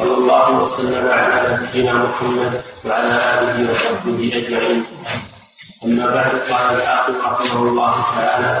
وصلى 0.00 0.16
الله 0.16 0.62
وسلم 0.62 1.08
على 1.12 1.58
نبينا 1.60 1.92
محمد 1.92 2.62
وعلى 2.84 3.14
آله 3.36 3.70
وصحبه 3.70 4.20
أجمعين. 4.40 4.84
أما 5.84 6.06
بعد 6.14 6.32
قال 6.48 6.66
الحافظ 6.76 7.16
رحمه 7.20 7.62
الله 7.68 7.94
تعالى 8.16 8.52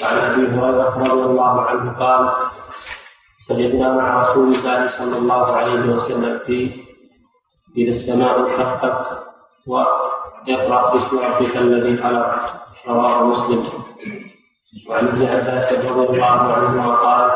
وعن 0.00 0.16
أبي 0.16 0.42
هريرة 0.46 0.96
رضي 0.96 1.24
الله 1.28 1.62
عنه 1.62 1.98
قال 1.98 2.22
سجدنا 3.48 3.88
مع 3.92 4.22
رسول 4.22 4.54
الله 4.54 4.90
صلى 4.98 5.16
الله 5.18 5.56
عليه 5.56 5.80
وسلم 5.92 6.38
في 6.46 6.72
إذا 7.76 7.92
السماء 7.92 8.32
انشقت 8.40 9.06
واقرا 9.66 10.80
باسم 10.92 11.18
ربك 11.18 11.56
الذي 11.56 12.02
خلق 12.02 12.30
رواه 12.88 13.24
مسلم. 13.24 13.62
وعن 14.88 15.08
ابن 15.08 15.22
عباس 15.26 15.72
رضي 15.72 15.88
الله 15.88 16.52
عنهما 16.52 16.94
قال 16.94 17.30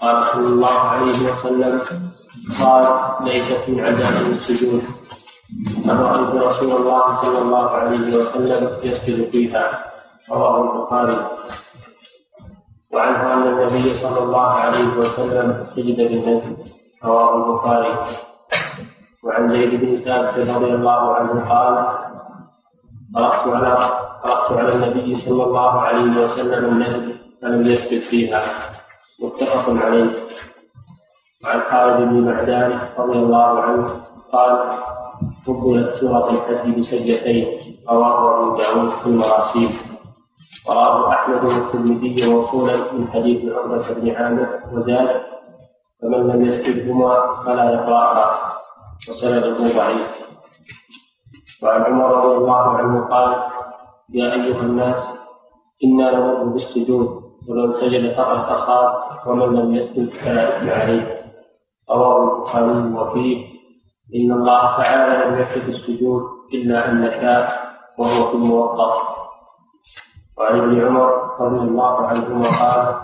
قال 0.00 0.26
صلى 0.26 0.48
الله 0.48 0.78
عليه 0.78 1.18
وسلم 1.32 1.80
قال 2.60 2.84
ليست 3.24 3.68
من 3.68 3.80
عذاب 3.80 4.26
السجود. 4.26 4.82
أن 5.84 5.98
رأيت 5.98 6.34
رسول 6.42 6.72
الله 6.72 7.22
صلى 7.22 7.38
الله 7.38 7.70
عليه 7.70 8.16
وسلم 8.16 8.62
يسجد 8.82 9.30
فيها 9.30 9.84
رواه 10.30 10.56
البخاري. 10.62 11.18
وعنه 12.92 13.32
أن 13.34 13.42
النبي 13.42 13.98
صلى 14.02 14.18
الله 14.18 14.48
عليه 14.50 14.88
وسلم 14.98 15.66
سجد 15.76 15.96
بالنجم 15.96 16.56
رواه 17.04 17.36
البخاري. 17.36 17.94
وعن 19.24 19.48
زيد 19.48 19.80
بن 19.80 19.96
ثابت 20.04 20.48
رضي 20.48 20.70
الله 20.74 21.14
عنه 21.14 21.48
قال 21.48 21.74
قرأت 23.14 23.48
على 23.48 23.74
قرأت 24.24 24.52
على 24.52 24.72
النبي 24.74 25.16
صلى 25.24 25.44
الله 25.44 25.80
عليه 25.80 26.24
وسلم 26.24 26.64
النجم 26.64 27.12
فلم 27.42 27.60
يسجد 27.62 28.02
فيها. 28.10 28.42
متفق 29.22 29.68
عليه. 29.84 30.10
وعن 31.44 31.60
خالد 31.70 32.08
بن 32.08 32.24
معدان 32.24 32.88
رضي 32.98 33.18
الله 33.18 33.60
عنه 33.60 34.06
قال 34.32 34.78
فضلت 35.46 35.94
سورة 36.00 36.30
الحج 36.30 36.78
بسجدتين 36.78 37.46
رواه 37.90 38.42
أبو 38.42 38.56
داود 38.56 38.90
في 38.90 39.06
المراسيل. 39.06 39.80
ورواه 40.68 41.10
أحمد 41.10 41.44
والترمذي 41.44 42.26
موصولا 42.26 42.92
من 42.92 43.08
حديث 43.08 43.52
عقبة 43.52 43.94
بن 43.94 44.10
عامر 44.10 44.60
وزاد 44.72 45.22
فمن 46.02 46.26
لم 46.28 46.44
يسجدهما 46.44 47.42
فلا 47.44 47.70
يقرأها. 47.70 48.52
وسنده 49.10 49.58
ضعيف. 49.76 50.10
وعن 51.62 51.82
عمر 51.82 52.10
رضي 52.24 52.36
الله 52.36 52.76
عنه 52.76 53.04
قال 53.08 53.42
يا 54.14 54.32
أيها 54.34 54.60
الناس 54.60 55.04
إنا 55.84 56.10
نمر 56.18 56.44
بالسجود 56.44 57.25
ومن 57.48 57.72
سجد 57.72 58.14
فقد 58.16 58.38
أصاب 58.38 58.92
ومن 59.26 59.56
لم 59.58 59.74
يسجد 59.74 60.10
فلا 60.10 60.58
إثم 60.58 60.70
عليه. 60.70 61.22
رواه 61.90 62.16
البخاري 62.22 62.94
وفيه. 62.94 63.46
إن 64.14 64.32
الله 64.32 64.60
تعالى 64.76 65.24
لم 65.24 65.38
يكتب 65.40 65.68
السجود 65.68 66.22
إلا 66.54 66.88
أن 66.90 67.10
شاء 67.20 67.60
وهو 67.98 68.30
في 68.30 68.34
الموقف. 68.34 68.94
وعن 70.38 70.60
ابن 70.60 70.86
عمر 70.86 71.10
رضي 71.40 71.60
الله 71.68 72.06
عنهما 72.06 72.48
قال 72.48 72.96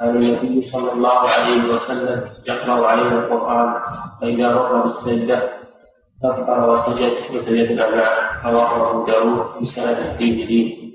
كان 0.00 0.16
النبي 0.16 0.70
صلى 0.72 0.92
الله 0.92 1.18
عليه 1.18 1.74
وسلم 1.74 2.28
يقرأ 2.48 2.86
علينا 2.86 3.18
القرآن 3.18 3.74
فإذا 4.20 4.54
مر 4.54 4.82
بالسجدة 4.82 5.38
كفر 6.22 6.70
وسجد 6.70 7.12
وسجدنا 7.34 7.96
معه. 7.96 8.50
رواه 8.50 8.90
أبو 8.90 9.04
داود 9.06 9.62
بسند 9.62 10.16
دين 10.18 10.91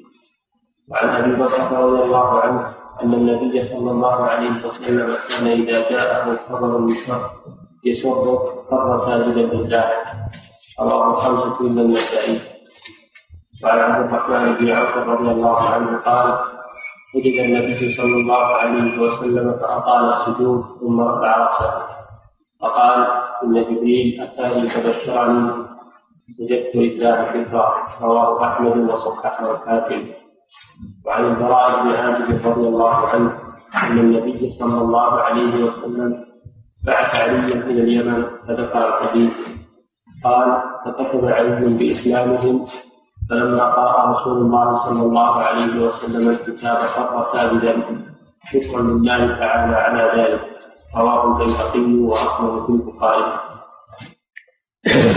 وعن 0.92 1.10
أبي 1.10 1.34
بكر 1.36 1.72
رضي 1.72 2.04
الله 2.04 2.40
عنه 2.42 2.74
أن 3.04 3.14
النبي 3.14 3.68
صلى 3.68 3.92
الله 3.92 4.24
عليه 4.24 4.66
وسلم 4.66 5.16
كان 5.30 5.48
إذا 5.48 5.90
جاءه 5.90 6.40
خبر 6.50 6.78
من 6.78 6.96
شر 6.96 7.30
يسر 7.86 8.26
خر 8.70 8.98
ساجدا 8.98 9.46
لله. 9.54 9.86
رواه 10.80 11.10
الخمسة 11.12 11.62
إلا 11.62 11.82
النسائي. 11.82 12.42
وعن 13.64 13.80
عبد 13.80 14.14
الرحمن 14.14 14.54
بن 14.56 14.72
عوف 14.72 14.98
رضي 14.98 15.32
الله 15.32 15.60
عنه 15.70 15.98
قال 15.98 16.40
وجد 17.16 17.36
النبي 17.40 17.98
صلى 17.98 18.16
الله 18.16 18.46
عليه 18.46 19.00
وسلم 19.00 19.58
فأطال 19.60 20.04
السجود 20.10 20.62
ثم 20.80 21.02
رفع 21.02 21.38
رأسه. 21.38 21.72
فقال 22.62 23.08
إن 23.44 23.54
جبريل 23.64 24.22
أتاني 24.22 24.70
فبشرني 24.70 25.52
سجدت 26.38 26.76
لله 26.76 27.16
شكرا 27.34 27.68
رواه 28.02 28.48
أحمد 28.48 28.78
وصححه 28.90 29.52
الحاكم. 29.52 30.02
وعن 31.06 31.26
البراء 31.26 31.84
بن 31.84 31.90
عازب 31.92 32.48
رضي 32.48 32.68
الله 32.68 32.96
عنه 33.08 33.32
أن 33.84 34.00
النبي 34.00 34.52
صلى 34.60 34.82
الله 34.82 35.12
عليه 35.22 35.64
وسلم 35.64 36.26
بعث 36.86 37.16
عليا 37.16 37.56
إلى 37.66 37.82
اليمن 37.82 38.24
فذكر 38.48 38.88
الحديث 38.88 39.34
قال 40.24 40.62
فكتب 40.86 41.26
علي 41.26 41.78
بإسلامهم 41.78 42.66
فلما 43.30 43.64
قرأ 43.64 44.12
رسول 44.12 44.38
الله 44.38 44.78
صلى 44.78 45.02
الله 45.02 45.36
عليه 45.36 45.86
وسلم 45.86 46.30
الكتاب 46.30 46.78
خر 46.88 47.24
ساجدا 47.34 47.74
شكرا 48.52 48.82
لله 48.82 49.40
تعالى 49.40 49.76
على 49.76 50.22
ذلك 50.22 50.42
رواه 50.96 51.22
البيهقي 51.28 51.94
واصله 51.94 52.66
في 52.66 52.72
البخاري. 52.72 53.40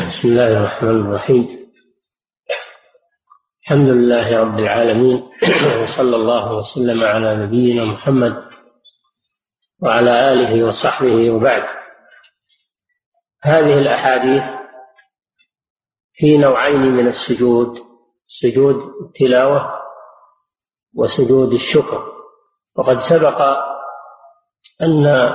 بسم 0.09 0.29
الله 0.29 0.49
الرحمن 0.59 1.01
الرحيم. 1.01 1.60
الحمد 3.71 3.89
لله 3.89 4.41
رب 4.41 4.59
العالمين. 4.59 5.31
وصلى 5.83 6.17
الله 6.17 6.57
وسلم 6.57 7.05
على 7.05 7.47
نبينا 7.47 7.85
محمد 7.85 8.45
وعلى 9.83 10.33
آله 10.33 10.67
وصحبه 10.67 11.31
وبعد. 11.31 11.63
هذه 13.43 13.79
الأحاديث 13.79 14.43
في 16.13 16.39
نوعين 16.39 16.81
من 16.81 17.07
السجود 17.07 17.79
سجود 18.27 18.77
التلاوة 19.07 19.71
وسجود 20.97 21.53
الشكر. 21.53 22.13
وقد 22.77 22.97
سبق 22.97 23.41
أن 24.83 25.07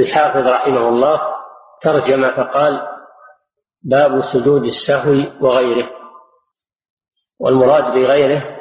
الحافظ 0.00 0.46
رحمه 0.46 0.88
الله 0.88 1.20
ترجم 1.80 2.30
فقال 2.30 2.88
باب 3.82 4.20
سجود 4.20 4.64
السهو 4.64 5.12
وغيره. 5.40 5.98
والمراد 7.38 7.84
بغيره 7.84 8.58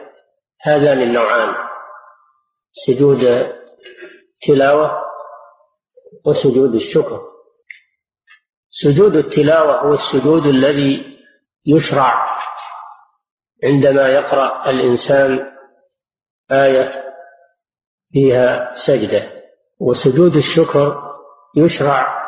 هذان 0.61 1.01
النوعان 1.01 1.55
سجود 2.71 3.19
التلاوة 3.23 4.91
وسجود 6.25 6.75
الشكر. 6.75 7.21
سجود 8.69 9.15
التلاوة 9.15 9.81
هو 9.81 9.93
السجود 9.93 10.45
الذي 10.45 11.17
يشرع 11.65 12.27
عندما 13.63 14.07
يقرأ 14.07 14.69
الإنسان 14.69 15.39
آية 16.51 17.03
فيها 18.11 18.75
سجدة 18.75 19.44
وسجود 19.79 20.35
الشكر 20.35 21.01
يشرع 21.57 22.27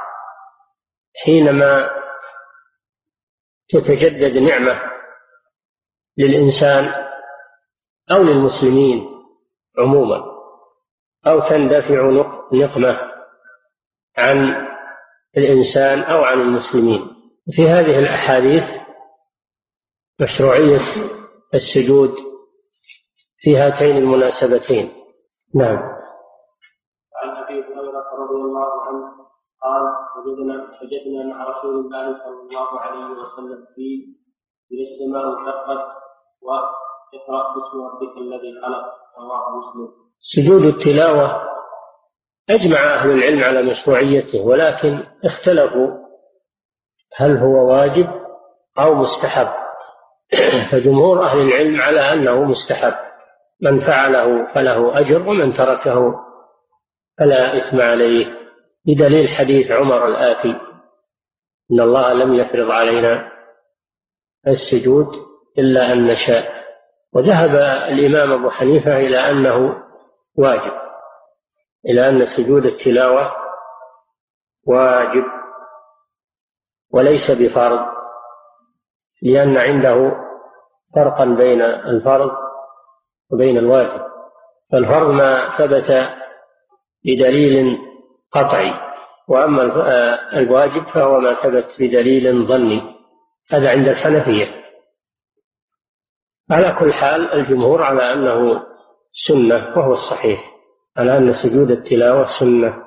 حينما 1.25 1.89
تتجدد 3.69 4.37
نعمة 4.37 4.98
للإنسان 6.19 7.09
أو 8.12 8.24
للمسلمين 8.24 9.09
عموما 9.78 10.24
أو 11.28 11.40
تندفع 11.40 12.09
نقمة 12.53 13.12
عن 14.18 14.68
الإنسان 15.38 16.00
أو 16.00 16.24
عن 16.24 16.41
المسلمين. 16.41 17.16
في 17.56 17.69
هذه 17.69 18.00
الأحاديث 18.00 18.63
مشروعية 20.22 20.79
السجود 21.53 22.16
في 23.38 23.58
هاتين 23.58 23.97
المناسبتين. 23.97 24.91
نعم. 25.56 25.78
عن 27.16 27.29
أبي 27.44 27.53
هريرة 27.53 28.09
رضي 28.19 28.35
الله 28.35 28.81
عنه 28.81 29.19
قال 29.63 29.84
سجدنا 30.16 30.72
سجدنا 30.72 31.35
مع 31.35 31.49
رسول 31.49 31.76
الله 31.76 32.23
صلى 32.23 32.41
الله 32.41 32.79
عليه 32.79 33.05
وسلم 33.05 33.66
في 33.76 34.16
اذا 34.72 34.84
السماء 34.84 35.40
انشقت 35.40 36.09
واقرأ 36.41 37.53
باسم 37.53 37.78
ربك 37.82 38.18
الذي 38.18 38.62
خلق 38.66 38.86
رواه 39.20 39.58
مسلم. 39.58 39.94
سجود 40.20 40.62
التلاوة 40.62 41.41
أجمع 42.50 42.96
أهل 42.96 43.12
العلم 43.12 43.44
على 43.44 43.64
مشروعيته 43.64 44.41
ولكن 44.41 45.03
اختلفوا 45.26 45.88
هل 47.16 47.38
هو 47.38 47.72
واجب 47.72 48.08
أو 48.80 48.94
مستحب. 48.94 49.50
فجمهور 50.72 51.24
أهل 51.24 51.40
العلم 51.40 51.82
على 51.82 52.00
أنه 52.00 52.44
مستحب. 52.44 52.94
من 53.62 53.80
فعله 53.80 54.53
فله 54.53 55.00
أجر 55.00 55.30
ومن 55.30 55.53
تركه 55.53 56.16
فلا 57.20 57.58
إثم 57.58 57.82
عليه. 57.82 58.40
بدليل 58.88 59.28
حديث 59.28 59.72
عمر 59.72 60.08
الآتي 60.08 60.70
إن 61.72 61.80
الله 61.80 62.14
لم 62.14 62.34
يفرض 62.34 62.72
علينا 62.72 63.32
السجود 64.47 65.28
إلا 65.57 65.93
أن 65.93 66.07
نشاء. 66.07 66.59
وذهب 67.13 67.55
الإمام 67.93 68.31
أبو 68.31 68.49
حنيفة 68.49 68.97
إلى 68.97 69.17
أنه 69.17 69.84
واجب 70.37 70.72
إلى 71.90 72.09
أن 72.09 72.25
سجود 72.25 72.66
التلاوة 72.66 73.31
واجب 74.67 75.23
وليس 76.93 77.31
بفرض 77.31 77.79
لأن 79.22 79.57
عنده 79.57 80.11
فرقا 80.96 81.25
بين 81.25 81.61
الفرض 81.61 82.31
وبين 83.31 83.57
الواجب. 83.57 84.02
فالفرض 84.72 85.09
ما 85.09 85.57
ثبت 85.57 86.09
بدليل 87.05 87.78
قطعي 88.31 88.73
وأما 89.28 89.63
الواجب 90.37 90.84
فهو 90.84 91.19
ما 91.19 91.34
ثبت 91.34 91.66
بدليل 91.79 92.47
ظني. 92.47 92.95
هذا 93.52 93.69
عند 93.69 93.87
الحنفية. 93.87 94.45
على 96.51 96.75
كل 96.79 96.93
حال 96.93 97.34
الجمهور 97.34 97.84
على 97.84 98.13
أنه 98.13 98.63
سنة 99.09 99.78
وهو 99.78 99.91
الصحيح 99.91 100.40
على 100.97 101.17
أن 101.17 101.34
سجود 101.34 101.72
التلاوة 101.72 102.25
سنة 102.40 102.85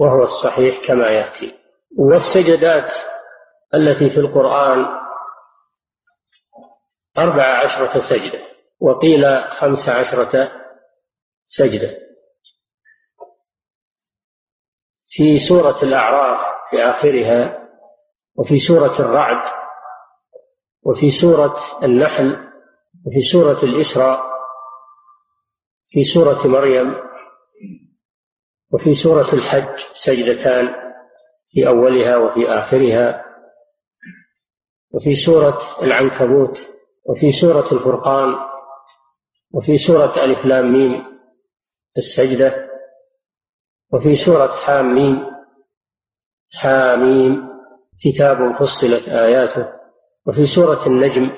وهو 0.00 0.22
الصحيح 0.22 0.86
كما 0.86 1.08
يأتي. 1.08 1.58
والسجدات 1.98 2.92
التي 3.74 4.10
في 4.10 4.20
القرآن 4.20 4.86
أربع 7.18 7.64
عشرة 7.64 7.98
سجدة 8.00 8.38
وقيل 8.80 9.44
خمس 9.50 9.88
عشرة 9.88 10.52
سجدة. 11.44 12.10
في 15.04 15.38
سورة 15.38 15.82
الأعراف 15.82 16.40
في 16.70 16.82
آخرها 16.82 17.68
وفي 18.38 18.58
سورة 18.58 19.00
الرعد 19.00 19.60
وفي 20.82 21.10
سورة 21.10 21.56
النحل 21.82 22.49
وفي 23.06 23.20
سورة 23.20 23.62
الإسراء 23.62 24.22
في 25.88 26.04
سورة 26.04 26.46
مريم 26.46 26.94
وفي 28.72 28.94
سورة 28.94 29.34
الحج 29.34 29.78
سجدتان 29.94 30.74
في 31.46 31.68
أولها 31.68 32.16
وفي 32.16 32.48
آخرها 32.48 33.24
وفي 34.94 35.14
سورة 35.14 35.58
العنكبوت 35.82 36.58
وفي 37.08 37.32
سورة 37.32 37.72
الفرقان 37.72 38.34
وفي 39.54 39.78
سورة 39.78 40.24
ألف 40.24 40.44
لام 40.44 40.72
ميم 40.72 41.04
السجدة 41.98 42.70
وفي 43.92 44.16
سورة 44.16 44.52
حاميم 44.52 45.26
حاميم 46.54 47.48
كتاب 48.04 48.56
فصلت 48.58 49.08
آياته 49.08 49.68
وفي 50.26 50.46
سورة 50.46 50.86
النجم 50.86 51.30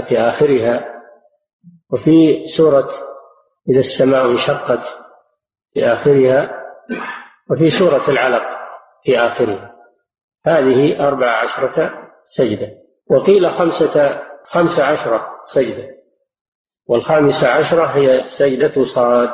في 0.00 0.18
آخرها. 0.18 0.96
وفي 1.92 2.46
سورة 2.46 2.88
إذا 3.68 3.78
السماء 3.78 4.26
انشقت 4.26 4.80
في 5.72 5.86
آخرها 5.86 6.50
وفي 7.50 7.70
سورة 7.70 8.10
العلق 8.10 8.42
في 9.04 9.18
آخرها. 9.18 9.76
هذه 10.46 11.08
أربع 11.08 11.42
عشرة 11.42 11.92
سجدة. 12.24 12.72
وقيل 13.10 13.50
خمسة 13.50 14.22
خمس 14.44 14.80
عشرة 14.80 15.26
سجدة. 15.44 15.88
والخامسة 16.88 17.48
عشرة 17.48 17.86
هي 17.86 18.28
سجدة 18.28 18.84
صاد. 18.84 19.30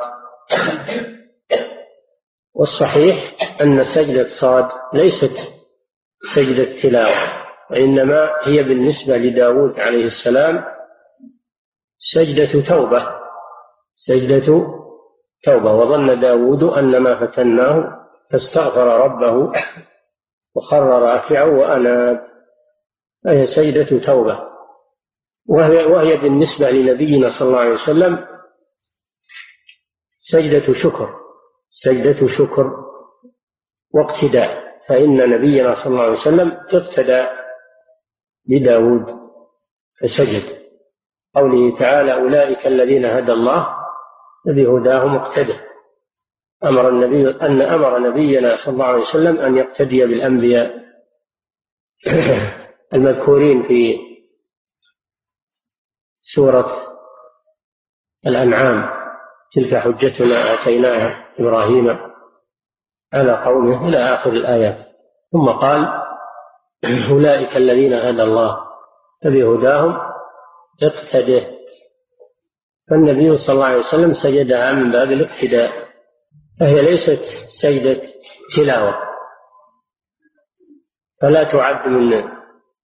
والصحيح 2.54 3.36
أن 3.60 3.84
سجدة 3.84 4.26
صاد 4.26 4.68
ليست 4.94 5.32
سجدة 6.34 6.80
تلاوة. 6.82 7.41
وإنما 7.72 8.30
هي 8.42 8.62
بالنسبة 8.62 9.16
لداود 9.16 9.80
عليه 9.80 10.04
السلام 10.04 10.64
سجدة 11.96 12.62
توبة 12.68 13.22
سجدة 13.92 14.66
توبة. 15.44 15.74
وظن 15.74 16.20
داود 16.20 16.62
أن 16.62 16.98
ما 16.98 17.26
فتناه 17.26 18.06
فاستغفر 18.30 18.86
ربه 18.86 19.52
وخر 20.54 20.82
راكعا 20.82 21.44
وأناب. 21.44 22.26
فهي 23.24 23.46
سجدة 23.46 23.98
توبة. 23.98 24.40
وهي, 25.48 25.84
وهي 25.84 26.16
بالنسبة 26.16 26.70
لنبينا 26.70 27.30
صلى 27.30 27.48
الله 27.48 27.60
عليه 27.60 27.72
وسلم 27.72 28.26
سجدة 30.16 30.72
شكر 30.72 31.14
سجدة 31.68 32.26
شكر 32.26 32.70
واقتداء. 33.94 34.62
فإن 34.88 35.30
نبينا 35.30 35.74
صلى 35.74 35.86
الله 35.86 36.02
عليه 36.02 36.12
وسلم 36.12 36.52
اقتدى 36.52 37.41
بداود 38.44 39.06
فسجد. 40.00 40.62
قوله 41.34 41.78
تعالى 41.78 42.14
أولئك 42.14 42.66
الذين 42.66 43.04
هدى 43.04 43.32
الله 43.32 43.76
فبهداهم 44.46 45.16
اقتدى 45.16 45.54
أمر 46.64 46.88
النبي 46.88 47.30
أن 47.30 47.62
أمر 47.62 47.98
نبينا 47.98 48.56
صلى 48.56 48.72
الله 48.72 48.86
عليه 48.86 49.02
وسلم 49.02 49.38
أن 49.38 49.56
يقتدي 49.56 50.06
بالأنبياء 50.06 50.82
المذكورين 52.94 53.62
في 53.62 53.98
سورة 56.20 56.66
الأنعام. 58.26 59.02
تلك 59.52 59.74
حجتنا 59.74 60.54
آتيناها 60.54 61.28
إبراهيم 61.38 61.88
على 63.12 63.44
قومه 63.44 63.88
إلى 63.88 63.96
آخر 63.96 64.32
الآيات. 64.32 64.86
ثم 65.32 65.48
قال 65.48 66.01
أولئك 66.84 67.56
الذين 67.56 67.92
هدى 67.92 68.22
الله 68.22 68.58
فبهداهم 69.24 69.98
اقتده. 70.82 71.46
فالنبي 72.90 73.36
صلى 73.36 73.54
الله 73.54 73.66
عليه 73.66 73.78
وسلم 73.78 74.12
سجدها 74.12 74.72
من 74.72 74.92
باب 74.92 75.12
الاقتداء 75.12 75.72
فهي 76.60 76.82
ليست 76.82 77.22
سجدة 77.62 78.02
تلاوة. 78.56 78.94
فلا 81.20 81.44
تعد 81.44 81.88
من 81.88 82.28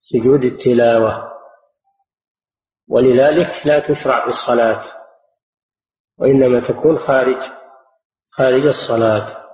سجود 0.00 0.44
التلاوة. 0.44 1.32
ولذلك 2.88 3.66
لا 3.66 3.78
تشرع 3.78 4.22
في 4.22 4.28
الصلاة 4.28 4.82
وإنما 6.18 6.60
تكون 6.60 6.96
خارج 6.96 7.42
خارج 8.36 8.66
الصلاة. 8.66 9.48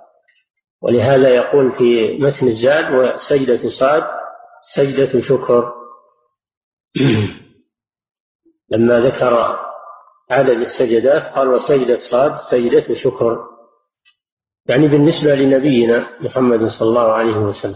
ولهذا 0.81 1.29
يقول 1.29 1.71
في 1.71 2.17
متن 2.17 2.47
الزاد 2.47 2.93
وسجدة 2.93 3.69
صاد 3.69 4.24
سجدة 4.73 5.19
شكر. 5.21 5.73
لما 8.69 8.99
ذكر 8.99 9.59
عدد 10.31 10.59
السجدات 10.59 11.23
قال 11.23 11.47
وسجدة 11.49 11.97
صاد 11.97 12.35
سجدة 12.35 12.93
شكر. 12.93 13.37
يعني 14.65 14.87
بالنسبة 14.87 15.35
لنبينا 15.35 16.21
محمد 16.21 16.65
صلى 16.65 16.89
الله 16.89 17.11
عليه 17.11 17.37
وسلم. 17.37 17.75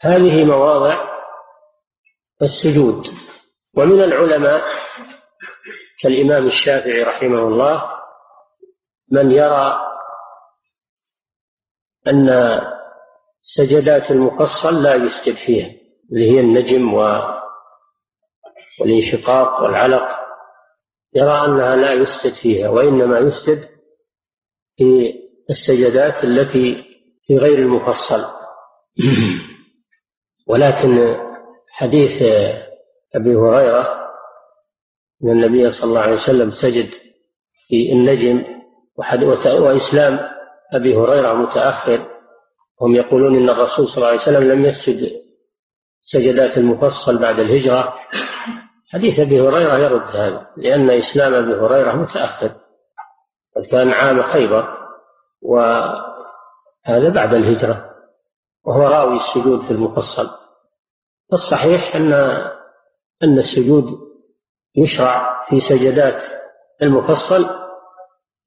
هذه 0.00 0.44
مواضع 0.44 1.08
السجود. 2.42 3.06
ومن 3.76 4.02
العلماء 4.04 4.64
كالإمام 6.02 6.46
الشافعي 6.46 7.02
رحمه 7.02 7.48
الله 7.48 7.92
من 9.12 9.30
يرى 9.30 9.80
أن 12.08 12.60
سجدات 13.40 14.10
المفصل 14.10 14.82
لا 14.82 14.94
يسجد 14.94 15.34
فيها. 15.34 15.77
اللي 16.12 16.30
هي 16.30 16.40
النجم 16.40 16.94
والانشقاق 18.80 19.62
والعلق 19.62 20.08
يرى 21.14 21.44
أنها 21.44 21.76
لا 21.76 21.92
يسجد 21.92 22.34
فيها 22.34 22.68
وإنما 22.68 23.18
يسجد 23.18 23.68
في 24.74 25.14
السجدات 25.50 26.24
التي 26.24 26.84
في 27.22 27.38
غير 27.38 27.58
المفصل. 27.58 28.24
ولكن 30.48 31.16
حديث 31.68 32.22
أبي 33.14 33.36
هريرة 33.36 33.98
أن 35.24 35.30
النبي 35.30 35.72
صلى 35.72 35.88
الله 35.88 36.00
عليه 36.00 36.14
وسلم 36.14 36.50
سجد 36.50 36.90
في 37.68 37.92
النجم 37.92 38.44
وإسلام 39.60 40.20
أبي 40.74 40.96
هريرة 40.96 41.34
متأخر 41.34 42.18
هم 42.82 42.94
يقولون 42.94 43.36
إن 43.36 43.48
الرسول 43.48 43.88
صلى 43.88 43.96
الله 43.96 44.08
عليه 44.08 44.20
وسلم 44.20 44.42
لم 44.42 44.64
يسجد 44.64 45.17
سجدات 46.00 46.58
المفصل 46.58 47.18
بعد 47.18 47.38
الهجرة. 47.38 47.94
حديث 48.92 49.20
أبي 49.20 49.40
هريرة 49.40 49.78
يرد 49.78 50.16
هذا 50.16 50.46
لأن 50.56 50.90
إسلام 50.90 51.34
أبي 51.34 51.54
هريرة 51.54 51.92
متأخر 51.92 52.48
قد 53.56 53.64
كان 53.70 53.90
عام 53.90 54.22
خيبر 54.22 54.78
وهذا 55.42 57.08
بعد 57.14 57.34
الهجرة 57.34 57.84
وهو 58.64 58.80
راوي 58.82 59.14
السجود 59.14 59.66
في 59.66 59.70
المفصل. 59.70 60.28
فالصحيح 61.30 61.96
أن 61.96 62.12
أن 63.22 63.38
السجود 63.38 63.84
يشرع 64.76 65.44
في 65.48 65.60
سجدات 65.60 66.22
المفصل 66.82 67.46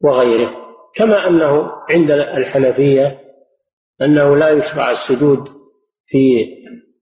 وغيره 0.04 0.52
كما 0.96 1.28
أنه 1.28 1.72
عند 1.90 2.12
الحنفية 2.12 3.22
أنه 4.02 4.36
لا 4.36 4.50
يشرع 4.50 4.92
السجود 4.92 5.48
في 6.06 6.46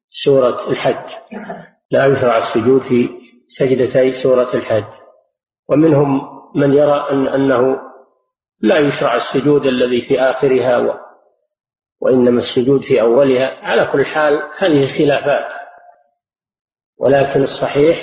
سورة 0.10 0.70
الحج. 0.70 1.12
لا 1.92 2.06
يشرع 2.06 2.38
السجود 2.38 2.82
في 2.82 3.10
سجدتي 3.48 4.12
سورة 4.12 4.54
الحج. 4.54 5.00
ومنهم 5.70 6.22
من 6.56 6.74
يرى 6.74 7.08
أن 7.12 7.28
أنه 7.28 7.62
لا 8.62 8.78
يشرع 8.78 9.16
السجود 9.16 9.66
الذي 9.66 10.02
في 10.02 10.22
آخرها 10.22 11.00
وإنما 12.02 12.40
السجود 12.40 12.82
في 12.82 13.02
أولها. 13.02 13.66
على 13.66 13.90
كل 13.92 14.06
حال 14.06 14.50
هذه 14.58 14.88
خلافات 14.98 15.60
ولكن 16.98 17.42
الصحيح 17.42 17.98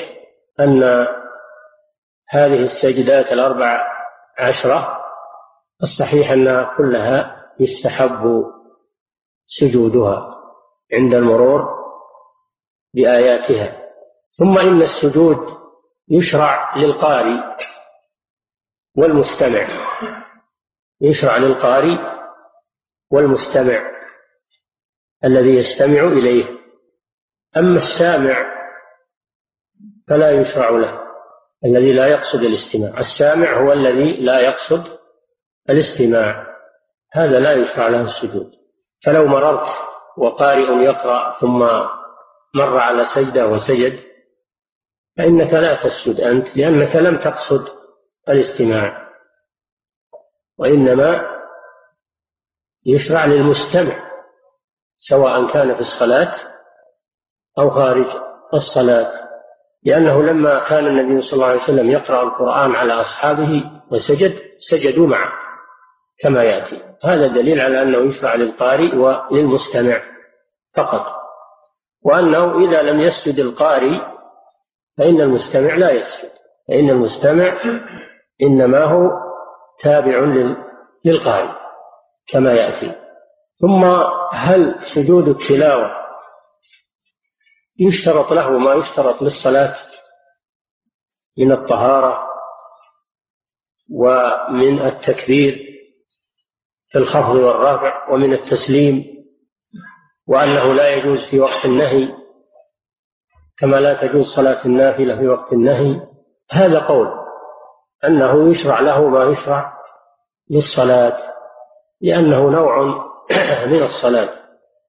أن 0.60 0.82
هذه 2.30 2.62
السجدات 2.62 3.32
الأربع 3.32 3.86
عشرة 4.38 4.96
الصحيح 5.82 6.30
أنها 6.30 6.74
كلها 6.76 7.46
يستحب 7.60 8.44
سجودها 9.44 10.34
عند 10.92 11.14
المرور. 11.14 11.75
بآياتها. 12.96 13.82
ثم 14.30 14.58
إن 14.58 14.82
السجود 14.82 15.38
يشرع 16.08 16.76
للقارئ 16.76 17.40
والمستمع. 18.96 19.68
يشرع 21.00 21.36
للقارئ 21.36 21.98
والمستمع 23.10 23.82
الذي 25.24 25.56
يستمع 25.56 26.00
إليه. 26.00 26.44
أما 27.56 27.76
السامع 27.76 28.46
فلا 30.08 30.30
يشرع 30.30 30.70
له 30.70 31.02
الذي 31.64 31.92
لا 31.92 32.06
يقصد 32.06 32.40
الاستماع. 32.40 32.98
السامع 32.98 33.62
هو 33.62 33.72
الذي 33.72 34.24
لا 34.24 34.40
يقصد 34.40 34.98
الاستماع. 35.70 36.46
هذا 37.12 37.40
لا 37.40 37.52
يشرع 37.52 37.88
له 37.88 38.02
السجود. 38.02 38.52
فلو 39.04 39.26
مررت 39.26 39.66
وقارئ 40.16 40.84
يقرأ 40.84 41.38
ثم 41.40 41.62
مر 42.56 42.78
على 42.78 43.04
سجدة 43.04 43.48
وسجد 43.48 44.06
فإنك 45.16 45.52
لا 45.54 45.84
تسجد 45.84 46.20
أنت 46.20 46.56
لأنك 46.56 46.96
لم 46.96 47.18
تقصد 47.18 47.68
الاستماع. 48.28 49.06
وإنما 50.58 51.36
يشرع 52.86 53.24
للمستمع 53.24 54.06
سواء 54.96 55.52
كان 55.52 55.74
في 55.74 55.80
الصلاة 55.80 56.34
أو 57.58 57.70
خارج 57.70 58.06
الصلاة. 58.54 59.12
لأنه 59.84 60.22
لما 60.22 60.68
كان 60.68 60.86
النبي 60.86 61.20
صلى 61.20 61.32
الله 61.32 61.46
عليه 61.46 61.62
وسلم 61.62 61.90
يقرأ 61.90 62.22
القرآن 62.22 62.74
على 62.74 62.92
أصحابه 62.92 63.70
وسجد 63.92 64.38
سجدوا 64.58 65.06
معه 65.06 65.32
كما 66.18 66.44
يأتي. 66.44 66.82
هذا 67.04 67.26
دليل 67.26 67.60
على 67.60 67.82
أنه 67.82 67.98
يشرع 67.98 68.34
للقارئ 68.34 68.96
وللمستمع 68.96 70.02
فقط. 70.76 71.25
وأنه 72.06 72.68
إذا 72.68 72.82
لم 72.82 73.00
يسجد 73.00 73.38
القارئ 73.38 73.98
فإن 74.98 75.20
المستمع 75.20 75.74
لا 75.74 75.90
يسجد 75.90 76.30
فإن 76.68 76.90
المستمع 76.90 77.60
إنما 78.42 78.84
هو 78.84 79.10
تابع 79.80 80.18
للقارئ 81.04 81.52
كما 82.26 82.52
يأتي. 82.52 82.94
ثم 83.60 83.84
هل 84.32 84.74
سجود 84.94 85.28
التلاوة 85.28 85.90
يشترط 87.78 88.32
له 88.32 88.50
ما 88.50 88.74
يشترط 88.74 89.22
للصلاة 89.22 89.74
من 91.38 91.52
الطهارة 91.52 92.26
ومن 93.92 94.86
التكبير 94.86 95.58
في 96.88 96.98
الخفض 96.98 97.34
والرفع 97.34 98.12
ومن 98.12 98.32
التسليم؟ 98.32 99.15
وأنه 100.26 100.74
لا 100.74 100.94
يجوز 100.94 101.24
في 101.24 101.40
وقت 101.40 101.64
النهي 101.64 102.26
كما 103.58 103.76
لا 103.76 104.06
تجوز 104.06 104.26
صلاة 104.26 104.64
النافلة 104.66 105.16
في 105.18 105.28
وقت 105.28 105.52
النهي. 105.52 106.00
هذا 106.52 106.78
قول 106.80 107.08
أنه 108.04 108.50
يشرع 108.50 108.80
له 108.80 109.08
ما 109.08 109.24
يشرع 109.24 109.72
للصلاة 110.50 111.18
لأنه 112.00 112.50
نوع 112.50 113.06
من 113.72 113.82
الصلاة. 113.82 114.28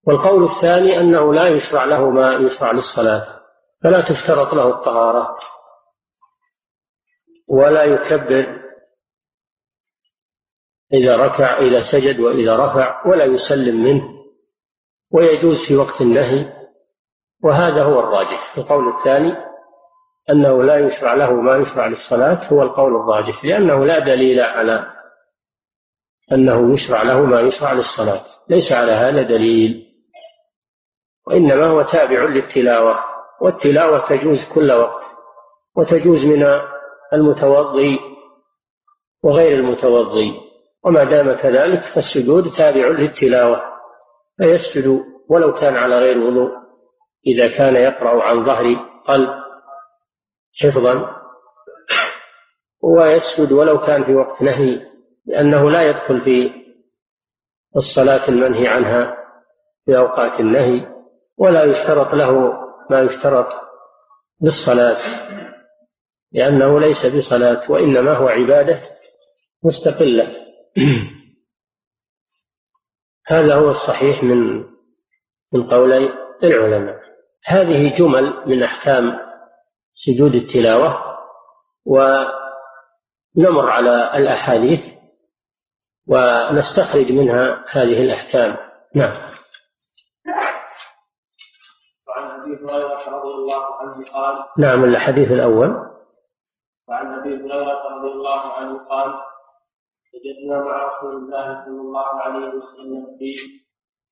والقول 0.07 0.43
الثاني 0.43 0.99
أنه 0.99 1.33
لا 1.33 1.47
يشرع 1.47 1.83
له 1.83 2.09
ما 2.09 2.33
يشرع 2.33 2.71
للصلاة. 2.71 3.25
فلا 3.83 4.01
تشترط 4.01 4.53
له 4.53 4.69
الطهارة 4.69 5.35
ولا 7.49 7.83
يكبر 7.83 8.61
إذا 10.93 11.15
ركع 11.15 11.57
إذا 11.57 11.83
سجد 11.83 12.19
وإذا 12.19 12.55
رفع 12.55 13.07
ولا 13.07 13.25
يسلم 13.25 13.83
منه. 13.83 14.16
ويجوز 15.11 15.67
في 15.67 15.75
وقت 15.75 16.01
النهي 16.01 16.53
وهذا 17.43 17.83
هو 17.83 17.99
الراجح. 17.99 18.57
القول 18.57 18.93
الثاني 18.93 19.35
أنه 20.29 20.63
لا 20.63 20.77
يشرع 20.77 21.13
له 21.13 21.31
ما 21.31 21.57
يشرع 21.57 21.87
للصلاة 21.87 22.53
هو 22.53 22.61
القول 22.61 22.95
الراجح 22.95 23.45
لأنه 23.45 23.85
لا 23.85 23.99
دليل 23.99 24.39
على 24.39 24.93
أنه 26.31 26.73
يشرع 26.73 27.01
له 27.01 27.21
ما 27.21 27.41
يشرع 27.41 27.73
للصلاة. 27.73 28.25
ليس 28.49 28.71
على 28.71 28.91
هذا 28.91 29.21
دليل 29.21 29.87
وإنما 31.27 31.67
هو 31.67 31.81
تابع 31.81 32.23
للتلاوة 32.23 33.03
والتلاوة 33.41 34.07
تجوز 34.09 34.49
كل 34.55 34.71
وقت 34.71 35.03
وتجوز 35.77 36.25
من 36.25 36.45
المتوضي 37.13 37.99
وغير 39.23 39.59
المتوضي 39.59 40.33
وما 40.83 41.03
دام 41.03 41.33
كذلك 41.33 41.83
فالسجود 41.95 42.51
تابع 42.51 42.87
للتلاوة. 42.87 43.76
فيسجد 44.37 45.03
ولو 45.29 45.53
كان 45.53 45.75
على 45.75 45.99
غير 45.99 46.17
وضوء. 46.17 46.51
إذا 47.27 47.57
كان 47.57 47.75
يقرأ 47.75 48.23
عن 48.23 48.45
ظهر 48.45 48.65
قلب 49.07 49.29
حفظا 50.61 51.17
ويسجد 52.83 53.51
ولو 53.51 53.79
كان 53.79 54.03
في 54.03 54.15
وقت 54.15 54.41
نهي 54.41 54.81
لأنه 55.25 55.71
لا 55.71 55.89
يدخل 55.89 56.21
في 56.21 56.51
الصلاة 57.77 58.29
المنهي 58.29 58.67
عنها 58.67 59.17
في 59.85 59.97
أوقات 59.97 60.39
النهي 60.39 60.87
ولا 61.37 61.63
يشترط 61.63 62.13
له 62.13 62.53
ما 62.89 62.99
يشترط 62.99 63.47
للصلاة 64.41 64.97
لأنه 66.31 66.79
ليس 66.79 67.05
بصلاة 67.05 67.71
وإنما 67.71 68.17
هو 68.17 68.27
عبادة 68.27 68.81
مستقلة. 69.63 70.35
هذا 73.27 73.55
هو 73.55 73.71
الصحيح 73.71 74.23
من 74.23 74.57
من 75.53 75.67
قولي 75.67 76.09
العلماء. 76.43 76.99
هذه 77.47 77.97
جمل 77.97 78.43
من 78.45 78.63
أحكام 78.63 79.19
سجود 79.93 80.35
التلاوة 80.35 81.17
ونمر 81.85 83.69
على 83.69 84.17
الأحاديث 84.17 84.79
ونستخرج 86.07 87.11
منها 87.11 87.63
هذه 87.71 88.03
الأحكام. 88.03 88.57
نعم. 88.95 89.37
أبي 92.47 92.63
هريرة 92.63 93.09
رضي 93.09 93.33
الله 93.33 93.63
عنه 93.81 94.05
قال 94.13 94.35
نعم 94.57 94.83
الحديث 94.83 95.31
الأول. 95.31 95.69
وعن 96.89 97.19
أبي 97.19 97.35
هريرة 97.35 97.97
رضي 97.97 98.11
الله 98.11 98.53
عنه 98.53 98.87
قال 98.89 99.13
وجدنا 100.17 100.63
مع 100.63 100.87
رسول 100.87 101.15
الله 101.15 101.65
صلى 101.65 101.81
الله 101.81 102.21
عليه 102.21 102.47
وسلم 102.47 103.17
في 103.19 103.35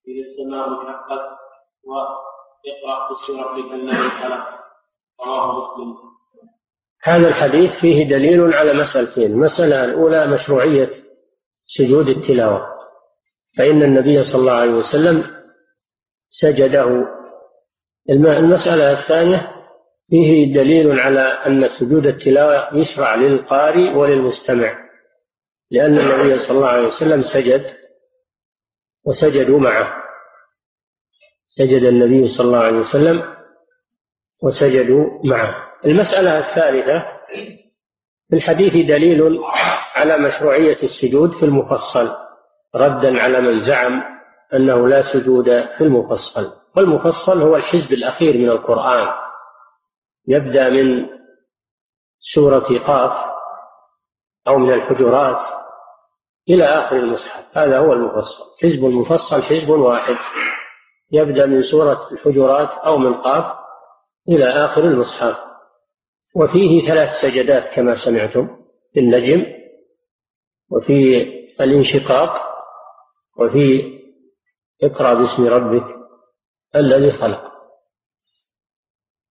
في 0.04 0.20
السماء 0.20 0.68
انشقت 0.68 1.26
وإقرأ 1.84 3.10
باسم 3.10 3.40
ربك 3.40 3.72
الذي 3.72 4.10
خلق. 4.10 4.46
رواه 5.26 5.52
مسلم. 5.58 5.96
هذا 7.04 7.28
الحديث 7.28 7.80
فيه 7.82 8.10
دليل 8.10 8.54
على 8.54 8.74
مسألتين. 8.74 9.32
المسألة 9.32 9.86
الأولى 9.86 10.28
مشروعية 10.28 10.90
سجود 11.64 12.08
التلاوة. 12.08 12.68
فإن 13.58 13.84
النبي 13.84 14.24
صلى 14.24 14.42
الله 14.42 14.54
عليه 14.54 14.74
وسلم 14.74 15.24
سجده. 16.30 17.08
المسألة 18.10 18.92
الثانية 18.92 19.52
فيه 20.10 20.54
دليل 20.54 21.00
على 21.00 21.22
أن 21.22 21.70
سجود 21.80 22.06
التلاوة 22.06 22.78
يشرع 22.78 23.16
للقارئ 23.16 23.94
وللمستمع. 23.94 24.85
لأن 25.72 26.00
النبي 26.00 26.40
صلى 26.40 26.58
الله 26.58 26.68
عليه 26.68 26.88
وسلم 26.88 27.22
سجد 27.22 27.78
وسجدوا 29.08 29.60
معه. 29.60 29.94
سجد 31.46 31.84
النبي 31.84 32.30
صلى 32.30 32.48
الله 32.48 32.60
عليه 32.60 32.78
وسلم 32.78 33.36
وسجدوا 34.44 35.06
معه. 35.24 35.56
المسألة 35.86 36.38
الثالثة 36.40 37.06
في 38.30 38.36
الحديث 38.36 38.74
دليل 38.74 39.40
على 39.96 40.18
مشروعية 40.18 40.84
السجود 40.84 41.32
في 41.32 41.44
المفصل 41.46 42.16
ردا 42.76 43.22
على 43.22 43.42
من 43.42 43.62
زعم 43.62 44.02
أنه 44.54 44.88
لا 44.88 45.02
سجود 45.02 45.46
في 45.78 45.82
المفصل. 45.82 46.52
والمفصل 46.76 47.42
هو 47.42 47.56
الحزب 47.56 47.94
الأخير 47.94 48.38
من 48.38 48.50
القرآن. 48.50 49.08
يبدأ 50.28 50.70
من 50.70 51.06
سورة 52.20 52.80
قاف 52.88 53.35
أو 54.48 54.58
من 54.58 54.74
الحجرات 54.74 55.42
إلى 56.50 56.64
آخر 56.64 56.96
المصحف. 56.96 57.58
هذا 57.58 57.78
هو 57.80 57.94
المفصل. 57.94 58.44
حزب 58.64 58.86
المفصل 58.86 59.42
حزب 59.42 59.70
واحد. 59.70 60.16
يبدأ 61.12 61.46
من 61.46 61.62
سورة 61.62 62.12
الحجرات 62.12 62.70
أو 62.70 62.98
من 62.98 63.14
قاف 63.14 63.46
إلى 64.30 64.46
آخر 64.46 64.84
المصحف. 64.84 65.38
وفيه 66.36 66.88
ثلاث 66.88 67.10
سجدات 67.22 67.76
كما 67.76 67.96
سمعتم 67.96 68.48
في 68.94 69.00
النجم 69.00 69.46
وفي 70.72 71.22
الانشقاق 71.62 72.42
وفي 73.40 73.96
اقرأ 74.84 75.14
باسم 75.14 75.48
ربك 75.48 75.96
الذي 76.76 77.12
خلق. 77.12 77.52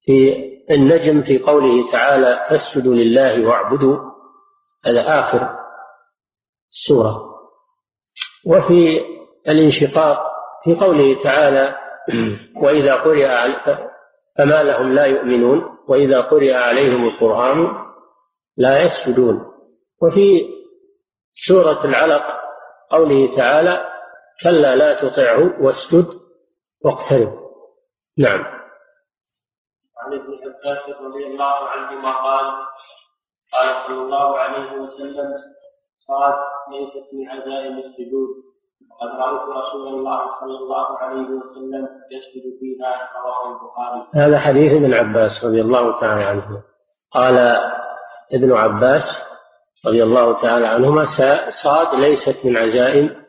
في 0.00 0.44
النجم 0.71 1.23
في 1.23 1.38
قوله 1.38 1.92
تعالى 1.92 2.47
فاسجدوا 2.50 2.94
لله 2.94 3.47
واعبدوا 3.47 4.13
هذا 4.86 5.20
آخر 5.20 5.58
السورة 6.70 7.34
وفي 8.46 9.00
الانشقاق 9.48 10.34
في 10.64 10.74
قوله 10.74 11.22
تعالى 11.22 11.76
وإذا 12.62 12.94
قرئ 12.94 13.26
فما 14.38 14.62
لهم 14.62 14.92
لا 14.92 15.04
يؤمنون 15.04 15.78
وإذا 15.88 16.20
قرئ 16.20 16.52
عليهم 16.52 17.08
القرآن 17.08 17.84
لا 18.56 18.82
يسجدون. 18.82 19.54
وفي 20.02 20.48
سورة 21.34 21.84
العلق 21.84 22.40
قوله 22.90 23.36
تعالى 23.36 23.88
كلا 24.42 24.76
لا 24.76 24.94
تطعه 24.94 25.62
واسجد 25.62 26.06
واقترب 26.84 27.44
نعم. 28.18 28.44
عن 29.98 30.12
ابن 30.12 30.38
عباس 30.44 30.88
رضي 30.88 31.26
الله 31.26 31.68
عنهما 31.68 32.12
قال 32.12 32.44
قال 33.54 33.87
صلى 33.87 34.02
الله 34.02 34.38
عليه 34.38 34.73
وسلم 34.73 35.28
صاد 35.99 36.34
ليست 36.73 37.14
من 37.14 37.28
عزائم 37.28 37.78
السجود. 37.78 38.28
وقد 38.90 39.11
رأيت 39.20 39.42
رسول 39.42 39.88
الله 39.88 40.20
صلى 40.40 40.58
الله 40.58 40.99
عليه 40.99 41.28
وسلم 41.28 41.88
يسجد 42.12 42.44
فيها. 42.61 43.11
رواه 43.25 43.52
البخاري. 43.52 44.06
هذا 44.14 44.38
حديث 44.38 44.73
ابن 44.73 44.94
عباس 44.94 45.44
رضي 45.44 45.61
الله 45.61 46.00
تعالى 46.00 46.25
عنه. 46.25 46.62
قال 47.11 47.38
ابن 48.32 48.52
عباس 48.52 49.04
رضي 49.87 50.02
الله 50.02 50.42
تعالى 50.42 50.66
عنهما 50.66 51.04
صاد 51.64 51.94
ليست 51.94 52.46
من 52.46 52.56
عزائم 52.56 53.25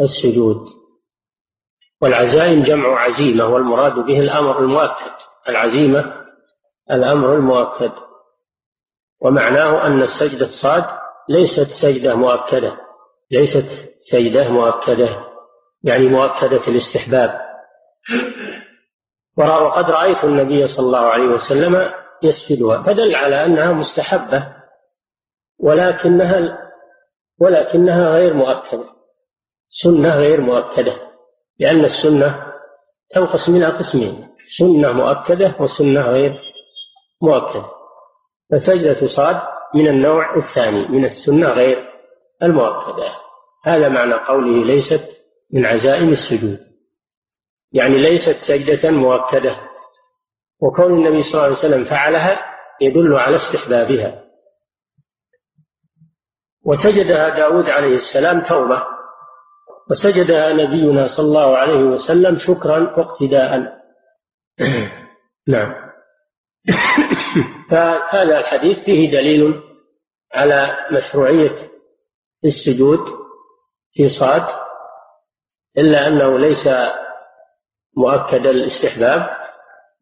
السجود. 0.00 0.60
والعزائم 2.02 2.62
جمع 2.62 3.00
عزيمة 3.00 3.46
والمراد 3.46 3.94
به 3.94 4.20
الأمر 4.20 4.58
المؤكد. 4.58 5.14
العزيمة 5.48 6.24
الأمر 6.90 7.34
المؤكد. 7.34 7.92
ومعناه 9.24 9.86
أن 9.86 10.02
السجدة 10.02 10.46
صاد 10.46 10.84
ليست 11.28 11.68
سجدة 11.70 12.14
مؤكدة 12.14 12.76
ليست 13.30 13.66
سجدة 14.10 14.48
مؤكدة 14.48 15.08
يعني 15.82 16.08
مؤكدة 16.08 16.60
الاستحباب. 16.68 17.40
وقد 19.36 19.90
رأيت 19.90 20.24
النبي 20.24 20.66
صلى 20.66 20.86
الله 20.86 21.06
عليه 21.06 21.24
وسلم 21.26 21.90
يسجدها 22.22 22.82
فدل 22.82 23.14
على 23.14 23.44
أنها 23.44 23.72
مستحبة 23.72 24.54
ولكنها 25.58 26.58
ولكنها 27.40 28.08
غير 28.08 28.34
مؤكدة 28.34 28.84
سنة 29.68 30.16
غير 30.16 30.40
مؤكدة 30.40 30.92
لأن 31.60 31.84
السنة 31.84 32.52
تنقسم 33.10 33.56
إلى 33.56 33.66
قسمين 33.66 34.28
سنة 34.58 34.92
مؤكدة 34.92 35.56
وسنة 35.60 36.00
غير 36.00 36.32
مؤكدة. 37.22 37.73
فسجدة 38.54 39.06
صاد 39.06 39.42
من 39.74 39.88
النوع 39.88 40.36
الثاني 40.36 40.88
من 40.88 41.04
السنة 41.04 41.48
غير 41.48 41.88
المؤكدة. 42.42 43.08
هذا 43.64 43.88
معنى 43.88 44.14
قوله 44.14 44.64
ليست 44.64 45.02
من 45.52 45.66
عزائم 45.66 46.08
السجود. 46.08 46.58
يعني 47.72 47.98
ليست 47.98 48.36
سجدة 48.36 48.90
مؤكدة. 48.90 49.56
وكون 50.60 50.92
النبي 50.92 51.22
صلى 51.22 51.34
الله 51.34 51.44
عليه 51.44 51.58
وسلم 51.58 51.84
فعلها 51.84 52.40
يدل 52.80 53.16
على 53.16 53.36
استحبابها. 53.36 54.24
وسجدها 56.62 57.28
داود 57.28 57.70
عليه 57.70 57.94
السلام 57.94 58.40
توبة. 58.40 58.82
وسجدها 59.90 60.52
نبينا 60.52 61.06
صلى 61.06 61.26
الله 61.26 61.56
عليه 61.56 61.82
وسلم 61.84 62.36
شكرا 62.36 62.98
واقتداء. 62.98 63.60
نعم. 65.48 65.74
فهذا 67.70 68.38
الحديث 68.38 68.78
فيه 68.78 69.10
دليل 69.10 69.62
على 70.34 70.76
مشروعية 70.92 71.70
السجود 72.44 73.00
في 73.92 74.08
صاد 74.08 74.46
إلا 75.78 76.08
أنه 76.08 76.38
ليس 76.38 76.68
مؤكد 77.96 78.46
الاستحباب 78.46 79.36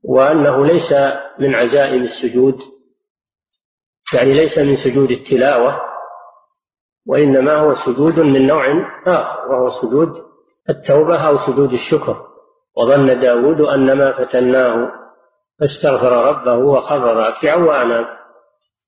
وأنه 0.04 0.66
ليس 0.66 0.92
من 1.38 1.54
عزائم 1.54 2.02
السجود 2.02 2.58
يعني 4.14 4.32
ليس 4.32 4.58
من 4.58 4.76
سجود 4.76 5.10
التلاوة 5.10 5.80
وإنما 7.06 7.56
هو 7.56 7.74
سجود 7.74 8.20
من 8.20 8.46
نوع 8.46 8.64
آخر 9.06 9.48
وهو 9.48 9.68
سجود 9.68 10.12
التوبة 10.70 11.28
أو 11.28 11.36
سجود 11.36 11.72
الشكر. 11.72 12.26
وظن 12.76 13.20
داود 13.20 13.60
أن 13.60 13.92
ما 13.98 14.12
فتناه 14.12 15.01
فاستغفر 15.62 16.12
ربه 16.12 16.56
وخر 16.56 17.16
راكعا 17.16 17.56
وأناب 17.56 18.06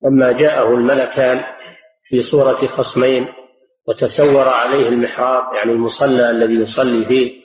لما 0.05 0.33
جاءه 0.33 0.75
الملكان 0.75 1.45
في 2.05 2.23
صورة 2.23 2.67
خصمين 2.67 3.29
وتسور 3.89 4.49
عليه 4.49 4.89
المحراب 4.89 5.55
يعني 5.55 5.73
المصلى 5.73 6.31
الذي 6.31 6.55
يصلي 6.55 7.05
فيه. 7.05 7.45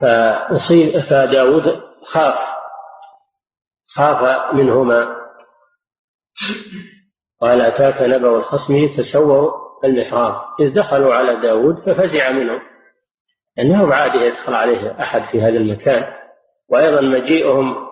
فأصيب 0.00 0.98
فداود 0.98 1.82
خاف 2.02 2.38
خاف 3.94 4.54
منهما. 4.54 5.16
قال 7.40 7.60
أتاك 7.60 8.02
نبأ 8.02 8.36
الخصم 8.36 8.88
تسوروا 8.96 9.52
المحراب. 9.84 10.34
إذ 10.60 10.74
دخلوا 10.74 11.14
على 11.14 11.36
داود 11.36 11.78
ففزع 11.78 12.30
منهم. 12.30 12.60
أنه 13.58 13.86
بعاده 13.86 14.20
يدخل 14.20 14.54
عليه 14.54 15.00
أحد 15.00 15.30
في 15.32 15.42
هذا 15.42 15.56
المكان. 15.56 16.04
وأيضا 16.68 17.00
مجيئهم 17.00 17.91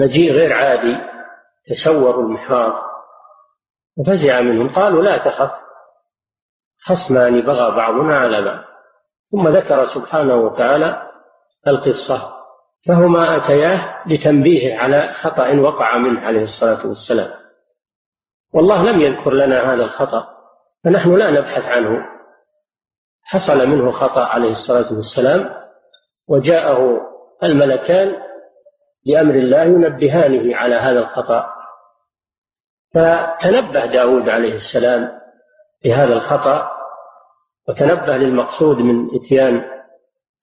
مجيء 0.00 0.32
غير 0.32 0.52
عادي 0.52 0.96
تسوروا 1.64 2.22
المحراب 2.22 2.72
ففزع 3.98 4.40
منهم 4.40 4.74
قالوا 4.74 5.02
لا 5.02 5.18
تخف 5.18 5.50
خصمان 6.86 7.40
بغى 7.40 7.76
بعضنا 7.76 8.18
على 8.18 8.42
بعض. 8.42 8.64
ثم 9.32 9.48
ذكر 9.48 9.86
سبحانه 9.86 10.34
وتعالى 10.34 11.10
القصة 11.66 12.32
فهما 12.88 13.36
أتياه 13.36 14.08
لتنبيهه 14.08 14.78
على 14.78 15.12
خطأ 15.12 15.60
وقع 15.60 15.96
منه 15.96 16.20
عليه 16.20 16.42
الصلاة 16.42 16.86
والسلام. 16.86 17.30
والله 18.54 18.92
لم 18.92 19.00
يذكر 19.00 19.32
لنا 19.32 19.74
هذا 19.74 19.84
الخطأ 19.84 20.28
فنحن 20.84 21.16
لا 21.16 21.30
نبحث 21.30 21.64
عنه. 21.64 22.06
حصل 23.24 23.66
منه 23.66 23.90
خطأ 23.90 24.24
عليه 24.24 24.52
الصلاة 24.52 24.92
والسلام 24.92 25.54
وجاءه 26.28 27.00
الملكان 27.42 28.29
بأمر 29.06 29.34
الله 29.34 29.62
ينبهانه 29.62 30.56
على 30.56 30.74
هذا 30.74 31.00
الخطأ. 31.00 31.46
فتنبه 32.94 33.86
داود 33.86 34.28
عليه 34.28 34.54
السلام 34.54 35.20
لهذا 35.84 36.12
الخطأ 36.12 36.70
وتنبه 37.68 38.16
للمقصود 38.16 38.76
من 38.76 39.08
إتيان 39.14 39.64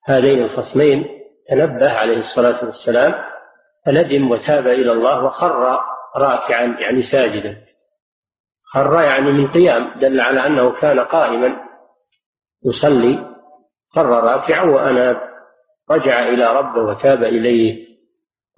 هذين 0.08 0.44
الخصمين 0.44 1.06
تنبه 1.48 1.92
عليه 1.92 2.18
الصلاة 2.18 2.66
والسلام 2.66 3.14
فندم 3.86 4.32
وتاب 4.32 4.68
إلى 4.68 4.92
الله 4.92 5.24
وخر 5.24 5.80
راكعا 6.16 6.78
يعني 6.80 7.02
ساجدا. 7.02 7.58
خر 8.64 9.02
يعني 9.02 9.32
من 9.32 9.52
قيام 9.52 10.00
دل 10.00 10.22
على 10.22 10.46
أنه 10.46 10.72
كان 10.72 11.00
قائما 11.00 11.56
يصلي 12.66 13.36
خر 13.90 14.06
راكعا 14.06 14.64
وأناب 14.64 15.18
رجع 15.92 16.24
إلى 16.24 16.54
ربه 16.54 16.82
وتاب 16.82 17.24
إليه. 17.24 17.88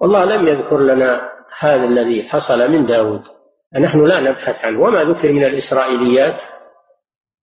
والله 0.00 0.24
لم 0.24 0.48
يذكر 0.48 0.78
لنا 0.78 1.30
هذا 1.58 1.84
الذي 1.84 2.28
حصل 2.28 2.70
من 2.70 2.86
داود. 2.86 3.22
نحن 3.80 4.04
لا 4.04 4.20
نبحث 4.20 4.64
عنه. 4.64 4.80
وما 4.80 5.04
ذكر 5.04 5.32
من 5.32 5.44
الإسرائيليات 5.44 6.40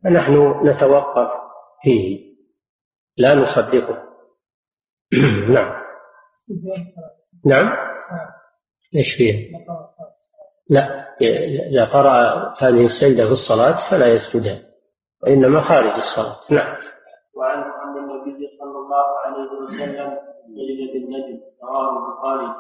فنحن 0.04 0.62
نتوقف 0.65 1.30
فيه. 1.84 2.28
لا 3.17 3.36
نصدقه. 3.36 4.04
نعم. 5.56 5.84
نعم؟ 7.46 7.70
إيش 8.96 9.13
فيه؟ 9.13 9.52
لا. 10.70 11.08
إذا 11.72 11.86
قرأ 11.86 12.13
هذه 12.60 12.86
السجدة 12.86 13.26
في 13.26 13.32
الصلاة 13.32 13.89
فلا 13.91 14.08
يسجدها 14.08 14.62
وإنما 15.24 15.62
خارج 15.62 15.91
الصلاة. 15.91 16.38
نعم. 16.52 16.78
وعن 17.34 17.63
النبي 17.98 18.48
صلى 18.60 18.78
الله 18.80 19.06
عليه 19.26 19.52
وسلم 19.62 20.27
البخاري 21.98 22.56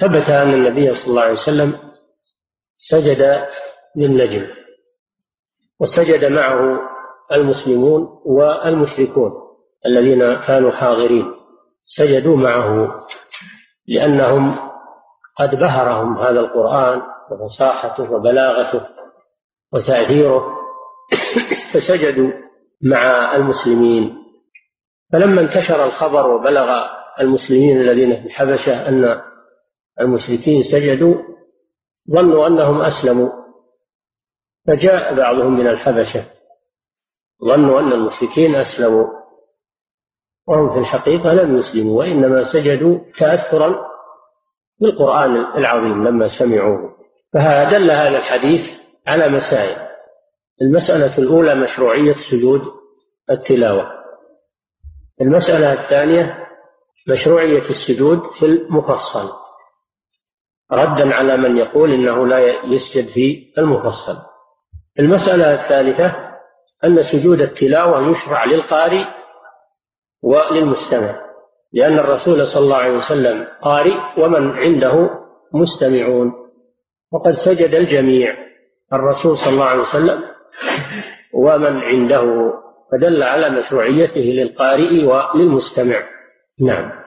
ثبت 0.00 0.30
أن 0.30 0.54
النبي 0.54 0.94
صلى 0.94 1.10
الله 1.10 1.22
عليه 1.22 1.32
وسلم 1.32 1.78
سجد 2.76 3.46
للنجم 3.96 4.46
وسجد 5.80 6.24
معه 6.24 6.80
المسلمون 7.32 8.20
والمشركون 8.24 9.32
الذين 9.86 10.34
كانوا 10.34 10.70
حاضرين. 10.70 11.34
سجدوا 11.82 12.36
معه 12.36 13.06
لأنهم 13.88 14.58
قد 15.38 15.50
بهرهم 15.54 16.18
هذا 16.18 16.40
القرآن 16.40 17.02
وفصاحته 17.30 18.12
وبلاغته 18.12 18.86
وتأثيره 19.72 20.42
فسجدوا 21.74 22.30
مع 22.82 23.34
المسلمين. 23.36 24.16
فلما 25.12 25.40
انتشر 25.40 25.84
الخبر 25.84 26.26
وبلغ 26.26 27.01
المسلمين 27.22 27.80
الذين 27.80 28.16
في 28.16 28.26
الحبشة 28.26 28.88
أن 28.88 29.22
المشركين 30.00 30.62
سجدوا 30.62 31.14
ظنوا 32.10 32.46
أنهم 32.46 32.80
أسلموا 32.80 33.30
فجاء 34.66 35.14
بعضهم 35.14 35.58
من 35.58 35.68
الحبشة 35.68 36.24
ظنوا 37.44 37.80
أن 37.80 37.92
المشركين 37.92 38.54
أسلموا 38.54 39.22
وهم 40.48 40.72
في 40.72 40.78
الحقيقة 40.78 41.32
لم 41.32 41.56
يسلموا 41.56 41.98
وإنما 41.98 42.44
سجدوا 42.44 42.98
تأثرا 43.18 43.92
بالقرآن 44.80 45.36
العظيم 45.36 46.08
لما 46.08 46.28
سمعوه. 46.28 46.96
فدل 47.32 47.90
هذا 47.90 48.18
الحديث 48.18 48.62
على 49.06 49.28
مسائل. 49.28 49.88
المسألة 50.62 51.18
الأولى 51.18 51.54
مشروعية 51.54 52.14
سجود 52.14 52.60
التلاوة. 53.30 53.90
المسألة 55.20 55.72
الثانية 55.72 56.41
مشروعية 57.08 57.70
السجود 57.70 58.20
في 58.38 58.46
المفصل. 58.46 59.30
ردا 60.72 61.14
على 61.14 61.36
من 61.36 61.56
يقول 61.56 61.92
إنه 61.92 62.26
لا 62.26 62.38
يسجد 62.66 63.08
في 63.08 63.52
المفصل. 63.58 64.16
المسألة 64.98 65.54
الثالثة 65.54 66.32
أن 66.84 67.02
سجود 67.02 67.40
التلاوة 67.40 68.10
يشرع 68.10 68.44
للقارئ 68.44 69.04
وللمستمع 70.22 71.22
لأن 71.72 71.98
الرسول 71.98 72.46
صلى 72.46 72.64
الله 72.64 72.76
عليه 72.76 72.96
وسلم 72.96 73.46
قارئ 73.62 73.96
ومن 74.18 74.50
عنده 74.50 75.10
مستمعون. 75.54 76.32
وقد 77.12 77.32
سجد 77.32 77.74
الجميع 77.74 78.36
الرسول 78.92 79.38
صلى 79.38 79.52
الله 79.52 79.64
عليه 79.64 79.82
وسلم 79.82 80.22
ومن 81.34 81.76
عنده 81.76 82.52
فدل 82.92 83.22
على 83.22 83.50
مشروعيته 83.50 84.20
للقارئ 84.20 85.04
وللمستمع. 85.04 86.02
نعم. 86.60 87.02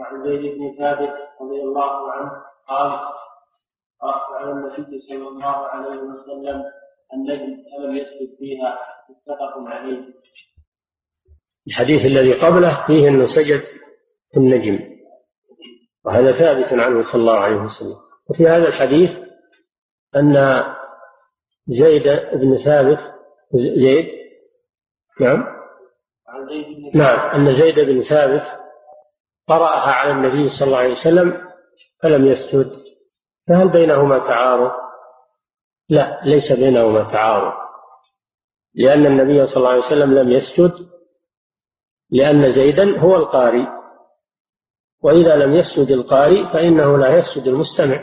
وعن 0.00 0.24
زيد 0.24 0.58
بن 0.58 0.76
ثابت 0.78 1.14
رضي 1.40 1.62
الله 1.62 2.12
عنه 2.12 2.30
قال 2.68 3.14
قرأت 4.00 4.22
على 4.30 4.52
النبي 4.52 5.00
صلى 5.08 5.28
الله 5.28 5.56
عليه 5.66 6.00
وسلم 6.00 6.64
النجم 7.14 7.56
فلم 7.76 7.96
يسجد 7.96 8.36
فيها. 8.38 8.78
متفق 9.10 9.58
عليه. 9.58 10.14
الحديث 11.66 12.06
الذي 12.06 12.34
قبله 12.40 12.86
فيه 12.86 13.08
أنه 13.08 13.26
سجد 13.26 13.60
في 14.32 14.36
النجم. 14.36 14.78
وهذا 16.04 16.32
ثابت 16.32 16.72
عنه 16.72 17.12
صلى 17.12 17.20
الله 17.20 17.38
عليه 17.38 17.56
وسلم. 17.56 17.96
وفي 18.30 18.46
هذا 18.46 18.68
الحديث 18.68 19.10
أن 20.16 20.62
زيد 21.66 22.02
بن 22.34 22.56
ثابت 22.64 22.98
زيد 23.54 24.08
نعم. 25.20 25.53
نعم 26.94 27.18
أن 27.18 27.54
زيد 27.54 27.80
بن 27.80 28.02
ثابت 28.02 28.46
قرأها 29.48 29.92
على 29.92 30.10
النبي 30.10 30.48
صلى 30.48 30.66
الله 30.66 30.78
عليه 30.78 30.90
وسلم 30.90 31.48
فلم 32.02 32.26
يسجد. 32.26 32.70
فهل 33.48 33.68
بينهما 33.68 34.18
تعارض؟ 34.18 34.72
لا 35.88 36.20
ليس 36.24 36.52
بينهما 36.52 37.12
تعارض. 37.12 37.52
لأن 38.74 39.06
النبي 39.06 39.46
صلى 39.46 39.56
الله 39.56 39.68
عليه 39.68 39.86
وسلم 39.86 40.14
لم 40.14 40.30
يسجد 40.30 40.72
لأن 42.10 42.52
زيدا 42.52 42.98
هو 42.98 43.16
القارئ 43.16 43.66
وإذا 45.02 45.36
لم 45.36 45.54
يسجد 45.54 45.90
القارئ 45.90 46.52
فإنه 46.52 46.98
لا 46.98 47.18
يسجد 47.18 47.46
المستمع. 47.46 48.02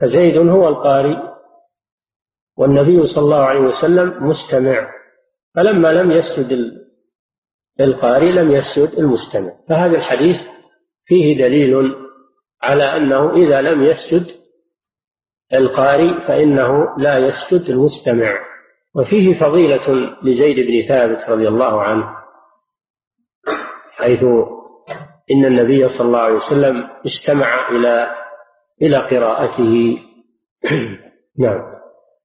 فزيد 0.00 0.36
هو 0.36 0.68
القارئ 0.68 1.34
والنبي 2.56 3.06
صلى 3.06 3.24
الله 3.24 3.44
عليه 3.44 3.60
وسلم 3.60 4.28
مستمع. 4.28 4.90
فلما 5.54 5.92
لم 5.92 6.10
يسجد 6.10 6.83
القارئ 7.80 8.32
لم 8.32 8.50
يسجد 8.50 8.98
المستمع. 8.98 9.52
فهذا 9.68 9.96
الحديث 9.96 10.36
فيه 11.04 11.38
دليل 11.38 11.94
على 12.62 12.84
أنه 12.84 13.32
إذا 13.32 13.60
لم 13.60 13.82
يسجد 13.82 14.26
القارئ 15.54 16.26
فإنه 16.28 16.96
لا 16.98 17.18
يسجد 17.18 17.70
المستمع. 17.70 18.40
وفيه 18.94 19.40
فضيلة 19.40 20.16
لزيد 20.22 20.56
بن 20.56 20.88
ثابت 20.88 21.28
رضي 21.28 21.48
الله 21.48 21.82
عنه 21.82 22.16
حيث 23.90 24.22
إن 25.30 25.44
النبي 25.44 25.88
صلى 25.88 26.06
الله 26.06 26.18
عليه 26.18 26.34
وسلم 26.34 26.90
استمع 27.06 27.68
إلى 27.68 28.14
إلى 28.82 28.96
قراءته. 28.96 29.98
نعم. 31.44 31.74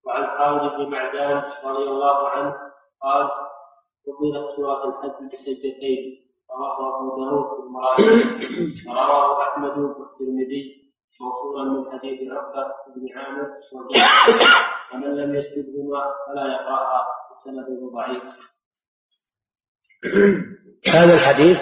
وعن 0.06 0.28
خالد 0.38 0.72
بن 0.78 0.92
معدان 0.92 1.44
رضي 1.66 1.84
الله 1.84 2.30
عنه 2.30 2.56
قال 3.02 3.30
فضيلت 4.10 4.56
سورة 4.56 4.86
الحج 4.86 6.20
رواه 6.52 7.00
أبو 7.00 7.08
داود 7.18 7.46
في 7.62 8.90
ورواه 8.90 9.44
أحمد 9.44 9.78
والترمذي 9.78 10.94
موصولا 11.22 11.64
من 11.64 12.00
حديث 12.00 12.20
بن 12.96 13.18
عامر 13.18 13.48
ومن 14.94 15.16
لم 15.16 15.36
يسجدهما 15.36 16.04
فلا 16.28 16.46
يقرأها 16.54 17.08
وسنده 17.32 17.92
ضعيف. 17.96 18.24
هذا 20.94 21.14
الحديث 21.14 21.58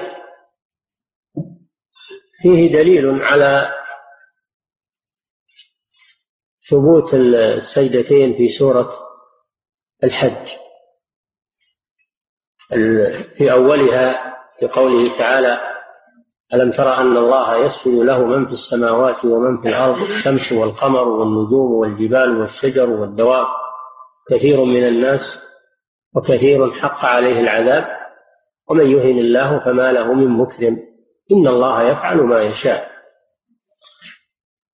فيه 2.42 2.74
دليل 2.74 3.06
على 3.22 3.74
ثبوت 6.70 7.14
السجدتين 7.14 8.34
في 8.38 8.48
سورة 8.60 8.90
الحج. 10.04 10.67
في 13.38 13.52
أولها 13.52 14.36
في 14.60 14.68
قوله 14.68 15.18
تعالى 15.18 15.60
ألم 16.54 16.72
ترى 16.72 16.90
أن 16.98 17.18
الله 17.18 17.56
يسجد 17.58 17.94
له 17.94 18.26
من 18.26 18.46
في 18.46 18.52
السماوات 18.52 19.26
ومن 19.26 19.58
في 19.62 19.68
الأرض 19.70 20.02
الشمس 20.02 20.52
والقمر 20.52 21.08
والنجوم 21.08 21.72
والجبال 21.72 22.40
والشجر 22.40 22.90
والدواب 22.90 23.48
كثير 24.32 24.64
من 24.64 24.84
الناس 24.88 25.22
وكثير 26.16 26.72
حق 26.72 27.06
عليه 27.06 27.40
العذاب 27.40 27.86
ومن 28.70 28.86
يهن 28.86 29.20
الله 29.20 29.60
فما 29.66 29.92
له 29.92 30.14
من 30.14 30.28
مكرم 30.28 30.78
إن 31.32 31.48
الله 31.48 31.84
يفعل 31.84 32.18
ما 32.18 32.42
يشاء. 32.42 32.92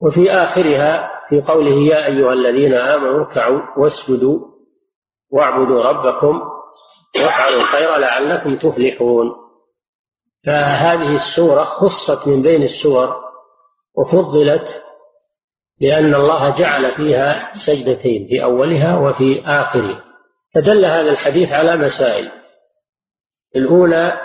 وفي 0.02 0.32
آخرها 0.32 1.10
في 1.30 1.42
قوله 1.42 1.72
يا 1.72 2.06
أيها 2.06 2.34
الذين 2.34 2.74
آمنوا 2.74 3.16
اركعوا 3.16 3.62
واسجدوا 3.78 4.40
واعبدوا 5.32 5.84
ربكم 5.84 6.42
وافعلوا 7.22 7.62
الخير 7.62 7.98
لعلكم 7.98 8.58
تفلحون. 8.58 9.32
فهذه 10.46 11.16
السورة 11.16 11.64
خصت 11.64 12.28
من 12.28 12.42
بين 12.42 12.64
السور 12.64 13.24
وفضلت 13.96 14.84
لأن 15.82 16.16
الله 16.16 16.58
جعل 16.58 16.92
فيها 16.92 17.58
سجدتين 17.58 18.28
في 18.28 18.44
أولها 18.44 18.98
وفي 18.98 19.44
آخرها. 19.46 20.04
فدل 20.56 20.86
هذا 20.86 21.10
الحديث 21.10 21.52
على 21.52 21.76
مسائل. 21.76 22.32
الأولى 23.56 24.22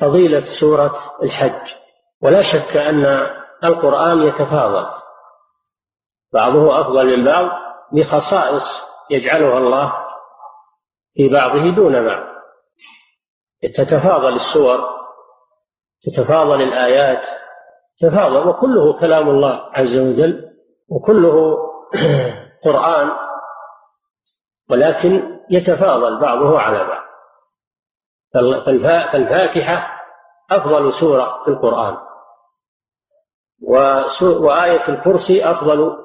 فضيلة 0.00 0.44
سورة 0.60 0.94
الحج. 1.22 1.74
ولا 2.22 2.40
شك 2.40 2.76
أن 2.76 3.04
القرآن 3.64 4.22
يتفاضل. 4.22 4.86
بعضه 6.32 6.80
أفضل 6.80 7.16
من 7.16 7.24
بعض 7.24 7.46
بخصائص 7.92 8.64
يجعلها 9.10 9.58
الله 9.58 10.07
في 11.18 11.28
بعضه 11.28 11.70
دون 11.70 12.06
بعض. 12.06 12.28
تتفاضل 13.62 14.34
السور 14.34 14.78
تتفاضل 16.02 16.62
الآيات 16.62 17.22
تفاضل 17.98 18.48
وكله 18.48 19.00
كلام 19.00 19.28
الله 19.28 19.70
عز 19.72 19.96
وجل 19.96 20.50
وكله 20.88 21.58
قرآن 22.64 23.10
ولكن 24.70 25.40
يتفاضل 25.50 26.20
بعضه 26.20 26.60
على 26.60 26.84
بعض. 26.84 27.04
فالفاتحة 29.12 30.00
أفضل 30.50 30.92
سورة 30.92 31.44
في 31.44 31.50
القرآن. 31.50 31.96
وآية 34.42 34.88
الكرسي 34.88 35.44
أفضل 35.44 35.96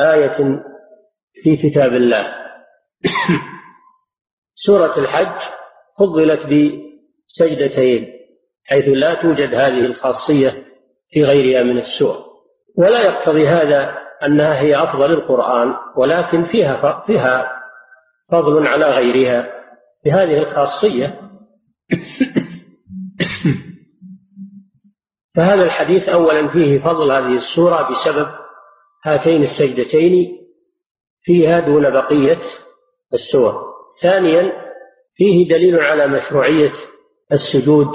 آية 0.00 0.62
في 1.42 1.56
كتاب 1.56 1.92
الله. 1.92 2.49
سورة 4.66 4.98
الحج 4.98 5.40
فضلت 5.98 6.40
بسجدتين 6.46 8.06
حيث 8.66 8.84
لا 8.88 9.14
توجد 9.14 9.54
هذه 9.54 9.84
الخاصية 9.84 10.66
في 11.10 11.24
غيرها 11.24 11.62
من 11.62 11.78
السور. 11.78 12.16
ولا 12.78 13.00
يقتضي 13.00 13.48
هذا 13.48 13.98
أنها 14.26 14.60
هي 14.60 14.82
أفضل 14.82 15.12
القرآن 15.12 15.74
ولكن 15.96 16.44
فيها 16.44 17.04
فيها 17.06 17.52
فضل 18.32 18.66
على 18.66 18.84
غيرها 18.84 19.52
بهذه 20.04 20.38
الخاصية. 20.38 21.20
فهذا 25.36 25.62
الحديث 25.62 26.08
أولا 26.08 26.48
فيه 26.48 26.78
فضل 26.78 27.12
هذه 27.12 27.36
السورة 27.36 27.90
بسبب 27.90 28.28
هاتين 29.04 29.42
السجدتين 29.42 30.38
فيها 31.20 31.60
دون 31.60 31.90
بقية 31.90 32.40
السور. 33.14 33.69
ثانيا 34.02 34.52
فيه 35.12 35.48
دليل 35.48 35.80
على 35.80 36.06
مشروعية 36.06 36.72
السجود 37.32 37.86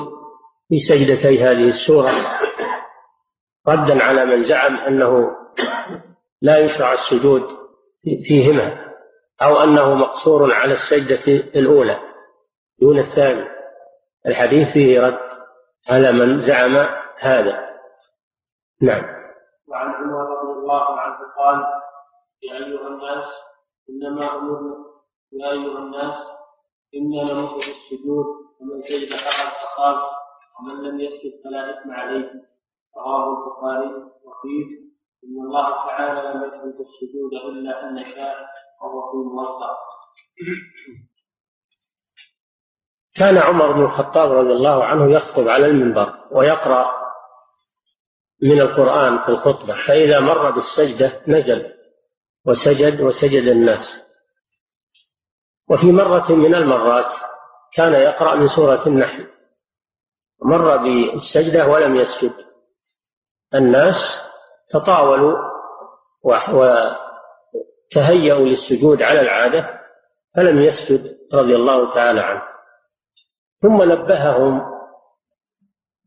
في 0.69 0.79
سجدتي 0.79 1.43
هذه 1.43 1.67
السورة. 1.69 2.12
ردا 3.67 4.03
على 4.03 4.25
من 4.25 4.43
زعم 4.43 4.77
أنه 4.77 5.31
لا 6.41 6.58
يشرع 6.58 6.93
السجود 6.93 7.43
فيهما 8.27 8.86
أو 9.41 9.63
أنه 9.63 9.93
مقصور 9.93 10.53
على 10.53 10.73
السجدة 10.73 11.34
الأولى. 11.55 11.99
دون 12.81 12.99
الثاني. 12.99 13.45
الحديث 14.27 14.73
فيه 14.73 15.01
رد 15.01 15.19
على 15.89 16.12
من 16.12 16.41
زعم 16.41 16.88
هذا. 17.19 17.65
نعم. 18.81 19.03
وعن 19.67 19.88
عمر 19.93 20.19
رضي 20.19 20.60
الله 20.60 20.99
عنه 20.99 21.17
قال 21.38 21.63
يا 22.43 22.53
أيها 22.53 22.88
الناس 22.88 23.25
إنما 23.89 24.36
أمرنا 24.36 24.75
يا 25.39 25.52
أيها 25.52 25.78
الناس 25.80 26.15
إنا 26.95 27.34
نمر 27.34 27.56
بالسجود 27.56 28.26
ومن 28.60 28.82
سجد 28.82 29.10
فقد 29.13 29.52
أصاب 29.65 29.98
ومن 30.60 30.84
لم 30.84 31.00
يسجد 31.00 31.32
فلا 31.43 31.69
إثم 31.69 31.91
عليه. 31.91 32.32
رواه 32.98 33.26
البخاري 33.30 33.88
وفيه 34.24 34.65
إن 35.24 35.45
الله 35.45 35.69
تعالى 35.69 36.30
لم 36.30 36.43
يفرض 36.43 36.86
السجود 36.88 37.34
إلا 37.52 37.89
أن 37.89 37.98
شاء 37.98 38.36
وهو 38.82 39.12
في 39.12 39.17
الموضع 39.17 39.69
كان 43.15 43.38
عمر 43.38 43.71
بن 43.71 43.82
الخطاب 43.86 44.32
رضي 44.32 44.54
الله 44.54 44.84
عنه 44.84 45.12
يخطب 45.12 45.48
على 45.48 45.65
المنبر 45.65 46.13
ويقرأ 46.32 46.91
من 48.43 48.62
القرآن 48.62 49.17
في 49.19 49.30
الخطبة 49.30 49.88
فإذا 49.88 50.19
مر 50.19 50.52
بالسجدة 50.52 51.21
نزل 51.28 51.74
وسجد 52.45 53.02
وسجد 53.02 53.43
الناس. 53.48 54.06
وفي 55.69 55.91
مرة 55.91 56.32
من 56.32 56.56
المرات 56.56 57.12
كان 57.73 57.93
يقرأ 57.93 58.36
من 58.36 58.47
سورة 58.47 58.88
النحل. 58.88 59.28
مر 60.43 60.78
بالسجدة 60.78 61.67
ولم 61.67 61.95
يسجد. 61.95 62.34
الناس 63.56 64.21
تطاولوا 64.69 65.38
وتهيأوا 67.93 68.45
للسجود 68.45 69.01
على 69.01 69.21
العادة 69.21 69.80
فلم 70.36 70.62
يسجد 70.62 71.01
رضي 71.34 71.56
الله 71.56 71.93
تعالى 71.93 72.19
عنه. 72.19 72.41
ثم 73.62 73.84
نبههم 73.84 74.62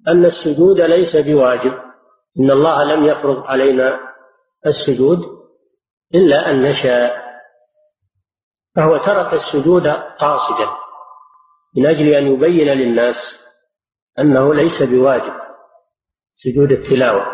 أن 0.08 0.24
السجود 0.24 0.80
ليس 0.80 1.16
بواجب 1.16 1.72
إن 2.40 2.50
الله 2.50 2.84
لم 2.84 3.04
يفرض 3.04 3.36
علينا 3.46 4.00
السجود 4.66 5.18
إلا 6.14 6.50
أن 6.50 6.62
نشاء. 6.62 7.27
فهو 8.78 8.96
ترك 8.96 9.34
السجود 9.34 9.88
قاصدا 10.18 10.70
من 11.76 11.86
أجل 11.86 12.08
أن 12.08 12.26
يبين 12.26 12.68
للناس 12.68 13.16
أنه 14.18 14.54
ليس 14.54 14.82
بواجب 14.82 15.32
سجود 16.34 16.72
التلاوة. 16.72 17.26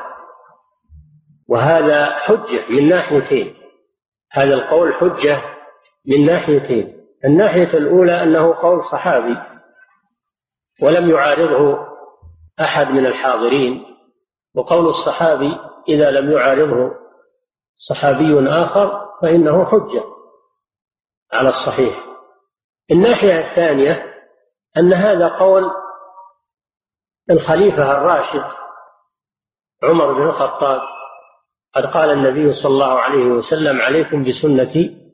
وهذا 1.49 2.07
حجة 2.07 2.71
من 2.71 2.89
ناحيتين. 2.89 3.55
هذا 4.33 4.55
القول 4.55 4.95
حجة 4.95 5.43
من 6.07 6.27
ناحيتين. 6.27 7.07
الناحية 7.25 7.79
الأولى 7.79 8.23
أنه 8.23 8.55
قول 8.55 8.85
صحابي 8.85 9.37
ولم 10.83 11.11
يعارضه 11.11 11.79
أحد 12.61 12.87
من 12.87 13.07
الحاضرين 13.07 13.85
وقول 14.55 14.87
الصحابي 14.87 15.59
إذا 15.89 16.11
لم 16.11 16.31
يعارضه 16.31 16.91
صحابي 17.75 18.49
آخر 18.49 19.07
فإنه 19.23 19.65
حجة. 19.65 20.14
على 21.35 21.49
الصحيح. 21.49 22.05
الناحية 22.91 23.39
الثانية 23.39 24.15
أن 24.79 24.93
هذا 24.93 25.29
قول 25.29 25.71
الخليفة 27.31 27.93
الراشد 27.93 28.45
عمر 29.83 30.13
بن 30.13 30.23
الخطاب 30.23 30.81
قد 31.75 31.87
قال 31.87 32.11
النبي 32.11 32.53
صلى 32.53 32.73
الله 32.73 32.99
عليه 33.01 33.27
وسلم 33.27 33.81
عليكم 33.81 34.25
بسنتي 34.25 35.11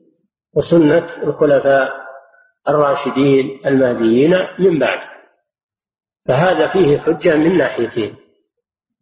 وسنة 0.55 1.23
الخلفاء 1.23 2.01
الراشدين 2.69 3.61
المهديين 3.65 4.47
من 4.59 4.79
بعد. 4.79 4.99
فهذا 6.27 6.67
فيه 6.67 6.99
حجة 6.99 7.35
من 7.35 7.57
ناحيتين. 7.57 8.15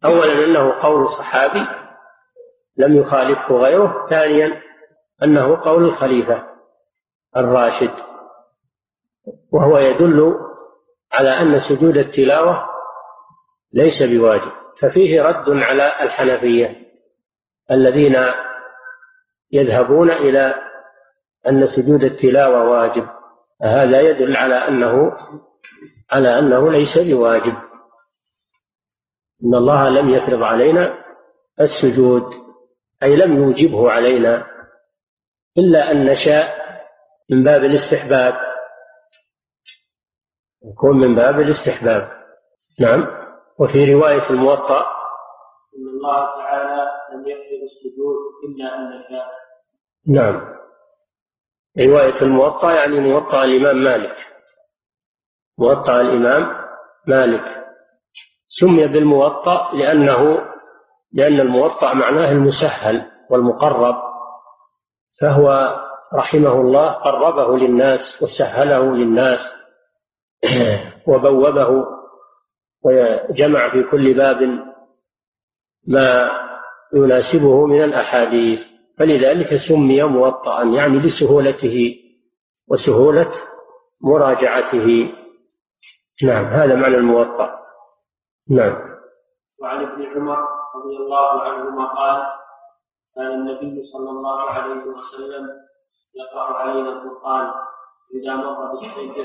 أولا 0.04 0.32
أنه 0.44 0.82
قول 0.82 1.08
صحابي 1.08 1.66
لم 2.76 2.96
يخالفه 2.96 3.54
غيره 3.54 4.08
ثانيا 4.10 4.62
أنه 5.22 5.60
قول 5.64 5.84
الخليفة. 5.84 6.49
الراشد 7.36 7.92
وهو 9.52 9.78
يدل 9.78 10.34
على 11.12 11.30
أن 11.30 11.58
سجود 11.58 11.96
التلاوة 11.96 12.66
ليس 13.72 14.02
بواجب 14.02 14.52
ففيه 14.80 15.22
رد 15.22 15.50
على 15.50 15.92
الحنفية 16.02 16.90
الذين 17.70 18.16
يذهبون 19.52 20.10
إلى 20.10 20.54
أن 21.48 21.66
سجود 21.66 22.04
التلاوة 22.04 22.70
واجب 22.70 23.08
هذا 23.62 24.00
يدل 24.00 24.36
على 24.36 24.54
أنه 24.54 25.12
على 26.10 26.38
أنه 26.38 26.70
ليس 26.70 26.98
بواجب. 26.98 27.54
إن 29.44 29.54
الله 29.54 29.88
لم 29.88 30.08
يفرض 30.10 30.42
علينا 30.42 31.04
السجود 31.60 32.34
أي 33.02 33.16
لم 33.16 33.36
يوجبه 33.36 33.90
علينا 33.90 34.46
إلا 35.58 35.90
أن 35.90 36.06
نشاء 36.06 36.59
من 37.30 37.44
باب 37.44 37.64
الاستحباب. 37.64 38.34
يكون 40.72 40.96
من 40.96 41.14
باب 41.14 41.40
الاستحباب. 41.40 42.10
نعم. 42.80 43.06
وفي 43.58 43.94
رواية 43.94 44.30
الموطأ. 44.30 44.80
إن 45.76 45.88
الله 45.88 46.26
تعالى 46.26 46.90
لم 47.12 47.28
يفرض 47.28 47.62
السجود 47.70 48.16
إلا 48.44 48.74
أن 48.74 48.88
نشاء 48.88 49.30
نعم. 50.08 50.56
رواية 51.78 52.22
الموطأ 52.22 52.72
يعني 52.72 53.00
موطأ 53.00 53.44
الإمام 53.44 53.76
مالك. 53.76 54.16
موطأ 55.58 56.00
الإمام 56.00 56.66
مالك. 57.06 57.66
سمي 58.46 58.86
بالموطأ 58.86 59.70
لأنه 59.74 60.50
لأن 61.12 61.40
الموطأ 61.40 61.94
معناه 61.94 62.32
المسهل 62.32 63.10
والمقرب. 63.30 63.94
فهو 65.20 65.76
رحمه 66.14 66.52
الله 66.52 66.90
قربه 66.90 67.58
للناس 67.58 68.22
وسهله 68.22 68.94
للناس 68.94 69.40
وبوبه 71.08 71.86
وجمع 72.84 73.70
في 73.70 73.82
كل 73.82 74.14
باب 74.14 74.42
ما 75.88 76.30
يناسبه 76.94 77.66
من 77.66 77.84
الأحاديث. 77.84 78.60
فلذلك 78.98 79.56
سمي 79.56 80.02
موطأ 80.02 80.62
يعني 80.62 80.98
لسهولته 80.98 81.96
وسهولة 82.68 83.30
مراجعته. 84.00 85.12
نعم 86.22 86.44
هذا 86.44 86.74
معنى 86.74 86.94
الموطأ 86.94 87.60
نعم. 88.50 88.76
وعن 89.62 89.84
ابن 89.84 90.02
عمر 90.02 90.38
رضي 90.74 90.96
الله 90.96 91.42
عنهما 91.42 91.86
قال 91.86 92.22
كان 93.16 93.26
النبي 93.26 93.82
صلى 93.92 94.10
الله 94.10 94.40
عليه 94.50 94.84
وسلم 94.84 95.48
يقرأ 96.14 96.56
علينا 96.56 96.88
القرآن. 96.88 97.52
إذا 98.14 98.36
مر 98.36 98.70
بالسجدة 98.70 99.24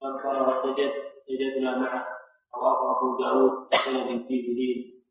كبر 0.00 0.48
وسجد 0.48 0.92
سجدنا 1.28 1.78
معه. 1.78 2.06
رواه 2.56 3.18
داود 3.20 3.68
بسند 3.72 4.26
فيه 4.28 4.54
لين 4.54 5.02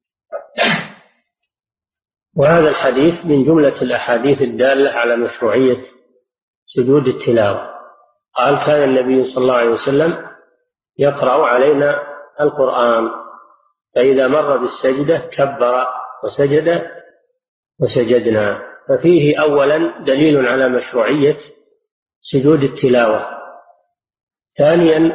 وهذا 2.38 2.70
الحديث 2.70 3.26
من 3.26 3.44
جملة 3.44 3.82
الأحاديث 3.82 4.42
الدالة 4.42 4.92
على 4.92 5.18
مشروعية 5.18 5.82
سجود 6.66 7.08
التلاوة. 7.08 7.72
قال 8.34 8.66
كان 8.66 8.84
النبي 8.90 9.26
صلى 9.26 9.42
الله 9.42 9.56
عليه 9.56 9.70
وسلم 9.70 10.28
يقرأ 11.00 11.46
علينا 11.46 12.02
القرآن 12.42 13.12
فإذا 13.96 14.28
مر 14.28 14.58
بالسجدة 14.58 15.18
كبر 15.18 15.88
وسجد 16.24 16.92
وسجدنا. 17.82 18.71
ففيه 18.90 19.42
أولا 19.42 20.04
دليل 20.04 20.48
على 20.48 20.70
مشروعية 20.70 21.38
سجود 22.22 22.64
التلاوة. 22.64 23.28
ثانيا 24.58 25.12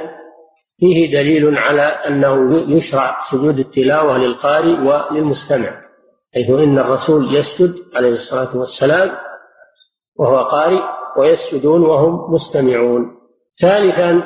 فيه 0.79 1.13
دليل 1.13 1.59
على 1.59 1.83
أنه 1.83 2.59
يشرع 2.77 3.25
سجود 3.31 3.59
التلاوة 3.59 4.19
للقارئ 4.19 4.81
وللمستمع 4.81 5.81
حيث 6.35 6.51
إن 6.51 6.79
الرسول 6.79 7.35
يسجد 7.35 7.75
عليه 7.95 8.13
الصلاة 8.13 8.57
والسلام 8.57 9.17
وهو 10.17 10.39
قارئ 10.39 10.83
ويسجدون 11.19 11.83
وهم 11.83 12.35
مستمعون. 12.35 13.17
ثالثا 13.61 14.23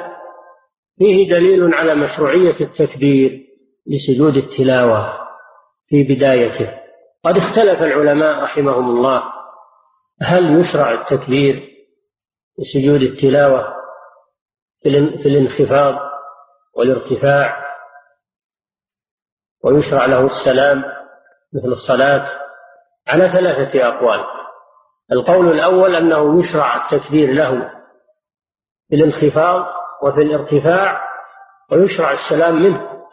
فيه 0.99 1.31
دليل 1.31 1.75
على 1.75 1.95
مشروعية 1.95 2.61
التكبير 2.61 3.47
لسجود 3.87 4.37
التلاوة 4.37 5.19
في 5.85 6.03
بدايته. 6.03 6.80
قد 7.25 7.39
اختلف 7.39 7.83
العلماء 7.83 8.43
رحمهم 8.43 8.91
الله. 8.91 9.33
هل 10.23 10.61
يشرع 10.61 10.91
التكبير 10.91 11.71
لسجود 12.59 13.03
التلاوة 13.03 13.75
في 15.23 15.29
الانخفاض 15.29 15.99
والارتفاع؟ 16.77 17.71
ويشرع 19.65 20.07
له 20.07 20.27
السلام 20.27 20.85
مثل 21.55 21.69
الصلاة 21.69 22.41
على 23.09 23.29
ثلاثة 23.29 23.89
أقوال. 23.89 24.25
القول 25.13 25.53
الأول 25.53 25.95
أنه 25.95 26.41
يشرع 26.41 26.85
التكبير 26.85 27.33
له 27.33 27.71
في 28.89 28.97
الانخفاض 28.97 29.67
وفي 30.03 30.21
الارتفاع 30.21 31.09
ويشرع 31.73 32.13
السلام 32.13 32.55
منه 32.55 33.07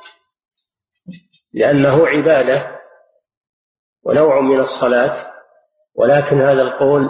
لأنه 1.54 2.08
عبادة. 2.08 2.77
ونوع 4.08 4.41
من 4.41 4.60
الصلاة 4.60 5.34
ولكن 5.96 6.41
هذا 6.41 6.62
القول 6.62 7.10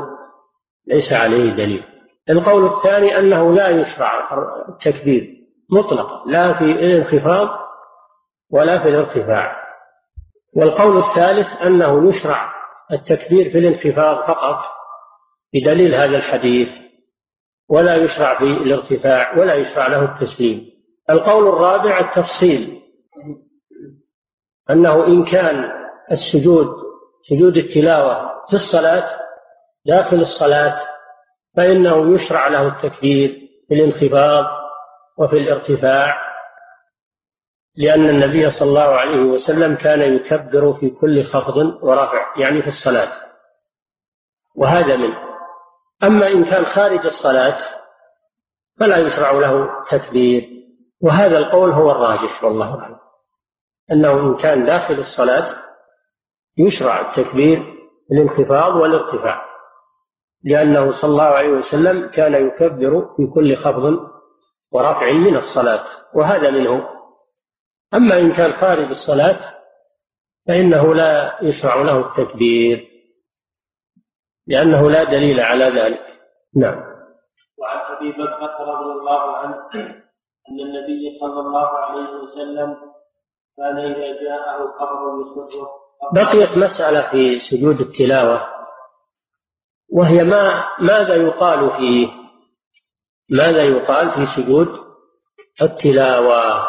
ليس 0.88 1.14
عليه 1.14 1.52
دليل. 1.54 1.84
القول 2.30 2.66
الثاني 2.66 3.20
أنه 3.20 3.54
لا 3.54 3.68
يشرع 3.68 4.30
التكبير 4.70 5.38
مطلقا 5.72 6.24
لا 6.26 6.58
في 6.58 6.64
الانخفاض 6.64 7.48
ولا 8.52 8.84
في 8.84 8.90
الارتفاع. 8.90 9.68
والقول 10.56 10.98
الثالث 10.98 11.62
أنه 11.62 12.10
يشرع 12.10 12.54
التكبير 12.92 13.50
في 13.52 13.58
الانخفاض 13.58 14.28
فقط 14.28 14.60
بدليل 15.54 15.96
هذا 15.96 16.18
الحديث 16.18 16.70
ولا 17.70 17.96
يشرع 17.96 18.38
في 18.38 18.44
الارتفاع 18.44 19.38
ولا 19.38 19.54
يشرع 19.54 19.88
له 19.88 20.16
التسليم. 20.16 20.70
القول 21.10 21.48
الرابع 21.48 22.00
التفصيل 22.00 22.82
أنه 24.70 25.08
إن 25.08 25.26
كان 25.26 25.72
السجود 26.12 26.87
سجود 27.20 27.58
التلاوة 27.58 28.46
في 28.48 28.54
الصلاة 28.54 29.20
داخل 29.86 30.16
الصلاة 30.16 30.80
فإنه 31.58 32.16
يشرع 32.16 32.48
له 32.48 32.68
التكبير 32.68 33.50
في 33.68 33.74
الانخفاض 33.74 34.46
وفي 35.18 35.38
الارتفاع 35.38 36.28
لأن 37.78 38.10
النبي 38.10 38.52
صلى 38.52 38.70
الله 38.70 38.96
عليه 38.96 39.20
وسلم 39.22 39.76
كان 39.76 40.16
يكبر 40.16 40.74
في 40.74 40.90
كل 40.90 41.24
خفض 41.24 41.58
ورفع 41.84 42.34
يعني 42.40 42.62
في 42.62 42.68
الصلاة. 42.68 43.12
وهذا 44.56 44.96
منه 44.96 45.18
أما 46.04 46.28
إن 46.28 46.46
كان 46.46 46.66
خارج 46.66 47.06
الصلاة 47.06 47.58
فلا 48.80 48.98
يشرع 48.98 49.32
له 49.32 49.70
تكبير 49.92 50.50
وهذا 51.02 51.38
القول 51.38 51.72
هو 51.72 51.92
الراجح 51.92 52.44
والله 52.44 52.80
أعلم. 52.80 52.98
أنه 53.92 54.12
إن 54.20 54.36
كان 54.36 54.66
داخل 54.66 54.94
الصلاة 54.94 55.67
يشرع 56.58 57.10
التكبير 57.10 57.74
الانخفاض 58.12 58.76
والارتفاع 58.76 59.48
لأنه 60.44 60.92
صلى 61.02 61.12
الله 61.12 61.24
عليه 61.24 61.50
وسلم 61.50 62.10
كان 62.10 62.48
يكبر 62.48 63.16
في 63.18 63.28
كل 63.34 63.56
خفض 63.56 63.84
ورفع 64.72 65.12
من 65.12 65.36
الصلاة 65.36 65.86
وهذا 66.16 66.52
منه. 66.52 66.90
أما 67.94 68.20
إن 68.20 68.34
كان 68.34 68.52
خارج 68.54 68.90
الصلاة 68.90 69.56
فإنه 70.48 70.94
لا 70.94 71.38
يشرع 71.44 71.76
له 71.76 72.00
التكبير 72.00 72.88
لأنه 74.48 74.90
لا 74.90 75.04
دليل 75.04 75.40
على 75.40 75.64
ذلك. 75.66 76.06
نعم. 76.56 76.84
وعن 77.58 77.96
أبي 77.96 78.12
بكر 78.12 78.64
رضي 78.68 79.00
الله 79.00 79.38
عنه 79.38 79.56
أن 80.50 80.60
النبي 80.60 81.20
صلى 81.20 81.40
الله 81.40 81.68
عليه 81.68 82.10
وسلم 82.10 82.78
كان 83.58 83.78
إذا 83.78 84.24
جاءه 84.24 84.72
خبر 84.80 85.22
يسره 85.22 85.87
بقيت 86.14 86.58
مسألة 86.58 87.12
في 87.12 87.40
سجود 87.40 87.82
التلاوة 87.82 88.48
وهي 89.90 90.24
ما 90.24 90.68
ماذا 90.80 91.16
يقال 91.16 91.72
فيه 91.78 92.08
ماذا 93.32 93.64
يقال 93.64 94.12
في 94.12 94.26
سجود 94.26 94.68
التلاوة؟ 95.62 96.68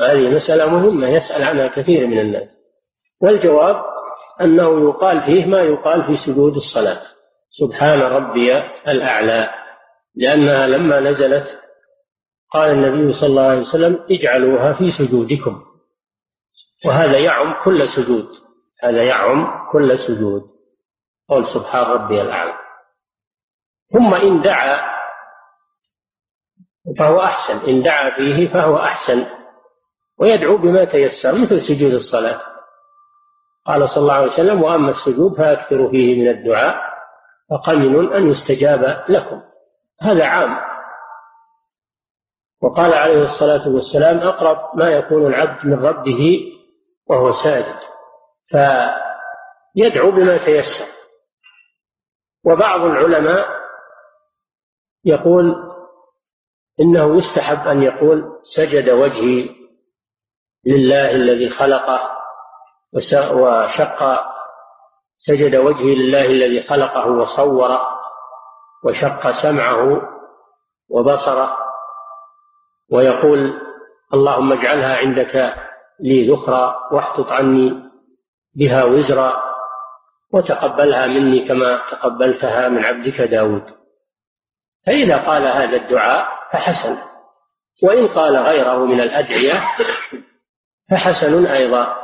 هذه 0.00 0.34
مسألة 0.34 0.66
مهمة 0.66 1.08
يسأل 1.08 1.42
عنها 1.42 1.66
كثير 1.68 2.06
من 2.06 2.20
الناس. 2.20 2.48
والجواب 3.20 3.76
أنه 4.40 4.88
يقال 4.88 5.22
فيه 5.22 5.46
ما 5.46 5.60
يقال 5.60 6.06
في 6.06 6.16
سجود 6.16 6.56
الصلاة. 6.56 7.02
سبحان 7.50 8.02
ربي 8.02 8.56
الأعلى 8.88 9.50
لأنها 10.14 10.66
لما 10.66 11.00
نزلت 11.00 11.60
قال 12.50 12.70
النبي 12.70 13.12
صلى 13.12 13.28
الله 13.28 13.42
عليه 13.42 13.60
وسلم 13.60 14.06
اجعلوها 14.10 14.72
في 14.72 14.90
سجودكم. 14.90 15.62
وهذا 16.86 17.18
يعم 17.18 17.64
كل 17.64 17.88
سجود. 17.88 18.28
هذا 18.82 19.04
يعم 19.04 19.46
كل 19.72 19.98
سجود. 19.98 20.42
قول 21.28 21.46
سبحان 21.46 21.86
ربي 21.86 22.22
الأعلى. 22.22 22.54
ثم 23.92 24.14
إن 24.14 24.42
دعا 24.42 24.94
فهو 26.98 27.20
أحسن. 27.20 27.58
إن 27.58 27.82
دعا 27.82 28.10
فيه 28.10 28.52
فهو 28.52 28.76
أحسن. 28.76 29.26
ويدعو 30.18 30.56
بما 30.56 30.84
تيسر 30.84 31.34
مثل 31.34 31.60
سجود 31.68 31.92
الصلاة. 31.92 32.40
قال 33.66 33.88
صلى 33.88 34.02
الله 34.02 34.14
عليه 34.14 34.32
وسلم 34.32 34.62
وأما 34.62 34.90
السجود 34.90 35.38
فأكثروا 35.38 35.90
فيه 35.90 36.22
من 36.22 36.28
الدعاء 36.28 36.80
فقمن 37.50 38.14
أن 38.14 38.28
يستجاب 38.28 39.04
لكم. 39.08 39.42
هذا 40.02 40.26
عام. 40.26 40.56
وقال 42.62 42.94
عليه 42.94 43.22
الصلاة 43.22 43.68
والسلام 43.68 44.18
أقرب 44.18 44.78
ما 44.78 44.88
يكون 44.88 45.26
العبد 45.26 45.66
من 45.66 45.84
ربه 45.84 46.40
وهو 47.06 47.30
ساجد 47.30 47.78
فيدعو 48.44 50.10
بما 50.10 50.44
تيسر. 50.44 50.84
وبعض 52.44 52.80
العلماء 52.80 53.46
يقول 55.04 55.54
إنه 56.80 57.16
يستحب 57.16 57.66
أن 57.68 57.82
يقول 57.82 58.38
سجد 58.42 58.90
وجهي 58.90 59.50
لله 60.66 61.10
الذي 61.10 61.50
خلقه 61.50 62.10
وشق 63.32 64.24
سجد 65.16 65.56
وجهي 65.56 65.94
لله 65.94 66.24
الذي 66.26 66.62
خلقه 66.62 67.10
وصوره 67.10 67.88
وشق 68.84 69.30
سمعه 69.30 70.02
وبصره 70.88 71.58
ويقول 72.92 73.60
اللهم 74.14 74.52
اجعلها 74.52 74.96
عندك 74.96 75.54
لي 76.00 76.30
ذخرا 76.32 76.76
واحطط 76.92 77.32
عني 77.32 77.82
بها 78.54 78.84
وزرا 78.84 79.42
وتقبلها 80.32 81.06
مني 81.06 81.48
كما 81.48 81.82
تقبلتها 81.90 82.68
من 82.68 82.84
عبدك 82.84 83.20
داود. 83.20 83.64
فإذا 84.86 85.16
قال 85.16 85.42
هذا 85.42 85.76
الدعاء 85.76 86.28
فحسن 86.52 86.96
وإن 87.82 88.08
قال 88.08 88.36
غيره 88.36 88.84
من 88.84 89.00
الأدعية 89.00 89.64
فحسن 90.90 91.46
أيضا 91.46 91.96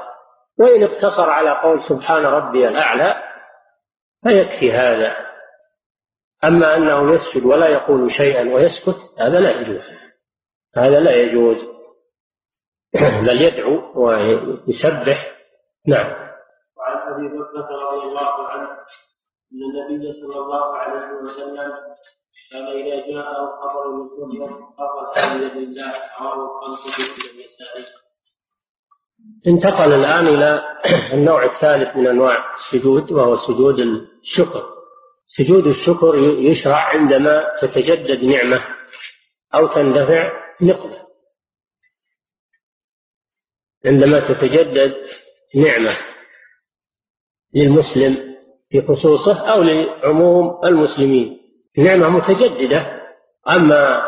وإن 0.59 0.83
اقتصر 0.83 1.31
على 1.31 1.51
قول 1.51 1.83
سبحان 1.83 2.25
ربي 2.25 2.69
الأعلى 2.69 3.23
فيكفي 4.23 4.73
هذا. 4.73 5.17
أما 6.45 6.77
أنه 6.77 7.15
يسجد 7.15 7.45
ولا 7.45 7.69
يقول 7.69 8.13
شيئا 8.13 8.55
ويسكت 8.55 8.97
هذا 9.19 9.41
لا 9.41 9.61
يجوز 9.61 9.83
هذا 10.77 11.01
لا 11.01 11.15
يجوز. 11.15 11.80
بل 13.27 13.43
يدعو 13.43 13.93
ويسبح. 13.95 15.37
نعم. 15.87 16.07
وعن 16.77 16.97
أبي 17.13 17.29
بكر 17.29 17.75
رضي 17.93 18.09
الله 18.09 18.49
عنه 18.49 18.69
إن 19.53 19.91
النبي 19.91 20.13
صلى 20.13 20.39
الله 20.39 20.77
عليه 20.77 21.19
وسلم 21.23 21.73
كان 22.51 22.67
إذا 22.67 22.97
جاءه 23.07 23.59
خبر 23.61 23.91
من 23.91 24.09
كفر 24.09 24.55
قرر 24.79 25.15
سبيل 25.15 25.65
لله 25.65 25.93
رواه 26.21 26.61
الخمسه 26.61 26.91
في 26.91 27.41
انتقل 29.47 29.93
الآن 29.93 30.29
إلى 30.29 30.63
النوع 31.17 31.45
الثالث 31.45 31.97
من 31.97 32.07
أنواع 32.07 32.55
السجود 32.55 33.13
وهو 33.13 33.37
سجود 33.37 33.79
الشكر. 33.79 34.63
سجود 35.25 35.67
الشكر 35.67 36.15
يشرع 36.17 36.77
عندما 36.77 37.45
تتجدد 37.63 38.25
نعمة 38.25 38.65
أو 39.55 39.67
تندفع 39.67 40.33
نقمة. 40.61 41.10
عندما 43.87 44.21
تتجدد 44.21 44.95
نعمة 45.55 45.91
للمسلم 47.55 48.37
في 48.71 48.83
خصوصه 48.83 49.53
أو 49.53 49.63
لعموم 49.63 50.61
المسلمين. 50.65 51.41
نعمة 51.79 52.09
متجددة 52.09 53.01
أما 53.49 54.03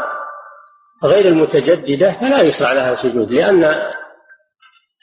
غير 1.05 1.27
المتجددة 1.27 2.13
فلا 2.21 2.43
يشرع 2.43 2.73
لها 2.73 2.95
سجود 2.95 3.31
لأن 3.31 3.61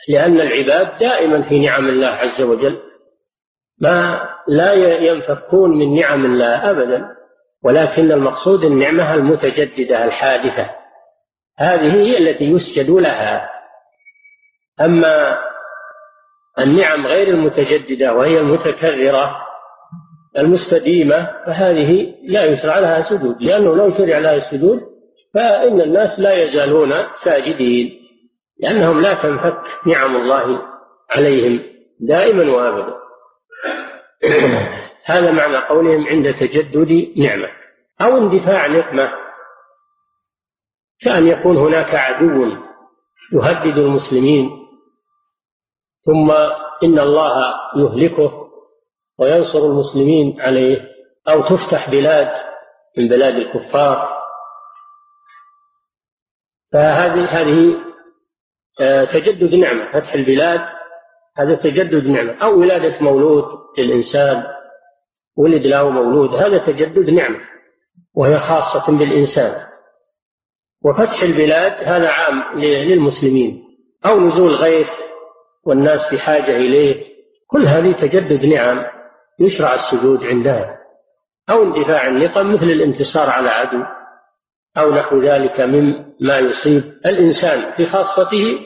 لأن 0.09 0.41
العباد 0.41 0.99
دائما 0.99 1.49
في 1.49 1.59
نعم 1.59 1.87
الله 1.87 2.07
عز 2.07 2.41
وجل. 2.41 2.79
ما 3.81 4.29
لا 4.47 4.73
ينفكون 4.97 5.77
من 5.77 5.99
نعم 5.99 6.25
الله 6.25 6.69
أبدا 6.71 7.05
ولكن 7.63 8.11
المقصود 8.11 8.63
النعمة 8.63 9.13
المتجددة 9.13 10.05
الحادثة. 10.05 10.75
هذه 11.57 11.95
هي 11.95 12.17
التي 12.17 12.43
يسجد 12.43 12.89
لها 12.89 13.58
أما 14.81 15.37
النعم 16.59 17.07
غير 17.07 17.27
المتجددة 17.27 18.13
وهي 18.13 18.39
المتكررة 18.39 19.35
المستديمة 20.37 21.29
فهذه 21.45 22.15
لا 22.23 22.45
يشرع 22.45 22.79
لها 22.79 23.01
سجود 23.01 23.41
لأنه 23.41 23.75
لو 23.75 23.97
شرع 23.97 24.17
لها 24.17 24.35
السجود 24.35 24.81
فإن 25.33 25.81
الناس 25.81 26.19
لا 26.19 26.43
يزالون 26.43 26.93
ساجدين 27.23 27.99
لأنهم 28.59 29.01
لا 29.01 29.13
تنفك 29.13 29.61
نعم 29.85 30.15
الله 30.15 30.61
عليهم 31.09 31.63
دائما 31.99 32.51
وأبدا. 32.51 32.93
هذا 35.05 35.31
معنى 35.31 35.57
قولهم 35.57 36.07
عند 36.07 36.33
تجدد 36.33 37.13
نعمة 37.17 37.47
أو 38.01 38.17
اندفاع 38.17 38.67
نقمة 38.67 39.11
كأن 41.01 41.27
يكون 41.27 41.57
هناك 41.57 41.95
عدو 41.95 42.57
يهدد 43.33 43.77
المسلمين 43.77 44.58
ثم 46.09 46.31
إن 46.83 46.99
الله 46.99 47.55
يهلكه 47.75 48.49
وينصر 49.19 49.59
المسلمين 49.59 50.41
عليه 50.41 50.89
أو 51.27 51.41
تفتح 51.41 51.89
بلاد 51.89 52.31
من 52.97 53.07
بلاد 53.07 53.35
الكفار. 53.35 54.19
فهذه 56.73 57.25
هذه 57.25 57.75
آه، 58.81 59.05
تجدد 59.05 59.55
نعمة 59.55 59.91
فتح 59.91 60.13
البلاد 60.13 60.61
هذا 61.37 61.55
تجدد 61.55 62.07
نعمة. 62.07 62.33
أو 62.33 62.59
ولادة 62.59 63.01
مولود 63.01 63.45
للإنسان 63.77 64.43
ولد 65.37 65.67
له 65.67 65.89
مولود 65.89 66.35
هذا 66.35 66.57
تجدد 66.57 67.09
نعمة 67.09 67.39
وهي 68.13 68.39
خاصة 68.39 68.97
بالإنسان. 68.97 69.67
وفتح 70.85 71.21
البلاد 71.21 71.71
هذا 71.71 72.09
عام 72.09 72.59
للمسلمين. 72.59 73.63
أو 74.05 74.19
نزول 74.19 74.55
غيث 74.55 74.89
والناس 75.69 76.13
بحاجة 76.13 76.57
إليه 76.57 77.03
كل 77.47 77.67
هذه 77.67 77.91
تجدد 77.91 78.45
نعم 78.45 78.85
يشرع 79.39 79.73
السجود 79.73 80.23
عندها 80.23 80.79
أو 81.49 81.63
اندفاع 81.63 82.07
النقم 82.07 82.53
مثل 82.53 82.65
الانتصار 82.65 83.29
على 83.29 83.49
عدو 83.49 83.83
أو 84.77 84.91
نحو 84.91 85.21
ذلك 85.21 85.61
مما 85.61 86.39
يصيب 86.39 86.83
الإنسان 87.05 87.71
في 87.71 87.85
خاصته 87.85 88.59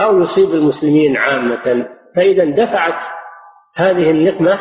أو 0.00 0.20
يصيب 0.20 0.50
المسلمين 0.50 1.16
عامة. 1.16 1.88
فإذا 2.16 2.42
اندفعت 2.42 3.00
هذه 3.74 4.10
النقمة 4.10 4.58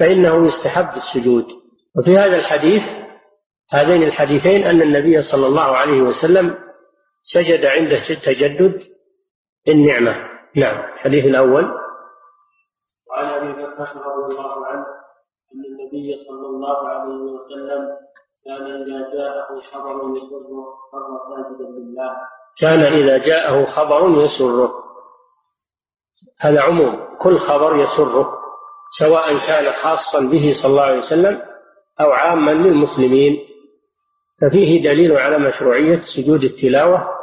فإنه 0.00 0.46
يستحب 0.46 0.96
السجود. 0.96 1.46
وفي 1.98 2.18
هذا 2.18 2.36
الحديث 2.36 2.82
هذين 3.72 4.02
الحديثين 4.02 4.64
أن 4.64 4.82
النبي 4.82 5.22
صلى 5.22 5.46
الله 5.46 5.76
عليه 5.76 6.02
وسلم 6.02 6.58
سجد 7.20 7.66
عند 7.66 7.96
تجدد 7.98 8.82
النعمة. 9.68 10.28
نعم. 10.56 10.92
الحديث 10.94 11.24
الأول. 11.24 11.64
وعن 13.10 13.24
أبي 13.24 13.52
بكر 13.52 13.96
رضي 13.96 14.34
الله 14.34 14.66
عنه 14.66 14.86
أن 15.54 15.64
النبي 15.64 16.24
صلى 16.28 16.46
الله 16.46 16.88
عليه 16.88 17.14
وسلم 17.14 17.88
كان 18.44 18.66
إذا 18.66 19.10
جاءه 19.14 19.60
خبر 19.60 20.16
يسره 20.16 20.64
خر 20.92 21.18
ساجدا 21.28 21.70
لله. 21.70 22.16
كان 22.60 22.82
إذا 22.82 23.18
جاءه 23.18 23.64
خبر 23.64 24.22
يسره. 24.24 24.72
هذا 26.40 26.62
عموم. 26.62 27.18
كل 27.18 27.38
خبر 27.38 27.76
يسره 27.76 28.38
سواء 28.98 29.38
كان 29.46 29.72
خاصا 29.72 30.20
به 30.20 30.52
صلى 30.62 30.70
الله 30.70 30.82
عليه 30.82 30.98
وسلم 30.98 31.42
أو 32.00 32.10
عاما 32.10 32.50
للمسلمين. 32.50 33.38
ففيه 34.40 34.82
دليل 34.82 35.12
على 35.16 35.38
مشروعية 35.38 36.00
سجود 36.00 36.44
التلاوة 36.44 37.21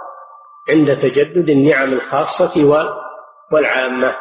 عند 0.69 1.01
تجدد 1.01 1.49
النعم 1.49 1.93
الخاصة 1.93 2.65
والعامة. 3.51 4.15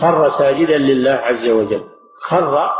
خر 0.00 0.28
ساجدا 0.28 0.78
لله 0.78 1.10
عز 1.10 1.48
وجل. 1.48 1.90
خر 2.14 2.70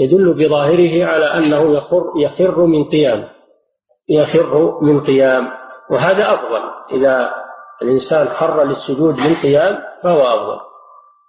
يدل 0.00 0.34
بظاهره 0.34 1.06
على 1.06 1.24
أنه 1.24 1.76
يخر 1.76 2.12
يخر 2.16 2.66
من 2.66 2.84
قيام. 2.84 3.30
يخر 4.08 4.80
من 4.82 5.00
قيام. 5.00 5.52
وهذا 5.90 6.34
أفضل. 6.34 6.62
إذا 6.90 7.34
الإنسان 7.82 8.28
خر 8.28 8.64
للسجود 8.64 9.14
من 9.14 9.34
قيام 9.34 9.82
فهو 10.02 10.22
أفضل. 10.22 10.60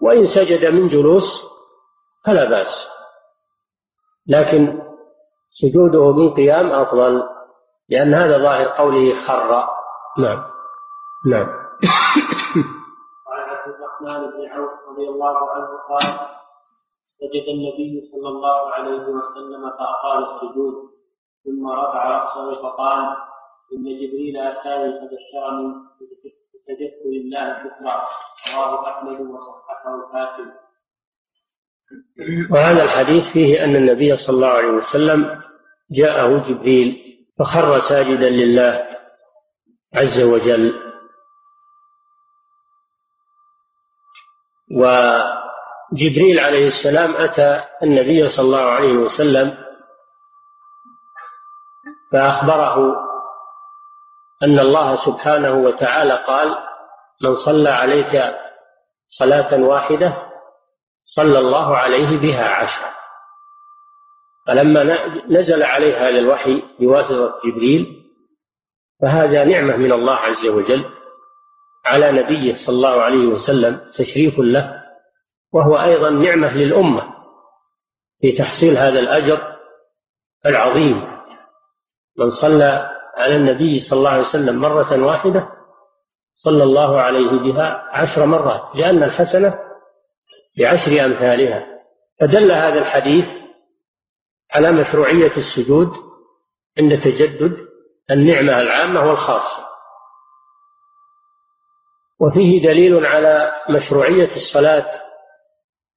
وإن 0.01 0.26
سجد 0.26 0.66
من 0.66 0.88
جلوس 0.88 1.43
فلا 2.26 2.49
بأس. 2.49 2.89
لكن 4.28 4.82
سجوده 5.62 6.12
من 6.12 6.34
قيام 6.34 6.72
أفضل 6.72 7.24
لأن 7.89 8.14
هذا 8.14 8.38
ظاهر 8.38 8.68
قوله 8.68 9.14
خر. 9.28 9.51
نعم. 10.20 10.43
نعم. 11.32 11.47
وعن 13.28 13.43
عبد 13.49 13.74
الرحمن 13.76 14.32
بن 14.32 14.49
عوف 14.49 14.72
رضي 14.89 15.10
الله 15.10 15.38
عنه 15.51 15.68
قال 15.89 16.28
سجد 17.20 17.45
النبي 17.56 18.10
صلى 18.12 18.30
الله 18.30 18.74
عليه 18.74 19.01
وسلم 19.01 19.70
فأطال 19.70 20.20
السجود 20.24 20.74
ثم 21.45 21.68
رفع 21.68 22.03
رأسه 22.10 22.62
فقال 22.62 22.99
إن 23.74 23.84
جبريل 23.84 24.38
أتاني 24.38 24.93
فبشرني 24.99 25.74
فسجدت 26.53 26.99
لله 27.06 27.64
بكرة 27.64 28.08
رواه 28.56 28.89
أحمد 28.89 29.22
وصححه 29.22 29.95
الحاكم. 29.95 30.51
وهذا 32.51 32.83
الحديث 32.83 33.23
فيه 33.33 33.63
أن 33.63 33.75
النبي 33.75 34.17
صلى 34.17 34.36
الله 34.36 34.47
عليه 34.47 34.67
وسلم 34.67 35.41
جاءه 35.91 36.38
جبريل 36.38 37.01
فخر 37.39 37.79
ساجدا 37.79 38.29
لله 38.29 38.88
عز 39.93 40.21
وجل. 40.23 40.81
وجبريل 45.91 46.39
عليه 46.39 46.67
السلام 46.67 47.15
أتى 47.15 47.63
النبي 47.83 48.29
صلى 48.29 48.45
الله 48.45 48.65
عليه 48.71 48.93
وسلم 48.93 49.57
فأخبره 52.11 52.77
أن 54.43 54.59
الله 54.59 54.95
سبحانه 55.05 55.53
وتعالى 55.53 56.23
قال 56.27 56.57
من 57.23 57.36
صلى 57.36 57.69
عليك 57.69 58.36
صلاة 59.07 59.61
واحدة 59.63 60.24
صلى 61.06 61.39
الله 61.39 61.78
عليه 61.78 62.20
بها 62.22 62.49
عشرا 62.49 62.91
فلما 64.47 64.84
نزل 65.30 65.64
عليه 65.64 65.97
هذا 66.10 66.20
الوحي 66.20 66.64
بواسطة 66.80 67.34
جبريل 67.45 68.03
فهذا 69.01 69.43
نعمة 69.43 69.76
من 69.78 69.91
الله 69.91 70.16
عز 70.16 70.45
وجل 70.45 70.86
على 71.86 72.12
نبيه 72.12 72.56
صلى 72.66 72.76
الله 72.76 73.01
عليه 73.01 73.28
وسلم 73.28 73.91
تشريف 73.97 74.39
له 74.39 74.84
وهو 75.53 75.78
أيضا 75.78 76.10
نعمة 76.10 76.58
للأمة 76.58 77.16
في 78.22 78.32
تحصيل 78.32 78.78
هذا 78.78 78.99
الأجر 78.99 79.56
العظيم. 80.45 81.16
من 82.20 82.30
صلى 82.30 82.91
على 83.18 83.36
النبي 83.36 83.80
صلى 83.80 83.99
الله 83.99 84.10
عليه 84.10 84.28
وسلم 84.30 84.56
مرة 84.62 85.06
واحدة 85.06 85.49
صلى 86.36 86.64
الله 86.64 87.01
عليه 87.01 87.32
بها 87.32 87.89
عشر 87.91 88.26
مرات 88.26 88.76
لأن 88.76 89.03
الحسنة 89.03 89.60
بعشر 90.58 91.06
أمثالها. 91.06 91.66
فدل 92.20 92.51
هذا 92.51 92.80
الحديث 92.80 93.26
على 94.56 94.72
مشروعية 94.72 95.38
السجود 95.38 95.89
عند 96.80 97.01
تجدد 97.01 97.58
النعمة 98.12 98.62
العامة 98.62 98.99
والخاصة. 98.99 99.66
وفيه 102.22 102.64
دليل 102.64 103.06
على 103.06 103.51
مشروعية 103.70 104.36
الصلاة 104.36 104.86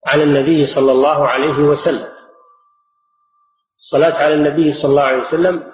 على 0.07 0.23
النبي 0.23 0.67
صلى 0.67 0.93
الله 0.93 1.29
عليه 1.29 1.59
وسلم. 1.59 2.09
الصلاة 3.77 4.25
على 4.25 4.35
النبي 4.35 4.73
صلى 4.73 4.91
الله 4.91 5.03
عليه 5.03 5.23
وسلم 5.23 5.73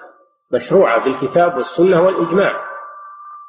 مشروعة 0.53 1.03
بالكتاب 1.03 1.55
والسنة 1.55 2.01
والإجماع 2.01 2.65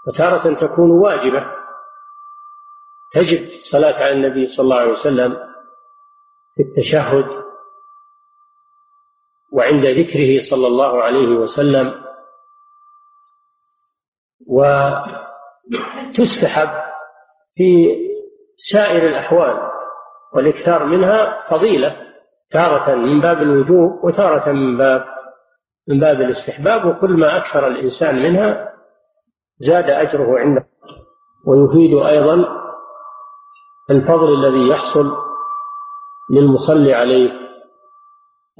وتارة 0.08 0.54
تكون 0.54 0.90
واجبة. 0.90 1.56
تجب 3.12 3.44
الصلاة 3.44 3.94
على 4.04 4.12
النبي 4.12 4.46
صلى 4.46 4.64
الله 4.64 4.76
عليه 4.76 4.92
وسلم 4.92 5.36
في 6.56 6.62
التشهد 6.62 7.44
وعند 9.52 9.86
ذكره 9.86 10.40
صلى 10.50 10.66
الله 10.66 11.02
عليه 11.02 11.28
وسلم 11.28 12.04
وتستحب 16.08 16.68
في 17.54 17.96
سائر 18.72 19.02
الأحوال 19.08 19.70
والإكثار 20.34 20.84
منها 20.84 21.44
فضيلة 21.50 21.96
تارة 22.50 22.94
من 22.94 23.20
باب 23.20 23.42
الوجوب 23.42 24.04
وتارة 24.04 24.52
من 24.52 24.78
باب 24.78 25.04
من 25.88 26.00
باب 26.00 26.20
الاستحباب 26.20 26.84
وكل 26.84 27.10
ما 27.10 27.36
أكثر 27.36 27.68
الإنسان 27.68 28.14
منها 28.22 28.72
زاد 29.58 29.90
أجره 29.90 30.38
عنده. 30.38 30.68
ويفيد 31.46 31.94
أيضا 31.94 32.65
الفضل 33.90 34.32
الذي 34.32 34.68
يحصل 34.68 35.12
للمصلي 36.30 36.94
عليه 36.94 37.30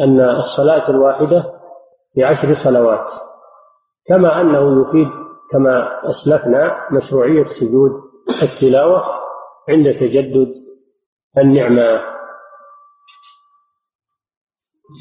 أن 0.00 0.20
الصلاة 0.20 0.90
الواحدة 0.90 1.52
بعشر 2.16 2.54
صلوات 2.64 3.10
كما 4.06 4.40
أنه 4.40 4.82
يفيد 4.82 5.08
كما 5.50 6.00
أسلفنا 6.04 6.88
مشروعية 6.92 7.44
سجود 7.44 7.90
التلاوة 8.42 9.02
عند 9.68 9.84
تجدد 10.00 10.54
النعمة. 11.38 12.02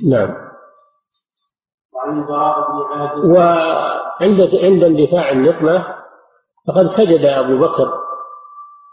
نعم. 0.09 0.45
وعند 3.25 4.41
عند 4.63 4.83
اندفاع 4.83 5.31
النقمة 5.31 5.95
فقد 6.67 6.85
سجد 6.85 7.25
أبو 7.25 7.57
بكر 7.57 8.04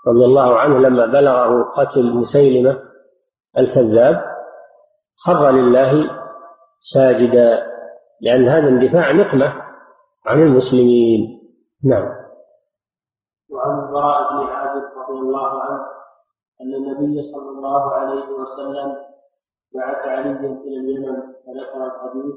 رضي 0.09 0.25
الله 0.25 0.59
عنه 0.59 0.79
لما 0.79 1.07
بلغه 1.07 1.63
قتل 1.63 2.15
مسيلمة 2.15 2.79
الكذاب 3.59 4.25
خر 5.27 5.51
لله 5.51 6.11
ساجدا 6.81 7.73
لأن 8.21 8.49
هذا 8.49 8.69
اندفاع 8.69 9.13
نقمة 9.13 9.63
عن 10.27 10.43
المسلمين. 10.43 11.41
نعم. 11.85 12.09
وعن 13.51 13.79
البراء 13.79 14.33
بن 14.33 14.47
عازب 14.47 14.85
رضي 14.99 15.19
الله 15.19 15.63
عنه 15.63 15.83
أن 16.61 16.75
النبي 16.75 17.23
صلى 17.23 17.51
الله 17.51 17.93
عليه 17.95 18.29
وسلم 18.29 18.97
بعث 19.75 20.07
عليا 20.07 20.61
إلى 20.65 20.77
اليمن 20.77 21.17
فذكر 21.17 21.87
الحديث 21.87 22.35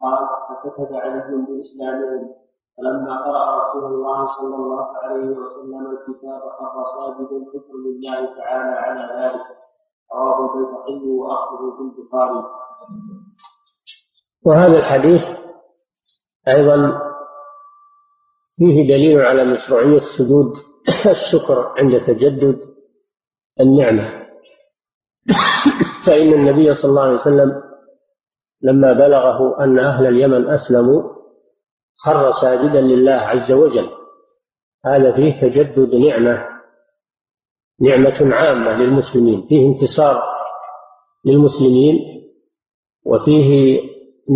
قال 0.00 0.28
فكتب 0.48 0.94
علي 0.94 1.46
بإسلامهم 1.48 2.34
فلما 2.78 3.24
قرأ 3.24 3.44
رسول 3.60 3.84
الله 3.84 4.26
صلى 4.26 4.56
الله 4.56 4.86
عليه 4.96 5.28
وسلم 5.28 5.86
الكتاب 5.90 6.40
خر 6.58 6.84
ساجدا 6.96 7.38
شكر 7.52 7.74
لله 7.86 8.36
تعالى 8.36 8.74
على 8.84 9.02
ذلك. 9.24 9.46
رواه 10.14 10.38
البيهقي 10.44 11.08
وأخذه 11.08 11.76
في 11.76 11.82
البخاري. 11.82 12.44
وهذا 14.46 14.78
الحديث 14.78 15.20
أيضا 16.48 17.00
فيه 18.56 18.88
دليل 18.88 19.20
على 19.20 19.44
مشروعية 19.44 20.00
سجود 20.18 20.52
الشكر 21.10 21.74
عند 21.78 22.00
تجدد 22.06 22.58
النعمة. 23.60 24.20
فإن 26.06 26.32
النبي 26.32 26.74
صلى 26.74 26.90
الله 26.90 27.02
عليه 27.02 27.20
وسلم 27.20 27.62
لما 28.62 28.92
بلغه 28.92 29.64
أن 29.64 29.78
أهل 29.78 30.06
اليمن 30.06 30.50
أسلموا 30.50 31.19
خر 31.96 32.30
ساجدا 32.30 32.80
لله 32.80 33.12
عز 33.12 33.52
وجل. 33.52 33.90
هذا 34.86 35.16
فيه 35.16 35.40
تجدد 35.40 35.94
نعمة 35.94 36.50
نعمة 37.80 38.34
عامة 38.34 38.76
للمسلمين 38.76 39.46
فيه 39.48 39.66
انتصار 39.66 40.22
للمسلمين 41.26 41.98
وفيه 43.06 43.80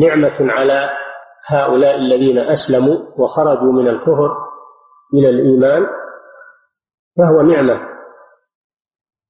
نعمة 0.00 0.52
على 0.52 0.90
هؤلاء 1.48 1.96
الذين 1.96 2.38
أسلموا 2.38 2.96
وخرجوا 3.18 3.72
من 3.72 3.88
الكفر 3.88 4.36
إلى 5.14 5.28
الإيمان 5.28 5.86
فهو 7.18 7.42
نعمة. 7.42 7.94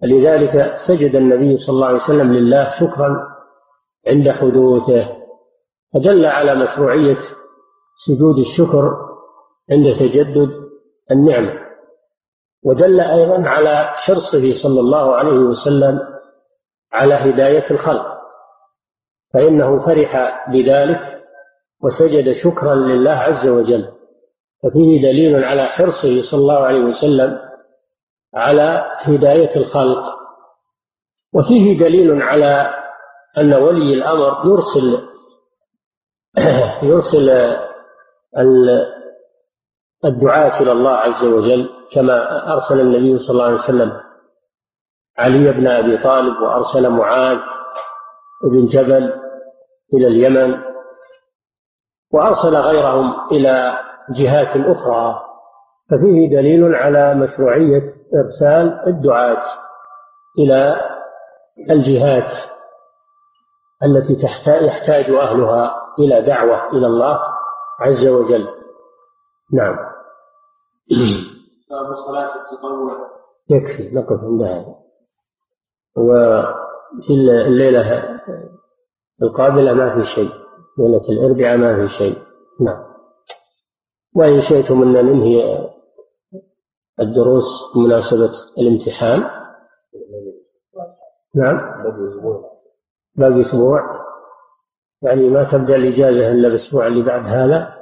لذلك 0.02 0.76
سجد 0.76 1.16
النبي 1.16 1.56
صلى 1.56 1.74
الله 1.74 1.86
عليه 1.86 2.02
وسلم 2.02 2.32
لله 2.32 2.70
شكرا 2.80 3.16
عند 4.08 4.30
حدوثه 4.30 5.16
فدل 5.94 6.26
على 6.26 6.54
مشروعية 6.54 7.18
سجود 7.94 8.38
الشكر 8.38 8.96
عند 9.70 9.84
تجدد 9.84 10.50
النعمة. 11.10 11.64
ودل 12.64 13.00
أيضا 13.00 13.48
على 13.48 13.84
حرصه 13.84 14.54
صلى 14.62 14.80
الله 14.80 15.16
عليه 15.16 15.38
وسلم 15.38 16.00
على 16.92 17.14
هداية 17.14 17.70
الخلق. 17.70 18.18
فإنه 19.34 19.86
فرح 19.86 20.44
بذلك 20.50 21.24
وسجد 21.84 22.32
شكرا 22.32 22.74
لله 22.74 23.10
عز 23.10 23.46
وجل. 23.46 23.92
ففيه 24.62 25.02
دليل 25.02 25.44
على 25.44 25.66
حرصه 25.66 26.22
صلى 26.22 26.40
الله 26.40 26.58
عليه 26.58 26.80
وسلم 26.80 27.38
على 28.34 28.84
هداية 28.98 29.56
الخلق. 29.56 30.18
وفيه 31.34 31.78
دليل 31.78 32.22
على 32.22 32.74
أن 33.38 33.54
ولي 33.54 33.94
الأمر 33.94 34.46
يرسل 34.46 35.08
يرسل 36.82 37.30
الدعاة 40.04 40.62
إلى 40.62 40.72
الله 40.72 40.90
عز 40.90 41.24
وجل 41.24 41.70
كما 41.92 42.52
أرسل 42.52 42.80
النبي 42.80 43.18
صلى 43.18 43.30
الله 43.30 43.44
عليه 43.44 43.58
وسلم. 43.58 44.00
علي 45.18 45.52
بن 45.52 45.66
أبي 45.66 46.02
طالب 46.02 46.42
وأرسل 46.42 46.90
معاذ 46.90 47.38
بن 48.52 48.66
جبل 48.66 49.12
إلى 49.94 50.06
اليمن 50.06 50.54
وأرسل 52.12 52.56
غيرهم 52.56 53.30
إلى 53.32 53.78
جهات 54.10 54.56
أخرى. 54.56 55.20
ففيه 55.90 56.28
دليل 56.36 56.74
على 56.74 57.14
مشروعية 57.14 57.94
إرسال 58.14 58.80
الدعاة 58.86 59.42
إلى 60.38 60.90
الجهات 61.70 62.32
التي 63.84 64.26
يحتاج 64.66 65.10
أهلها 65.10 65.76
إلى 65.98 66.22
دعوة 66.22 66.70
إلى 66.70 66.86
الله 66.86 67.33
عز 67.80 68.08
وجل. 68.08 68.48
نعم. 69.52 69.76
باب 71.70 71.96
صلاة 72.06 72.32
التطوع. 72.34 73.14
يكفي 73.50 73.94
نقف 73.94 74.24
عند 74.24 74.42
هذا. 74.42 74.74
وفي 75.96 77.12
الليلة 77.46 78.20
القابلة 79.22 79.74
ما 79.74 79.94
في 79.94 80.04
شيء 80.04 80.30
ليلة 80.78 81.02
الأربعاء 81.10 81.56
ما 81.56 81.76
في 81.76 81.88
شيء. 81.88 82.18
نعم. 82.60 82.84
وإن 84.16 84.40
شئتم 84.40 84.82
أن 84.82 84.92
ننهي 84.92 85.68
الدروس 87.00 87.44
بمناسبة 87.74 88.32
الامتحان. 88.58 89.20
نعم. 91.34 91.82
باقي 93.16 93.40
أسبوع. 93.40 94.04
يعني 95.04 95.28
ما 95.28 95.44
تبدأ 95.44 95.76
الإجازة 95.76 96.30
إلا 96.30 96.48
الأسبوع 96.48 96.86
اللي 96.86 97.02
بعد 97.02 97.26
هذا؟ 97.26 97.74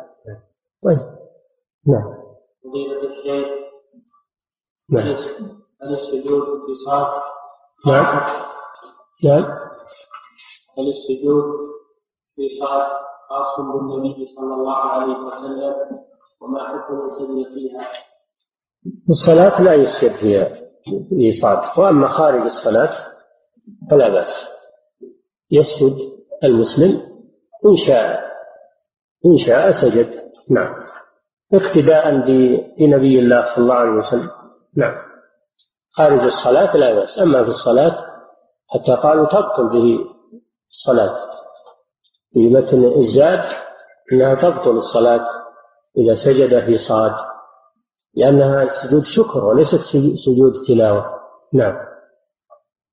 طيب. 0.83 0.99
نعم. 1.89 2.23
نعم. 4.91 5.07
هل 5.83 5.95
السجود 5.95 6.43
اتصال 6.43 7.07
نعم. 7.87 8.21
نعم. 9.25 9.45
هل 10.79 10.89
السجود 10.89 11.45
في 12.37 12.49
صلاة 12.61 12.89
خاص 13.29 13.67
بالنبي 13.67 14.27
صلى 14.37 14.55
الله 14.55 14.77
عليه 14.77 15.17
وسلم 15.19 15.99
وما 16.41 16.69
حكم 16.69 17.05
السجد 17.07 17.55
فيها؟ 17.55 17.89
الصلاة 19.11 19.63
لا 19.63 19.75
يسجد 19.75 20.13
فيها 20.13 20.57
إيصاد 21.21 21.59
وأما 21.79 22.09
خارج 22.09 22.43
الصلاة 22.43 22.91
فلا 23.91 24.09
بأس. 24.09 24.49
يسجد 25.51 25.97
المسلم 26.45 27.12
إن 27.67 27.77
شاء 27.77 28.21
إن 29.27 29.37
شاء 29.37 29.71
سجد. 29.71 30.11
نعم. 30.51 30.75
اقتداء 31.55 32.11
بنبي 32.11 33.19
الله 33.19 33.55
صلى 33.55 33.63
الله 33.63 33.75
عليه 33.75 33.91
وسلم. 33.91 34.31
نعم. 34.77 34.95
خارج 35.97 36.21
الصلاة 36.21 36.77
لا 36.77 36.95
بأس. 36.95 37.19
أما 37.19 37.43
في 37.43 37.49
الصلاة 37.49 38.07
حتى 38.75 38.95
قالوا 38.95 39.27
تبطل 39.27 39.69
به 39.69 39.99
الصلاة. 40.69 41.15
في 42.33 42.49
متن 42.49 42.85
الزاد 42.85 43.45
أنها 44.13 44.35
تبطل 44.35 44.71
الصلاة 44.71 45.27
إذا 45.99 46.15
سجد 46.17 46.65
في 46.65 46.79
صاد 46.79 47.15
لأنها 48.15 48.67
سجود 48.67 49.05
شكر 49.05 49.45
وليست 49.45 49.81
سجود 50.27 50.53
تلاوة. 50.69 51.07
نعم. 51.55 51.75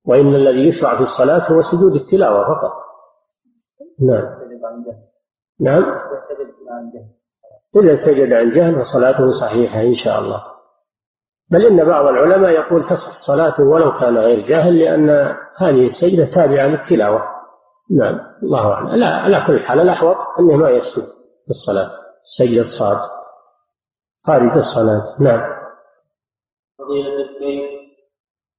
وإن 0.07 0.35
الذي 0.35 0.67
يشرع 0.67 0.95
في 0.95 1.03
الصلاة 1.03 1.51
هو 1.51 1.61
سجود 1.61 1.95
التلاوة 1.95 2.43
فقط. 2.43 2.88
نعم. 4.01 4.33
نعم. 5.59 5.83
إذا 7.75 7.95
سجد 7.95 8.33
عن 8.33 8.49
جهل 8.49 8.75
فصلاته 8.75 9.29
صحيحة 9.41 9.81
إن 9.81 9.93
شاء 9.93 10.19
الله. 10.19 10.43
بل 11.51 11.65
إن 11.65 11.85
بعض 11.85 12.05
العلماء 12.05 12.51
يقول 12.51 12.83
تصح 12.83 13.19
صلاته 13.19 13.63
ولو 13.63 13.91
كان 13.91 14.17
غير 14.17 14.47
جاهل 14.47 14.79
لأن 14.79 15.09
هذه 15.61 15.85
السجدة 15.85 16.25
تابعة 16.35 16.67
للتلاوة. 16.67 17.23
نعم. 17.91 18.19
الله 18.43 18.73
أعلم. 18.73 18.87
لا 18.87 19.07
على 19.07 19.43
كل 19.47 19.59
حال 19.59 19.79
الأحوط 19.79 20.17
أنه 20.39 20.55
ما 20.55 20.69
يسجد 20.69 21.05
في 21.45 21.49
الصلاة. 21.49 21.89
سجدة 22.37 22.67
صاد. 22.67 22.97
خارج 24.27 24.57
الصلاة. 24.57 25.21
نعم. 25.21 25.59
فضيلة 26.79 27.21
الشيخ 27.21 27.79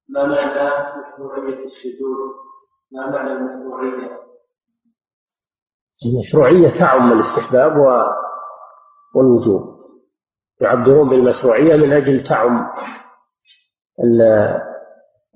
ما 0.08 0.26
معنى 0.26 0.70
مشروعية 1.00 1.64
السجود؟ 1.64 2.34
ما 2.92 3.10
معنى 3.10 3.32
المشروعية؟ 3.32 4.29
المشروعية 6.06 6.78
تعم 6.78 7.12
الاستحباب 7.12 7.72
والوجوب. 9.14 9.62
يعبرون 10.60 11.08
بالمشروعية 11.08 11.76
من 11.76 11.92
أجل 11.92 12.24
تعم 12.28 12.66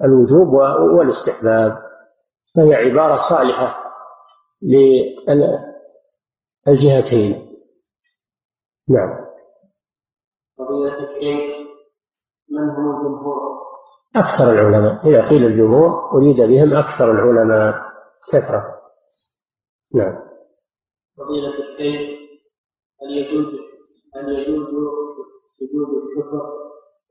الوجوب 0.04 0.48
والاستحباب. 0.98 1.78
فهي 2.56 2.74
عبارة 2.74 3.16
صالحة 3.30 3.84
للجهتين. 6.66 7.54
نعم. 8.88 9.24
الشيخ 10.60 11.64
من 12.50 12.70
هو 12.70 12.90
الجمهور؟ 12.90 13.40
أكثر 14.16 14.50
العلماء. 14.50 15.08
إذا 15.08 15.28
قيل 15.28 15.44
الجمهور 15.46 16.10
أريد 16.12 16.36
بهم 16.36 16.74
أكثر 16.74 17.10
العلماء. 17.10 17.74
كثرة. 18.32 18.64
نعم. 19.96 20.33
فضيلة 21.18 21.48
الشيخ 21.48 22.00
هل 23.02 23.10
يجوز 23.10 23.46
هل 24.14 24.28
يجوز 24.28 24.66
سجود 25.58 25.88
الشكر 26.02 26.64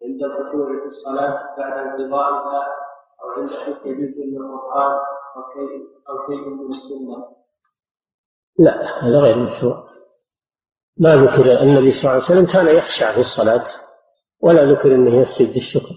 عند 0.04 0.24
الركوع 0.24 0.80
في 0.80 0.86
الصلاة 0.86 1.56
بعد 1.58 1.74
انقضائها 1.74 2.68
أو 3.24 3.30
عند 3.42 3.50
حفظ 3.50 3.88
جزء 3.88 4.26
من 4.26 4.38
القرآن 4.38 4.92
أو 5.36 5.42
شيء 5.54 5.88
أو 6.10 6.28
شيء 6.28 6.50
من 6.50 6.66
السنة؟ 6.66 7.26
لا 8.60 9.04
هذا 9.04 9.20
غير 9.20 9.38
مشروع 9.38 9.84
ما 10.98 11.16
ذكر 11.16 11.62
النبي 11.62 11.92
صلى 11.92 12.02
الله 12.02 12.24
عليه 12.24 12.24
وسلم 12.24 12.46
كان 12.46 12.76
يخشع 12.78 13.14
في 13.14 13.20
الصلاة 13.20 13.66
ولا 14.42 14.72
ذكر 14.72 14.96
أنه 14.96 15.16
يسجد 15.16 15.54
بالشكر 15.54 15.96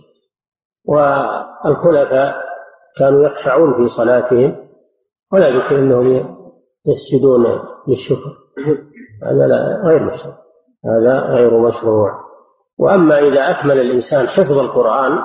والخلفاء 0.85 2.47
كانوا 2.99 3.25
يخشعون 3.27 3.75
في 3.77 3.89
صلاتهم 3.89 4.69
ولا 5.33 5.51
ذكر 5.51 5.79
أنهم 5.79 6.36
يسجدون 6.87 7.47
للشكر. 7.89 8.37
هذا 9.23 9.47
لا 9.47 9.83
غير 9.85 10.03
مشروع 10.03 10.35
هذا 10.85 11.21
غير 11.21 11.61
مشروع. 11.61 12.11
وأما 12.79 13.19
إذا 13.19 13.51
أكمل 13.51 13.81
الإنسان 13.81 14.29
حفظ 14.29 14.59
القرآن 14.59 15.19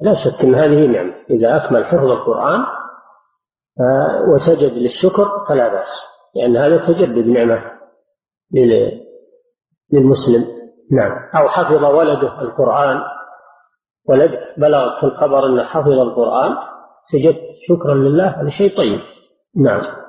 لا 0.00 0.14
شك 0.14 0.44
أن 0.44 0.54
هذه 0.54 0.86
نعمة. 0.86 1.14
إذا 1.30 1.56
أكمل 1.56 1.84
حفظ 1.84 2.10
القرآن 2.10 2.64
وسجد 4.28 4.72
للشكر 4.72 5.28
فلا 5.48 5.68
بأس. 5.68 6.04
لأن 6.36 6.56
هذا 6.56 6.86
تجدد 6.86 7.26
نعمة 7.26 7.72
للمسلم. 9.92 10.44
نعم. 10.92 11.12
أو 11.34 11.48
حفظ 11.48 11.84
ولده 11.84 12.40
القرآن. 12.40 13.00
ولد 14.08 14.30
بلغ 14.58 15.00
في 15.00 15.06
الخبر 15.06 15.46
أنه 15.46 15.64
حفظ 15.64 15.92
القرآن. 15.92 16.56
سجدت 17.12 17.40
شكرا 17.68 17.94
لله 17.94 18.26
هذا 18.26 18.48
شيء 18.48 18.76
طيب. 18.76 19.00
نعم. 19.56 20.05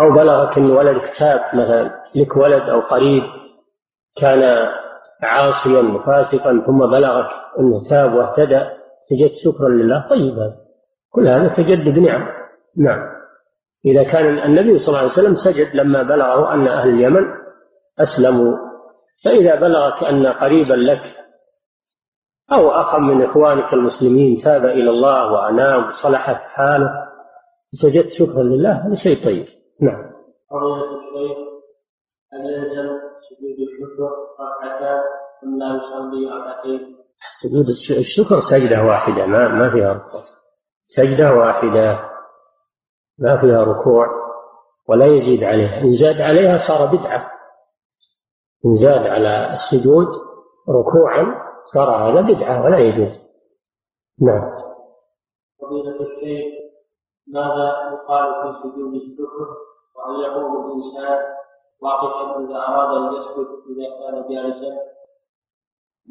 أو 0.00 0.12
بلغك 0.12 0.58
أن 0.58 0.70
ولد 0.70 0.98
كتاب 0.98 1.40
مثلا 1.54 2.00
لك 2.14 2.36
ولد 2.36 2.62
أو 2.62 2.80
قريب 2.80 3.22
كان 4.20 4.68
عاصيا 5.22 5.82
وفاسقا 5.82 6.62
ثم 6.66 6.90
بلغك 6.90 7.28
أنه 7.58 7.84
تاب 7.90 8.14
واهتدى 8.14 8.64
سجدت 9.10 9.34
شكرا 9.44 9.68
لله. 9.68 10.08
طيب 10.10 10.36
كل 11.10 11.28
هذا 11.28 11.54
تجدد 11.56 11.98
نعم 11.98 12.28
نعم. 12.76 12.98
إذا 13.86 14.12
كان 14.12 14.38
النبي 14.38 14.78
صلى 14.78 14.88
الله 14.88 14.98
عليه 14.98 15.10
وسلم 15.10 15.34
سجد 15.34 15.76
لما 15.76 16.02
بلغه 16.02 16.54
أن 16.54 16.68
أهل 16.68 16.90
اليمن 16.90 17.22
أسلموا. 17.98 18.56
فإذا 19.24 19.60
بلغك 19.60 20.04
أن 20.04 20.26
قريبا 20.26 20.74
لك 20.74 21.02
أو 22.52 22.70
أخا 22.70 22.98
من 22.98 23.22
إخوانك 23.22 23.72
المسلمين 23.72 24.36
تاب 24.36 24.64
إلى 24.64 24.90
الله 24.90 25.32
وأنام 25.32 25.84
وصلحت 25.88 26.36
حاله 26.36 27.09
سجدت 27.72 28.08
شكرا 28.08 28.42
لله. 28.42 28.86
هذا 28.86 28.94
شيء 28.94 29.24
طيب. 29.24 29.46
نعم. 29.80 30.10
هل 32.32 32.50
يلزم 32.50 32.98
سجود 33.30 33.58
الشكر 33.68 34.10
ركعتان 34.40 35.00
لا 35.58 35.66
يصلي 35.66 36.26
ركعتين؟ 36.26 36.96
سجود 37.40 37.68
الشكر 37.98 38.40
سجدة 38.40 38.84
واحدة 38.84 39.26
ما 39.26 39.48
ما 39.48 39.70
فيها 39.70 39.92
ركعة 39.92 40.22
سجدة 40.84 41.32
واحدة 41.34 42.10
ما 43.18 43.40
فيها 43.40 43.62
ركوع 43.62 44.06
ولا 44.88 45.06
يزيد 45.06 45.44
عليها. 45.44 45.80
إن 45.82 45.96
زاد 45.96 46.20
عليها 46.20 46.58
صار 46.58 46.86
بدعة. 46.86 47.30
إن 48.66 48.74
زاد 48.74 49.06
على 49.06 49.52
السجود 49.52 50.08
ركوعا 50.68 51.26
صار 51.64 51.90
هذا 51.90 52.20
بدعة 52.20 52.64
ولا 52.64 52.78
يجوز. 52.78 53.20
نعم. 54.20 54.56
فضيلة 55.60 56.00
الشيخ 56.00 56.59
ماذا 57.34 57.68
يقال 57.92 58.26
في 58.42 58.58
سجود 58.62 58.94
الشكر 58.94 59.48
وهل 59.96 60.22
يقوم 60.24 60.66
الإنسان 60.66 61.18
واقفا 61.82 62.40
إذا 62.40 62.56
أراد 62.68 62.96
أن 62.96 63.16
يسجد 63.16 63.46
إذا 63.70 63.88
كان 64.00 64.34
جالسا. 64.34 64.76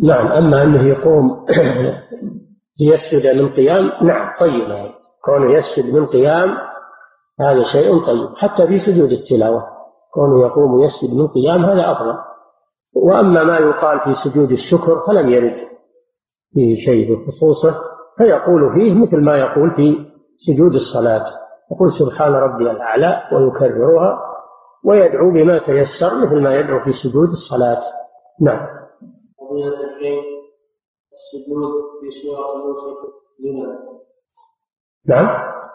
نعم 0.03 0.27
أما 0.27 0.63
أنه 0.63 0.87
يقوم 0.87 1.45
ليسجد 2.81 3.35
من 3.35 3.49
قيام 3.53 3.91
نعم 4.01 4.33
طيب 4.39 4.91
كونه 5.25 5.51
يسجد 5.51 5.93
من 5.93 6.05
قيام 6.05 6.57
هذا 7.39 7.63
شيء 7.63 8.05
طيب 8.05 8.35
حتى 8.37 8.67
في 8.67 8.79
سجود 8.79 9.11
التلاوة 9.11 9.63
كونه 10.13 10.45
يقوم 10.45 10.73
ويسجد 10.73 11.13
من 11.13 11.27
قيام 11.27 11.63
هذا 11.63 11.91
أفضل. 11.91 12.15
وأما 12.95 13.43
ما 13.43 13.57
يقال 13.57 13.99
في 13.99 14.13
سجود 14.13 14.51
الشكر 14.51 15.01
فلم 15.07 15.29
يرد 15.29 15.55
فيه 16.53 16.85
شيء 16.85 17.15
بخصوصه 17.15 17.81
فيقول 18.17 18.73
فيه 18.73 18.93
مثل 18.93 19.23
ما 19.25 19.37
يقول 19.37 19.71
في 19.71 20.08
سجود 20.45 20.73
الصلاة. 20.73 21.25
يقول 21.71 21.91
سبحان 21.91 22.33
ربي 22.33 22.71
الأعلى 22.71 23.23
ويكررها 23.33 24.19
ويدعو 24.85 25.31
بما 25.31 25.59
تيسر 25.59 26.15
مثل 26.15 26.41
ما 26.41 26.59
يدعو 26.59 26.83
في 26.83 26.91
سجود 26.91 27.29
الصلاة. 27.29 27.81
نعم. 28.41 28.67
السجود 31.13 31.71
في 32.01 32.11
سورة 32.11 32.47
يوسف 32.65 32.97
نعم. 35.05 35.27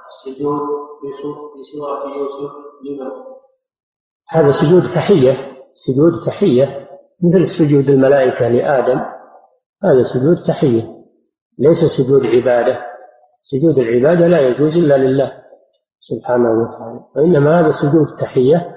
السجود 0.09 0.61
في 1.01 1.63
سورة 1.73 2.17
يوسف 2.17 2.53
لمن؟ 2.85 3.11
هذا 4.31 4.53
سجود 4.53 4.83
تحية. 4.83 5.55
سجود 5.75 6.13
تحية 6.27 6.89
مثل 7.23 7.47
سجود 7.49 7.89
الملائكة 7.89 8.49
لآدم. 8.49 9.01
هذا 9.85 10.03
سجود 10.03 10.37
تحية. 10.47 10.95
ليس 11.59 11.85
سجود 11.85 12.27
عبادة. 12.27 12.94
سجود 13.45 13.79
العبادة 13.79 14.27
لا 14.27 14.49
يجوز 14.49 14.77
إلا 14.77 14.97
لله 14.97 15.33
سبحانه 16.01 16.51
وتعالى 16.51 17.01
وإنما 17.17 17.61
هذا 17.61 17.73
سجود 17.73 18.07
تحية 18.21 18.77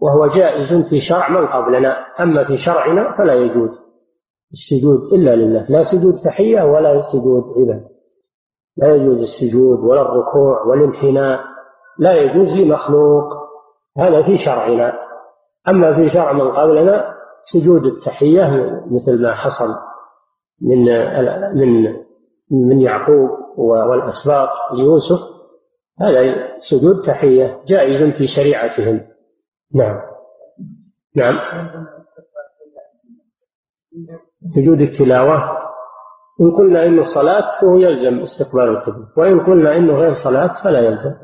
وهو 0.00 0.26
جائز 0.26 0.74
في 0.90 1.00
شرع 1.00 1.28
من 1.28 1.46
قبلنا 1.46 1.90
أما 2.20 2.44
في 2.44 2.56
شرعنا 2.56 3.16
فلا 3.18 3.34
يجوز 3.34 3.70
السجود 4.52 5.00
إلا 5.12 5.36
لله 5.36 5.66
لا 5.68 5.82
سجود 5.82 6.14
تحية 6.24 6.62
ولا 6.62 7.02
سجود 7.12 7.44
عبادة 7.56 7.92
لا 8.76 8.94
يجوز 8.94 9.22
السجود 9.22 9.78
ولا 9.78 10.02
الركوع 10.02 10.62
والانحناء 10.62 11.40
لا 11.98 12.12
يجوز 12.12 12.48
لمخلوق 12.48 13.24
هذا 13.98 14.22
في 14.22 14.36
شرعنا 14.36 14.92
أما 15.68 15.96
في 15.96 16.08
شرع 16.08 16.32
من 16.32 16.50
قبلنا 16.50 17.14
سجود 17.42 17.86
التحية 17.86 18.46
مثل 18.90 19.22
ما 19.22 19.34
حصل 19.34 19.68
من 20.60 20.84
من 21.54 22.01
من 22.52 22.80
يعقوب 22.80 23.30
والأسباط 23.56 24.48
ليوسف 24.74 25.18
هذا 26.00 26.48
سجود 26.58 27.02
تحية 27.06 27.60
جائز 27.66 28.16
في 28.16 28.26
شريعتهم. 28.26 29.00
نعم. 29.74 30.00
نعم. 31.16 31.38
سجود 34.54 34.80
التلاوة 34.80 35.62
إن 36.40 36.50
قلنا 36.56 36.86
إنه 36.86 37.02
صلاة 37.02 37.60
فهو 37.60 37.76
يلزم 37.76 38.18
استقبال 38.18 38.68
القبلة 38.68 39.06
وإن 39.16 39.40
قلنا 39.40 39.76
إنه 39.76 39.92
غير 39.92 40.12
صلاة 40.12 40.64
فلا 40.64 40.80
يلزم. 40.80 41.14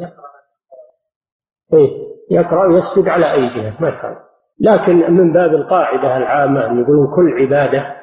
إيه 1.72 2.08
يقرأ 2.30 2.66
ويسجد 2.66 3.08
على 3.08 3.32
أي 3.32 3.48
جهة 3.48 3.80
ما 3.80 3.88
يفعل 3.88 4.16
لكن 4.60 5.12
من 5.14 5.32
باب 5.32 5.54
القاعدة 5.54 6.16
العامة 6.16 6.60
يقولون 6.60 7.14
كل 7.16 7.42
عبادة 7.42 7.96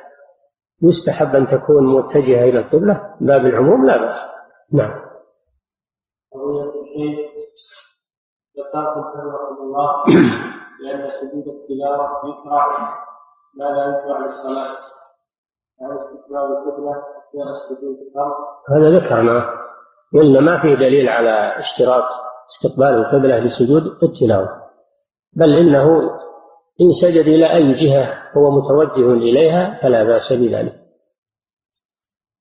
يستحب 0.84 1.36
أن 1.36 1.48
تكون 1.48 1.84
متجهة 1.98 2.44
إلى 2.44 2.60
القبلة 2.60 3.16
باب 3.22 3.46
العموم 3.46 3.86
لا 3.86 3.98
بأس. 3.98 4.18
نعم. 4.74 5.06
ذكرتم 8.58 9.02
رحمه 9.02 9.62
الله 9.62 10.04
لأن 10.84 11.12
سجود 11.12 11.48
التلاوة 11.48 12.10
يكره 12.26 12.78
ما 13.58 13.66
لا 13.66 13.86
يكره 13.86 14.20
للصلاة 14.26 14.76
هذا 18.70 18.90
ذكرنا 18.90 19.50
قلنا 20.14 20.40
ما 20.40 20.62
في 20.62 20.76
دليل 20.76 21.10
على 21.10 21.60
اشتراط 21.60 22.04
استقبال 22.50 22.88
القبلة 22.88 23.40
لسجود 23.40 23.84
التلاوة 24.04 24.50
بل 25.34 25.54
إنه 25.54 26.12
إن 26.82 26.92
سجد 27.02 27.26
إلى 27.28 27.54
أي 27.54 27.74
جهة 27.74 28.32
هو 28.38 28.52
متوجه 28.52 29.14
إليها 29.14 29.80
فلا 29.82 30.04
بأس 30.04 30.34
بذلك. 30.34 30.86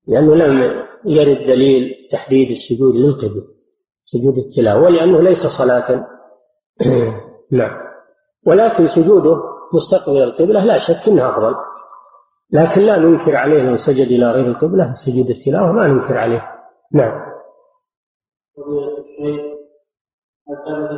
لأنه 0.07 0.35
لم 0.35 0.85
يرد 1.05 1.47
دليل 1.47 2.07
تحديد 2.11 2.49
السجود 2.49 2.95
للقبلة 2.95 3.43
سجود 3.99 4.37
التلاوة 4.37 4.83
ولأنه 4.83 5.21
ليس 5.21 5.47
صلاة. 5.47 6.07
نعم. 7.51 7.85
ولكن 8.47 8.87
سجوده 8.87 9.35
مستقبل 9.73 10.23
القبلة 10.23 10.65
لا 10.65 10.79
شك 10.79 11.07
أنه 11.07 11.29
أفضل. 11.29 11.55
لكن 12.51 12.81
لا 12.81 12.97
ننكر 12.97 13.35
عليه 13.35 13.63
لو 13.63 13.77
سجد 13.77 14.07
إلى 14.07 14.31
غير 14.31 14.45
القبلة 14.45 14.95
سجود 14.95 15.29
التلاوة 15.29 15.71
ما 15.71 15.87
ننكر 15.87 16.17
عليه. 16.17 16.51
نعم. 16.93 17.25
في 20.45 20.51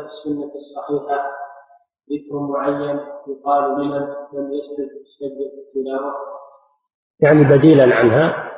السنة 0.05 0.51
الصحيحة. 0.55 1.36
ذكر 2.11 2.39
معين 2.39 2.99
يقال 3.27 3.71
لمن 3.71 3.99
لم 4.33 4.53
يسجد 4.53 4.89
سجد 5.19 5.51
التلاوة؟ 5.67 6.13
يعني 7.19 7.43
بديلا 7.43 7.95
عنها؟ 7.95 8.51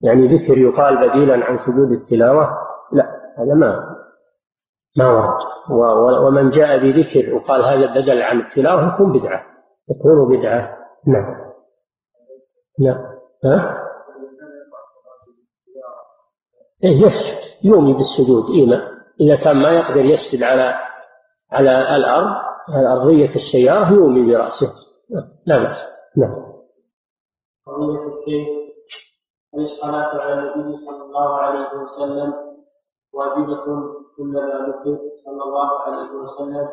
يعني 0.00 0.26
ذكر 0.26 0.58
يقال 0.58 1.08
بديلا 1.08 1.44
عن 1.44 1.58
سجود 1.58 1.92
التلاوة؟ 1.92 2.48
لا 2.92 3.04
هذا 3.38 3.54
ما 3.54 3.96
ما 4.98 5.08
ورد. 5.08 5.38
ومن 6.24 6.50
جاء 6.50 6.78
بذكر 6.78 7.34
وقال 7.34 7.62
هذا 7.62 8.00
بدل 8.00 8.22
عن 8.22 8.40
التلاوة 8.40 8.94
يكون 8.94 9.12
بدعة 9.12 9.46
يكون 9.90 10.38
بدعة. 10.38 10.78
نعم. 11.06 11.52
نعم. 12.80 13.12
ها؟ 13.44 13.82
إيه 16.84 17.06
يسجد 17.06 17.38
يومي 17.64 17.94
بالسجود 17.94 18.50
إيما 18.50 18.88
إذا 19.20 19.36
كان 19.36 19.56
ما 19.56 19.70
يقدر 19.70 20.04
يسجد 20.04 20.42
على 20.42 20.91
على 21.52 21.96
الأرض 21.96 22.32
على 22.68 22.92
أرضية 22.92 23.34
السيارة 23.34 23.92
يومي 23.92 24.32
برأسه. 24.32 24.72
لا 25.46 25.58
بأس. 25.58 25.76
نعم 26.16 26.52
قضية 27.66 28.06
الشيخ 28.08 28.62
هل 29.54 29.60
الصلاة 29.60 30.20
على 30.20 30.54
النبي 30.54 30.76
صلى 30.76 31.02
الله 31.02 31.36
عليه 31.36 31.68
وسلم 31.82 32.32
واجبة 33.12 33.64
كلما 34.16 34.40
ذكر؟ 34.40 34.98
صلى 35.24 35.42
الله 35.44 35.80
عليه 35.86 36.10
وسلم. 36.12 36.68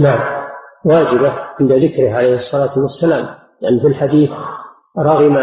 نعم. 0.00 0.46
واجبة 0.84 1.32
عند 1.60 1.72
ذكره 1.72 2.12
عليه 2.14 2.34
الصلاة 2.34 2.82
والسلام. 2.82 3.24
لأن 3.24 3.72
يعني 3.72 3.80
في 3.80 3.86
الحديث 3.86 4.30
رغم 4.98 5.36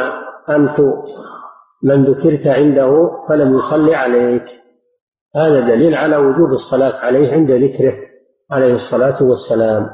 أنف 0.50 0.82
من 1.84 2.06
ذكرت 2.06 2.48
عنده 2.48 3.12
فلم 3.30 3.54
يصلي 3.54 3.96
عليك. 3.96 4.46
هذا 5.36 5.60
دليل 5.60 5.96
على 5.96 6.18
وجوب 6.18 6.50
الصلاة 6.50 7.06
عليه 7.06 7.34
عند 7.34 7.52
ذكره. 7.52 8.13
عليه 8.54 8.74
الصلاة 8.74 9.24
والسلام. 9.24 9.90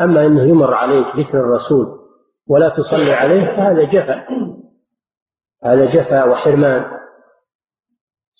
أما 0.00 0.26
أنه 0.26 0.42
يمر 0.42 0.74
عليك 0.74 1.06
ذكر 1.16 1.38
الرسول 1.38 1.86
ولا 2.48 2.68
تصلي 2.68 3.12
عليه 3.12 3.56
فهذا 3.56 3.84
جفا 3.84 4.26
هذا 5.64 5.84
جفا 5.84 6.24
وحرمان. 6.24 6.84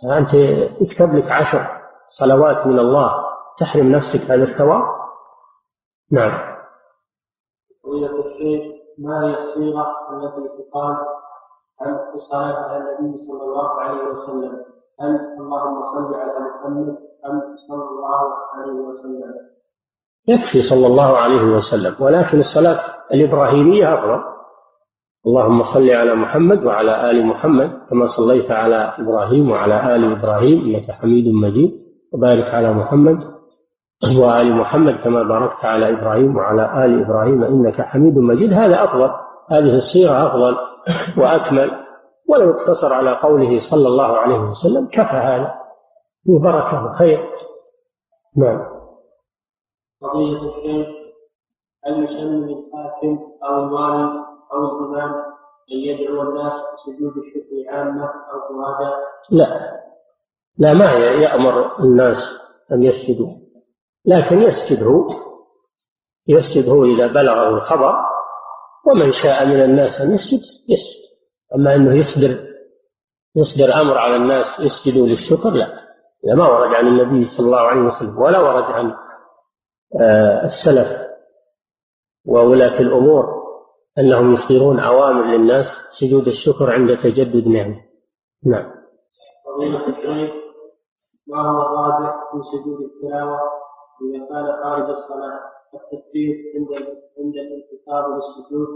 فأنت 0.02 0.34
اكتب 0.80 1.14
لك 1.14 1.30
عشر 1.30 1.80
صلوات 2.18 2.66
من 2.66 2.78
الله 2.78 3.12
تحرم 3.58 3.86
نفسك 3.86 4.30
هذا 4.30 4.42
الثواب؟ 4.42 4.82
نعم. 6.12 6.50
ما 8.98 9.26
هي 9.26 9.34
الصيغة 9.34 9.86
التي 10.12 10.62
تقال 10.62 10.96
عن 11.80 11.98
الصلاة 12.14 12.56
على 12.56 12.98
النبي 12.98 13.18
صلى 13.18 13.42
الله 13.42 13.80
عليه 13.80 14.02
وسلم؟ 14.08 14.64
هل 15.00 15.16
اللهم 15.40 15.82
صل 15.84 16.14
على 16.14 16.38
محمد 16.38 16.88
أم 17.26 17.56
صلى 17.68 17.84
الله 17.84 18.34
عليه 18.54 18.72
وسلم. 18.72 19.34
يكفي 20.28 20.60
صلى 20.60 20.86
الله 20.86 21.16
عليه 21.16 21.42
وسلم 21.42 21.94
ولكن 22.00 22.38
الصلاة 22.38 22.78
الإبراهيمية 23.14 23.94
أفضل 23.94 24.30
اللهم 25.26 25.62
صل 25.62 25.90
على 25.90 26.14
محمد 26.14 26.64
وعلى 26.64 27.10
آل 27.10 27.26
محمد 27.26 27.70
كما 27.90 28.06
صليت 28.06 28.50
على 28.50 28.94
إبراهيم 28.98 29.50
وعلى 29.50 29.96
آل 29.96 30.12
إبراهيم 30.12 30.64
إنك 30.64 30.90
حميد 30.90 31.34
مجيد 31.34 31.72
وبارك 32.12 32.54
على 32.54 32.72
محمد 32.72 33.16
وآل 34.18 34.56
محمد 34.56 34.94
كما 35.04 35.22
باركت 35.22 35.64
على 35.64 35.90
إبراهيم 35.90 36.36
وعلى 36.36 36.84
آل 36.84 37.04
إبراهيم 37.04 37.44
إنك 37.44 37.80
حميد 37.80 38.18
مجيد. 38.18 38.52
هذا 38.52 38.84
أفضل 38.84 39.10
هذه 39.52 39.74
الصيغة 39.76 40.26
أفضل 40.26 40.56
وأكمل. 41.18 41.70
ولو 42.28 42.50
اقتصر 42.50 42.92
على 42.92 43.16
قوله 43.22 43.58
صلى 43.70 43.88
الله 43.88 44.18
عليه 44.18 44.40
وسلم 44.40 44.86
كفى 44.92 45.16
هذا. 45.16 45.54
فيه 46.24 46.38
بركة 46.38 46.84
وخير 46.84 47.20
نعم. 48.36 48.79
قضية 50.02 50.36
الشيخ 50.36 50.86
هل 51.86 52.04
يسن 52.04 52.46
للحاكم 52.46 53.18
أو 53.44 53.64
الوالي 53.64 54.24
أو 54.52 54.80
الإمام 54.80 55.10
أن 55.72 55.76
يدعو 55.76 56.22
الناس 56.22 56.52
بسجود 56.52 57.12
الشكر 57.16 57.74
عامة 57.76 58.04
أو 58.04 58.40
فرادى؟ 58.48 58.94
لا. 59.30 59.80
لا 60.58 60.72
ما 60.72 60.92
يأمر 60.92 61.78
الناس 61.80 62.16
أن 62.72 62.82
يسجدوا. 62.82 63.40
لكن 64.06 64.42
يسجد 64.42 64.82
هو 64.82 65.08
يسجد 66.28 66.68
هو 66.68 66.84
إذا 66.84 67.06
بلغه 67.06 67.48
الخبر 67.48 67.94
ومن 68.86 69.12
شاء 69.12 69.46
من 69.46 69.62
الناس 69.62 70.00
أن 70.00 70.12
يسجد 70.12 70.40
يسجد. 70.68 71.10
أما 71.56 71.74
أنه 71.74 71.94
يصدر 71.94 72.50
يصدر 73.36 73.80
أمر 73.80 73.98
على 73.98 74.16
الناس 74.16 74.46
يسجدوا 74.60 75.06
للشكر 75.06 75.50
لا. 75.50 75.66
لا 76.24 76.34
ما 76.34 76.48
ورد 76.48 76.74
عن 76.74 76.86
النبي 76.86 77.24
صلى 77.24 77.46
الله 77.46 77.60
عليه 77.60 77.80
وسلم 77.80 78.18
ولا 78.18 78.40
ورد 78.40 78.64
عن 78.64 78.94
السلف 80.44 80.88
وولاة 82.26 82.80
الأمور 82.80 83.40
أنهم 83.98 84.32
يصدرون 84.32 84.80
أوامر 84.80 85.24
للناس 85.24 85.66
سجود 85.90 86.26
الشكر 86.26 86.70
عند 86.70 86.96
تجدد 86.96 87.48
نعمة. 87.48 87.84
نعم. 88.46 88.72
ما 91.26 91.40
هو 91.50 91.62
الراجح 91.62 92.14
في 92.32 92.38
سجود 92.42 92.80
التلاوة 92.80 93.38
إذا 94.02 94.26
كان 94.28 94.62
خارج 94.62 94.90
الصلاة 94.90 95.40
التكبير 95.74 96.36
عند 96.56 96.68
عند 97.18 97.34
الانتقال 97.34 98.14
للسجود 98.16 98.68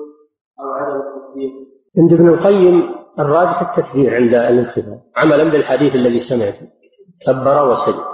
أو 0.60 0.70
عدم 0.70 1.00
التكبير 1.00 1.50
عند 1.98 2.12
ابن 2.12 2.28
القيم 2.28 2.94
الراجح 3.18 3.60
التكبير 3.62 4.14
عند 4.14 4.34
الانخفاض 4.34 5.00
عملا 5.16 5.44
بالحديث 5.44 5.94
الذي 5.94 6.20
سمعته 6.20 6.68
كبر 7.26 7.68
وسجد. 7.68 8.04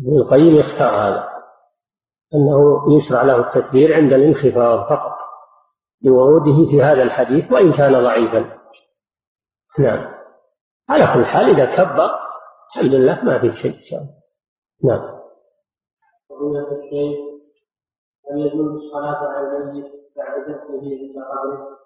ابن 0.00 0.16
القيم 0.18 0.56
يختار 0.56 0.94
هذا. 0.94 1.37
أنه 2.34 2.84
يشرع 2.96 3.22
له 3.22 3.40
التكبير 3.40 3.94
عند 3.94 4.12
الانخفاض 4.12 4.88
فقط 4.90 5.18
لوروده 6.04 6.70
في 6.70 6.82
هذا 6.82 7.02
الحديث 7.02 7.52
وإن 7.52 7.72
كان 7.72 8.02
ضعيفا. 8.02 8.58
نعم. 9.78 10.14
على 10.90 11.14
كل 11.14 11.24
حال 11.24 11.50
إذا 11.50 11.76
كبر 11.76 12.10
الحمد 12.70 12.94
لله 12.94 13.24
ما 13.24 13.38
في 13.40 13.52
شيء 13.54 13.74
إن 13.74 13.82
شاء 13.90 14.00
الله. 14.00 14.14
نعم. 14.84 15.18
فضيلة 16.28 16.68
الشيخ 16.72 17.18
هل 18.30 18.38
يجوز 18.40 18.82
الصلاة 18.82 19.28
على 19.28 19.56
الميت 19.56 19.92
بعد 20.16 20.40
دفنه 20.42 20.82
عند 20.82 21.24
قبره؟ 21.30 21.78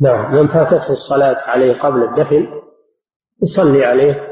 نعم. 0.00 0.34
من 0.34 0.48
فاتته 0.48 0.92
الصلاة 0.92 1.50
عليه 1.50 1.82
قبل 1.82 2.02
الدفن 2.02 2.62
يصلي 3.42 3.84
عليه 3.84 4.28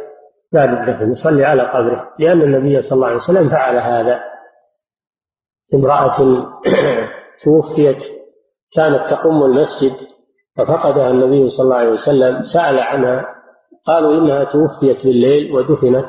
بعد 0.52 0.68
الدفن 0.68 1.12
يصلي 1.12 1.44
على 1.44 1.62
قبره 1.62 2.14
لأن 2.18 2.42
النبي 2.42 2.82
صلى 2.82 2.96
الله 2.96 3.06
عليه 3.06 3.16
وسلم 3.16 3.50
فعل 3.50 3.76
هذا. 3.76 4.30
امرأة 5.74 6.46
توفيت 7.44 8.04
كانت 8.76 9.10
تقوم 9.10 9.44
المسجد 9.44 9.92
ففقدها 10.56 11.10
النبي 11.10 11.50
صلى 11.50 11.64
الله 11.64 11.76
عليه 11.76 11.92
وسلم 11.92 12.42
سأل 12.42 12.78
عنها 12.78 13.26
قالوا 13.86 14.14
إنها 14.14 14.44
توفيت 14.44 15.06
بالليل 15.06 15.52
ودفنت 15.52 16.06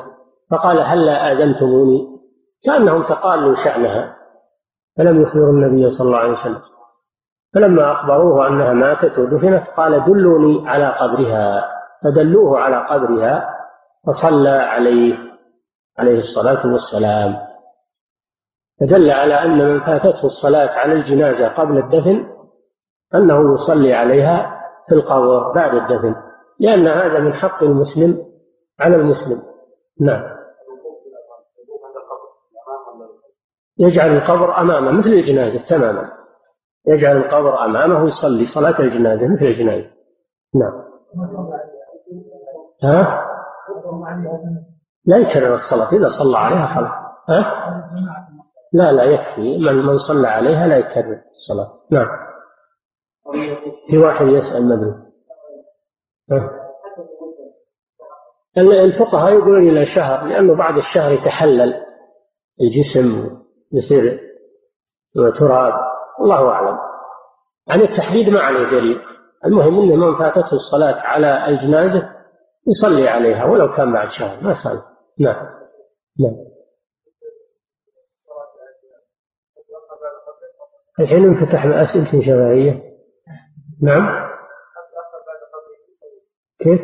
فقال 0.50 0.80
هلا 0.80 1.32
آذنتموني؟ 1.32 2.08
كأنهم 2.64 3.02
تقالوا 3.02 3.54
شأنها 3.54 4.16
فلم 4.98 5.22
يخبروا 5.22 5.52
النبي 5.52 5.90
صلى 5.90 6.06
الله 6.06 6.18
عليه 6.18 6.32
وسلم. 6.32 6.60
فلما 7.54 7.92
أخبروه 7.92 8.48
أنها 8.48 8.72
ماتت 8.72 9.18
ودفنت 9.18 9.68
قال 9.76 10.04
دلوني 10.04 10.68
على 10.68 10.86
قبرها 10.86 11.68
فدلوه 12.04 12.58
على 12.58 12.86
قبرها 12.86 13.48
فصلى 14.06 14.48
عليه 14.48 15.18
عليه 15.98 16.18
الصلاة 16.18 16.66
والسلام. 16.66 17.51
فدل 18.82 19.10
على 19.10 19.34
أن 19.34 19.72
من 19.72 19.80
فاتته 19.80 20.26
الصلاة 20.26 20.78
على 20.78 20.92
الجنازة 20.92 21.48
قبل 21.48 21.78
الدفن 21.78 22.26
أنه 23.14 23.54
يصلي 23.54 23.94
عليها 23.94 24.60
في 24.88 24.94
القبر 24.94 25.52
بعد 25.52 25.74
الدفن 25.74 26.14
لأن 26.60 26.86
هذا 26.86 27.20
من 27.20 27.32
حق 27.32 27.62
المسلم 27.62 28.24
على 28.80 28.96
المسلم. 28.96 29.42
نعم. 30.00 30.22
يجعل 33.78 34.16
القبر 34.16 34.58
أمامه 34.60 34.90
مثل 34.90 35.08
الجنازة 35.08 35.68
تماما. 35.68 36.12
يجعل 36.88 37.16
القبر 37.16 37.64
أمامه 37.64 38.02
ويصلي 38.02 38.46
صلاة 38.46 38.80
الجنازة 38.80 39.28
مثل 39.28 39.44
الجنازة. 39.44 39.90
نعم. 40.54 40.72
ها؟ 42.84 43.26
لا 45.04 45.16
يكرر 45.16 45.54
الصلاة 45.54 45.92
إذا 45.92 46.08
صلى 46.08 46.38
عليها 46.38 46.66
خلاص. 46.66 46.90
ها؟ 47.28 47.62
لا 48.72 48.92
لا 48.92 49.04
يكفي. 49.04 49.58
من 49.58 49.86
من 49.86 49.96
صلى 49.96 50.28
عليها 50.28 50.66
لا 50.66 50.78
يكرر 50.78 51.20
الصلاة. 51.30 51.70
نعم. 51.90 52.08
في 53.90 53.98
واحد 53.98 54.26
يسأل 54.26 54.68
مدري. 54.68 54.94
الفقهاء 58.58 59.32
يقولون 59.32 59.68
إلى 59.68 59.86
شهر 59.86 60.26
لأنه 60.26 60.56
بعد 60.56 60.76
الشهر 60.76 61.12
يتحلل. 61.12 61.74
الجسم 62.60 63.38
يصير 63.72 64.20
تراب. 65.38 65.72
الله 66.20 66.48
أعلم. 66.48 66.78
عن 67.68 67.80
التحديد 67.80 68.28
ما 68.28 68.40
عليه 68.40 68.70
دليل. 68.70 69.00
المهم 69.46 69.80
أن 69.80 69.98
من 69.98 70.18
فاتته 70.18 70.54
الصلاة 70.54 71.00
على 71.00 71.48
الجنازة 71.48 72.12
يصلي 72.68 73.08
عليها 73.08 73.44
ولو 73.44 73.70
كان 73.70 73.92
بعد 73.92 74.08
شهر 74.08 74.44
ما 74.44 74.54
صار 74.54 74.82
نعم. 75.20 75.46
نعم. 76.20 76.51
الحين 81.00 81.24
انفتح 81.24 81.64
أسئلة 81.64 82.26
شرعية. 82.26 82.82
نعم. 83.82 84.32
كيف؟ 86.60 86.80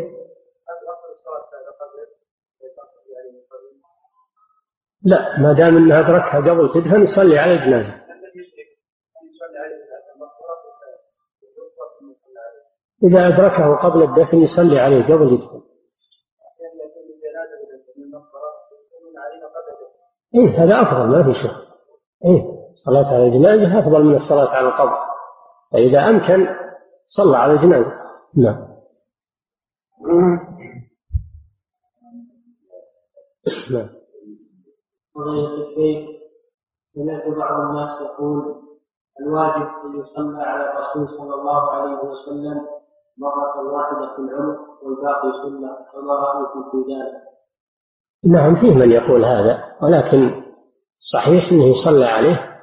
لا 5.02 5.38
ما 5.38 5.52
دام 5.52 5.76
إنها 5.76 6.00
أدركها 6.00 6.50
قبل 6.50 6.68
تدفن 6.68 7.02
يصلي 7.02 7.38
على 7.38 7.52
الجنازة. 7.52 8.09
إذا 13.04 13.28
أدركه 13.28 13.76
قبل 13.76 14.02
الدفن 14.02 14.38
يصلي 14.38 14.78
عليه 14.78 15.04
قبل 15.04 15.32
يدفن. 15.32 15.62
إيه 20.34 20.64
هذا 20.64 20.82
أفضل 20.82 21.09
ما 21.09 21.24
في 21.24 21.32
شك. 21.32 21.56
إيه. 22.24 22.57
الصلاة 22.79 23.14
على 23.14 23.26
الجنازة 23.26 23.79
أفضل 23.79 24.05
من 24.05 24.14
الصلاة 24.14 24.49
على 24.49 24.68
القبر. 24.68 24.99
فإذا 25.72 26.09
أمكن 26.09 26.47
صلى 27.05 27.37
على 27.37 27.53
الجنازة 27.53 27.93
نعم. 28.37 28.68
نعم. 33.70 33.89
سمعت 36.95 37.37
بعض 37.37 37.61
الناس 37.61 38.01
يقول 38.01 38.62
الواجب 39.20 39.66
أن 39.85 40.01
يصلى 40.01 40.43
على 40.43 40.64
الرسول 40.72 41.09
صلى 41.18 41.35
الله 41.35 41.70
عليه 41.70 41.97
وسلم 42.05 42.66
مرة 43.18 43.72
واحدة 43.72 44.16
في 44.16 44.22
العمر 44.22 44.57
والباقي 44.83 45.33
سنة. 45.43 45.68
فما 45.93 46.14
رأيكم 46.14 46.70
في 46.70 46.76
ذلك؟ 46.93 47.29
نعم 48.35 48.55
فيه 48.61 48.74
من 48.74 48.91
يقول 48.91 49.24
هذا 49.24 49.64
ولكن 49.83 50.43
صحيح 50.97 51.53
أنه 51.53 51.64
يصلى 51.64 52.05
عليه 52.05 52.57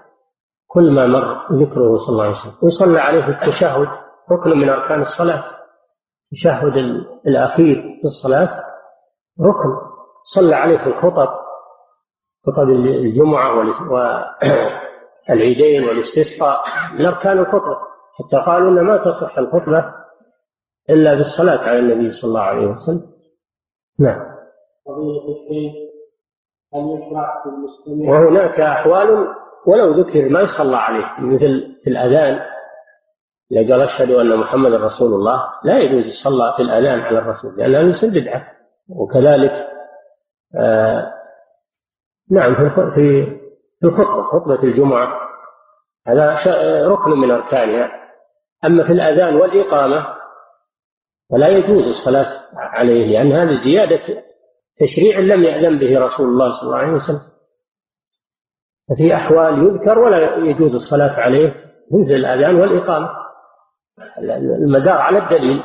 كل 0.75 0.95
ما 0.95 1.07
مر 1.07 1.53
ذكره 1.53 1.95
صلى 1.95 2.09
الله 2.09 2.23
عليه 2.23 2.33
وسلم. 2.35 2.53
ويصلى 2.63 2.99
عليه 2.99 3.27
التشهد 3.27 3.87
ركن 4.31 4.59
من 4.59 4.69
أركان 4.69 5.01
الصلاة. 5.01 5.43
التشهد 6.25 6.77
الأخير 7.27 7.75
في 7.75 8.05
الصلاة 8.05 8.49
ركن. 9.41 9.95
صلى 10.23 10.55
عليه 10.55 10.77
في 10.77 10.87
الخطب 10.87 11.29
خطب 12.45 12.69
الجمعة 12.69 13.57
والعيدين 15.29 15.83
والاستسقاء 15.83 16.61
من 16.93 17.05
أركان 17.05 17.37
الخطبه 17.37 17.77
حتى 18.19 18.37
قالوا 18.45 18.69
إن 18.69 18.85
ما 18.85 18.97
تصح 18.97 19.37
الخطبة 19.37 19.93
إلا 20.89 21.13
بالصلاة 21.13 21.69
على 21.69 21.79
النبي 21.79 22.11
صلى 22.11 22.27
الله 22.27 22.41
عليه 22.41 22.67
وسلم. 22.67 23.11
نعم. 23.99 24.35
وهناك 28.09 28.59
أحوال 28.59 29.27
ولو 29.67 29.91
ذكر 29.91 30.29
ما 30.29 30.41
يصلى 30.41 30.77
عليه 30.77 31.05
مثل 31.19 31.77
في 31.83 31.89
الأذان 31.89 32.39
إذا 33.51 33.73
قال 33.73 33.81
أشهد 33.81 34.11
أن 34.11 34.37
محمد 34.37 34.73
رسول 34.73 35.13
الله 35.13 35.49
لا 35.63 35.79
يجوز 35.79 36.05
يصلى 36.07 36.53
في 36.57 36.63
الأذان 36.63 36.99
على 36.99 37.19
الرسول 37.19 37.57
لأنها 37.57 37.83
مثل 37.83 38.21
بدعة. 38.21 38.47
وكذلك 38.89 39.51
آه 40.59 41.13
نعم 42.31 42.55
في 42.55 42.69
في 43.79 43.85
الخطبة 43.87 44.23
خطبة 44.23 44.63
الجمعة 44.63 45.09
هذا 46.07 46.35
ركن 46.87 47.11
من 47.11 47.31
أركانها. 47.31 47.91
أما 48.65 48.83
في 48.83 48.93
الأذان 48.93 49.35
والإقامة 49.35 50.15
فلا 51.31 51.47
يجوز 51.47 51.87
الصلاة 51.87 52.27
عليه 52.55 53.07
لأن 53.07 53.31
هذه 53.31 53.63
زيادة 53.63 54.23
تشريع 54.75 55.19
لم 55.19 55.43
يأذن 55.43 55.77
به 55.77 55.99
رسول 55.99 56.27
الله 56.27 56.51
صلى 56.51 56.63
الله 56.67 56.77
عليه 56.77 56.93
وسلم. 56.93 57.34
ففي 58.89 59.15
أحوال 59.15 59.67
يذكر 59.67 59.99
ولا 59.99 60.35
يجوز 60.35 60.73
الصلاة 60.73 61.19
عليه 61.19 61.49
مثل 61.91 62.11
الأذان 62.11 62.55
والإقامة. 62.55 63.09
المدار 64.63 64.97
على 64.97 65.17
الدليل. 65.17 65.63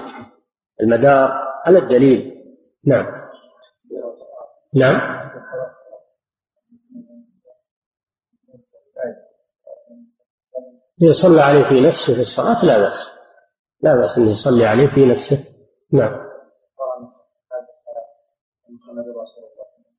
المدار 0.83 1.31
على 1.67 1.79
الدليل. 1.79 2.45
نعم. 2.87 3.07
نعم. 4.77 5.21
إذا 11.03 11.13
صلى 11.13 11.43
عليه 11.43 11.69
في 11.69 11.81
نفسه 11.81 12.15
في 12.15 12.21
الصلاة 12.21 12.65
لا 12.65 12.79
بأس. 12.79 13.11
لا 13.83 13.97
بأس 13.97 14.19
أن 14.19 14.29
يصلي 14.29 14.67
عليه 14.67 14.87
في 14.87 15.07
نفسه. 15.07 15.45
نعم. 15.93 16.31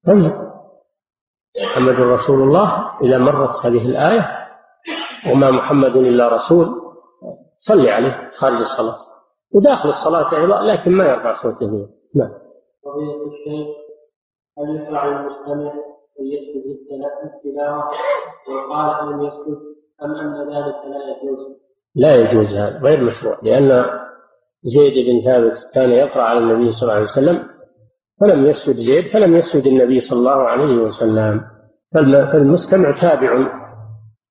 طيب. 0.05 0.50
محمد 1.63 1.99
رسول 1.99 2.41
الله 2.41 2.91
إذا 3.01 3.17
مرت 3.17 3.65
هذه 3.65 3.85
الآية 3.85 4.47
وما 5.31 5.51
محمد 5.51 5.95
إلا 5.95 6.27
رسول 6.27 6.67
صلي 7.55 7.91
عليه 7.91 8.29
خارج 8.37 8.57
الصلاة. 8.57 8.97
وداخل 9.53 9.89
الصلاة 9.89 10.35
أيضا 10.41 10.61
لكن 10.61 10.91
ما 10.91 11.05
يرفع 11.05 11.41
صوته. 11.43 11.71
نعم. 12.15 12.31
قضية 12.85 13.15
الشيخ 13.27 13.67
هل 14.57 14.75
يشرع 14.75 15.05
المستمع 15.07 15.73
أن 16.19 16.25
يسجد 16.25 16.65
التلاوة 17.23 17.83
وقال 18.49 19.13
أن 19.13 19.21
يسجد 19.21 19.57
أم 20.03 20.11
أن 20.15 20.49
ذلك 20.49 20.75
لا 20.85 20.99
يجوز؟ 21.11 21.61
لا 21.95 22.15
يجوز 22.15 22.53
هذا 22.53 22.79
غير 22.79 23.03
مشروع 23.03 23.39
لأن 23.43 23.85
زيد 24.63 25.07
بن 25.07 25.21
ثابت 25.25 25.57
كان 25.73 25.89
يقرأ 25.89 26.23
على 26.23 26.39
النبي 26.39 26.71
صلى 26.71 26.83
الله 26.83 26.93
عليه 26.93 27.03
وسلم 27.03 27.47
فلم 28.21 28.45
يسجد 28.45 28.75
زيد 28.75 29.13
فلم 29.13 29.35
يسجد 29.35 29.67
النبي 29.67 29.99
صلى 29.99 30.19
الله 30.19 30.41
عليه 30.41 30.83
وسلم. 30.83 31.41
فالمستمع 32.31 32.91
تابع 33.01 33.31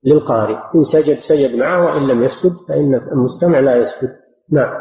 للقارئ. 0.05 0.57
إن 0.75 0.83
سجد 0.83 1.19
سجد 1.19 1.55
معه 1.55 1.85
وإن 1.85 2.09
لم 2.09 2.23
يسجد 2.23 2.53
فإن 2.69 2.95
المستمع 2.95 3.61
لا 3.61 3.77
يسجد. 3.77 4.17
نعم. 4.53 4.73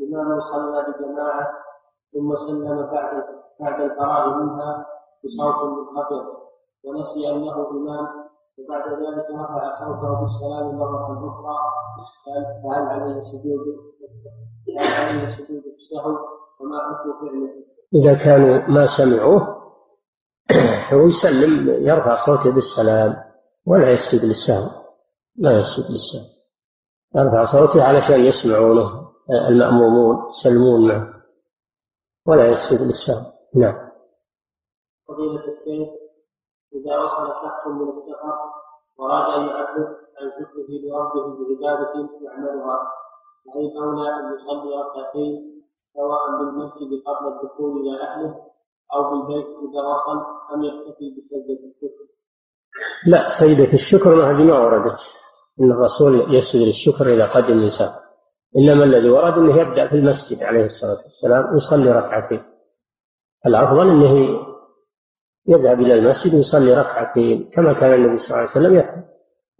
إمام 0.00 0.40
صلى 0.40 0.86
بجماعة 0.86 1.48
ثم 2.12 2.34
سلم 2.34 2.86
بعد 2.86 3.24
بعد 3.60 3.80
الفراغ 3.80 4.36
منها 4.42 4.86
بصوت 5.24 5.54
منخفض 5.68 6.26
ونسي 6.84 7.30
أنه 7.30 7.70
إمام 7.70 8.06
وبعد 8.58 8.88
ذلك 9.02 9.26
رفع 9.30 9.78
صوته 9.78 10.20
بالسلام 10.20 10.78
مرة 10.78 11.06
أخرى 11.30 11.56
فهل 12.64 12.82
عليه 12.86 13.20
سجود 13.20 13.66
هل 14.78 14.88
عليه 14.88 15.28
سجود 15.36 15.62
السهو 15.80 16.10
وما 16.60 16.78
حكم 16.88 17.08
فعله؟ 17.20 17.70
إذا 17.94 18.24
كانوا 18.24 18.68
ما 18.68 18.86
سمعوه 18.86 19.60
هو 20.92 21.06
يسلم 21.06 21.68
يرفع 21.68 22.26
صوته 22.26 22.54
بالسلام 22.54 23.16
ولا 23.66 23.90
يسجد 23.90 24.24
للسهو. 24.24 24.70
لا 25.36 25.50
يسجد 25.50 25.90
للسهو. 25.90 26.26
يرفع 27.16 27.44
صوته 27.44 27.84
علشان 27.84 28.20
يسمعونه 28.20 29.10
المأمومون 29.48 30.16
يسلمون 30.28 30.88
معه. 30.88 31.14
ولا 32.26 32.46
يسجد 32.46 32.80
للسهو. 32.80 33.32
نعم. 33.56 33.90
فضيلة 35.08 35.40
الشيخ 35.40 35.99
إذا 36.74 36.98
وصل 36.98 37.28
شخص 37.28 37.66
من 37.66 37.88
السفر 37.88 38.36
وأراد 38.98 39.34
أن 39.34 39.46
يعبد 39.46 39.86
عن 40.18 40.30
شكره 40.38 40.68
لربه 40.82 41.24
بعبادة 41.38 42.08
يعملها 42.22 42.78
فإن 43.46 43.82
أولى 43.82 44.08
أن 44.10 44.34
يصلي 44.34 44.70
ركعتين 44.82 45.62
سواء 45.94 46.38
بالمسجد 46.38 47.02
قبل 47.06 47.28
الدخول 47.32 47.80
إلى 47.80 48.02
أهله 48.02 48.36
أو 48.94 49.10
بالبيت 49.10 49.46
إذا 49.46 49.82
وصل 49.82 50.18
أم 50.54 50.62
يكتفي 50.64 51.14
بسجدة 51.16 51.60
الشكر؟ 51.70 52.04
لا 53.06 53.30
سجدة 53.40 53.72
الشكر 53.72 54.10
هذه 54.10 54.42
ما 54.44 54.58
وردت. 54.58 55.00
إن 55.60 55.70
الرسول 55.72 56.34
يسجد 56.34 56.66
الشكر 56.66 57.14
إذا 57.14 57.26
قدم 57.26 57.52
الإنسان 57.58 57.90
إنما 58.58 58.84
الذي 58.84 59.10
ورد 59.10 59.32
أنه 59.32 59.56
يبدأ 59.56 59.88
في 59.88 59.94
المسجد 59.96 60.42
عليه 60.42 60.64
الصلاة 60.64 60.98
والسلام 61.04 61.52
ويصلي 61.54 61.92
ركعتين. 61.92 62.42
الأفضل 63.46 63.88
أنه 63.88 64.40
يذهب 65.48 65.80
إلى 65.80 65.94
المسجد 65.94 66.34
ويصلي 66.34 66.74
ركعتين 66.74 67.50
كما 67.54 67.72
كان 67.72 67.94
النبي 67.94 68.18
صلى 68.18 68.28
الله 68.30 68.38
عليه 68.38 68.50
وسلم 68.50 68.74
يفعل. 68.74 69.04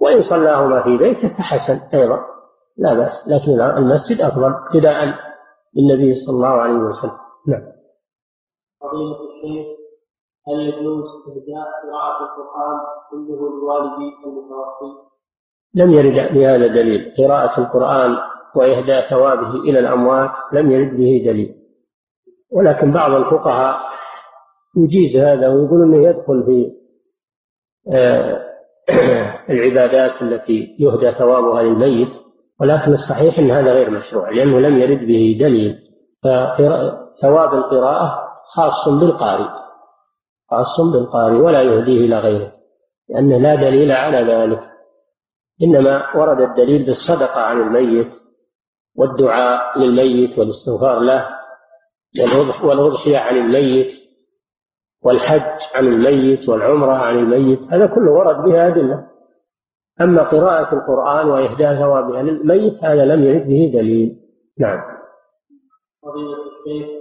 وإن 0.00 0.22
صلاهما 0.30 0.82
في 0.82 0.96
بيته 0.96 1.28
فحسن 1.28 1.98
أيضا 1.98 2.18
لا 2.78 2.94
بأس. 2.94 3.12
لكن 3.26 3.60
المسجد 3.60 4.20
أفضل 4.20 4.44
ابتداء 4.44 5.14
بالنبي 5.74 6.14
صلى 6.14 6.34
الله 6.34 6.48
عليه 6.48 6.74
وسلم. 6.74 7.18
نعم. 7.48 7.62
فضيلة 8.80 9.16
الشيخ 9.30 9.66
هل 10.48 10.60
يجوز 10.60 11.04
إهداء 11.28 11.66
قراءة 11.82 12.18
القرآن 12.24 12.78
كله 13.10 13.38
لوالدي 13.60 14.08
المتوفي؟ 14.26 15.10
لم 15.74 15.90
يرد 15.90 16.34
بهذا 16.34 16.66
دليل. 16.66 17.14
قراءة 17.18 17.60
القرآن 17.60 18.16
وإهداء 18.56 19.10
ثوابه 19.10 19.54
إلى 19.54 19.78
الأموات 19.78 20.30
لم 20.52 20.70
يرد 20.70 20.96
به 20.96 21.22
دليل. 21.26 21.54
ولكن 22.52 22.92
بعض 22.92 23.12
الفقهاء 23.12 23.90
يجيز 24.76 25.16
هذا 25.16 25.48
ويقول 25.48 25.82
إنه 25.82 26.08
يدخل 26.08 26.44
في 26.46 26.72
آه، 27.94 28.46
العبادات 29.50 30.22
التي 30.22 30.76
يهدى 30.78 31.12
ثوابها 31.12 31.62
للميت 31.62 32.08
ولكن 32.60 32.92
الصحيح 32.92 33.38
إن 33.38 33.50
هذا 33.50 33.72
غير 33.72 33.90
مشروع 33.90 34.30
لأنه 34.30 34.60
لم 34.60 34.78
يرد 34.78 35.06
به 35.06 35.38
دليل. 35.40 35.78
فثواب 36.22 37.54
القراءة 37.54 38.28
خاص 38.54 38.88
بالقارئ 38.88 39.48
خاص 40.50 40.80
بالقارئ 40.80 41.36
ولا 41.36 41.62
يهديه 41.62 42.06
إلى 42.06 42.18
غيره 42.18 42.52
لأنه 43.08 43.38
لا 43.38 43.54
دليل 43.54 43.92
على 43.92 44.32
ذلك. 44.32 44.60
إنما 45.62 46.16
ورد 46.16 46.40
الدليل 46.40 46.86
بالصدقة 46.86 47.40
عن 47.40 47.60
الميت 47.60 48.10
والدعاء 48.96 49.78
للميت 49.78 50.38
والاستغفار 50.38 51.00
له 51.00 51.28
والأضحية 52.64 53.18
عن 53.18 53.36
الميت 53.36 53.99
والحج 55.03 55.61
عن 55.74 55.86
الميت 55.86 56.48
والعمرة 56.48 56.92
عن 56.92 57.18
الميت 57.18 57.61
هذا 57.72 57.86
كله 57.86 58.11
ورد 58.11 58.36
بها 58.36 58.68
أدلة. 58.68 59.07
أما 60.01 60.22
قراءة 60.22 60.74
القرآن 60.74 61.30
وإهداء 61.30 61.74
ثوابها 61.74 62.22
للميت 62.22 62.84
هذا 62.84 63.05
لم 63.05 63.24
يرد 63.24 63.46
به 63.46 63.70
دليل. 63.74 64.20
نعم. 64.61 64.80
فضيلة 66.03 66.36
الشيخ 66.46 67.01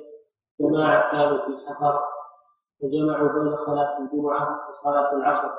جماعة 0.62 1.12
كانوا 1.12 1.38
في 1.46 1.58
سفر 1.58 2.00
فجمعوا 2.82 3.30
بين 3.30 3.58
صلاة 3.58 3.98
الجمعة 4.00 4.60
وصلاة 4.70 5.14
العصر 5.16 5.50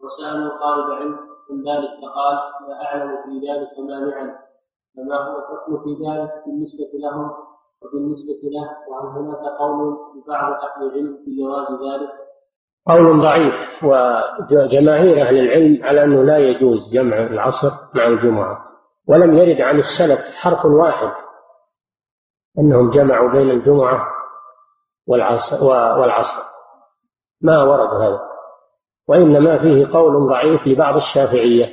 وسألوا 0.00 0.58
طالب 0.58 0.90
علم 0.90 1.18
من 1.50 1.58
ذلك 1.68 1.90
فقال 2.02 2.36
لا 2.68 2.84
أعلم 2.86 3.10
في 3.24 3.46
ذلك 3.48 3.78
مانعا 3.78 4.38
فما 4.96 5.16
هو 5.16 5.38
الحكم 5.38 5.84
في 5.84 6.06
ذلك 6.06 6.30
بالنسبة 6.46 6.90
لهم؟ 6.94 7.30
وبالنسبة 7.84 8.40
له 8.54 8.68
وهل 8.88 9.18
هناك 9.18 9.58
قول 9.58 9.96
لبعض 10.16 10.52
أهل 10.52 10.86
العلم 10.86 11.18
في 11.24 11.36
جواز 11.36 11.66
ذلك؟ 11.68 12.10
قول 12.86 13.20
ضعيف 13.20 13.84
وجماهير 13.84 15.20
أهل 15.22 15.38
العلم 15.38 15.84
على 15.84 16.04
أنه 16.04 16.22
لا 16.22 16.38
يجوز 16.38 16.94
جمع 16.94 17.16
العصر 17.16 17.70
مع 17.94 18.06
الجمعة 18.06 18.58
ولم 19.08 19.34
يرد 19.34 19.60
عن 19.60 19.78
السلف 19.78 20.20
حرف 20.34 20.64
واحد 20.64 21.12
أنهم 22.58 22.90
جمعوا 22.90 23.32
بين 23.32 23.50
الجمعة 23.50 24.06
والعصر 25.06 25.64
والعصر. 25.64 26.42
ما 27.40 27.62
ورد 27.62 28.02
هذا. 28.02 28.20
وإنما 29.08 29.58
فيه 29.58 29.92
قول 29.92 30.28
ضعيف 30.28 30.66
لبعض 30.66 30.96
الشافعية 30.96 31.66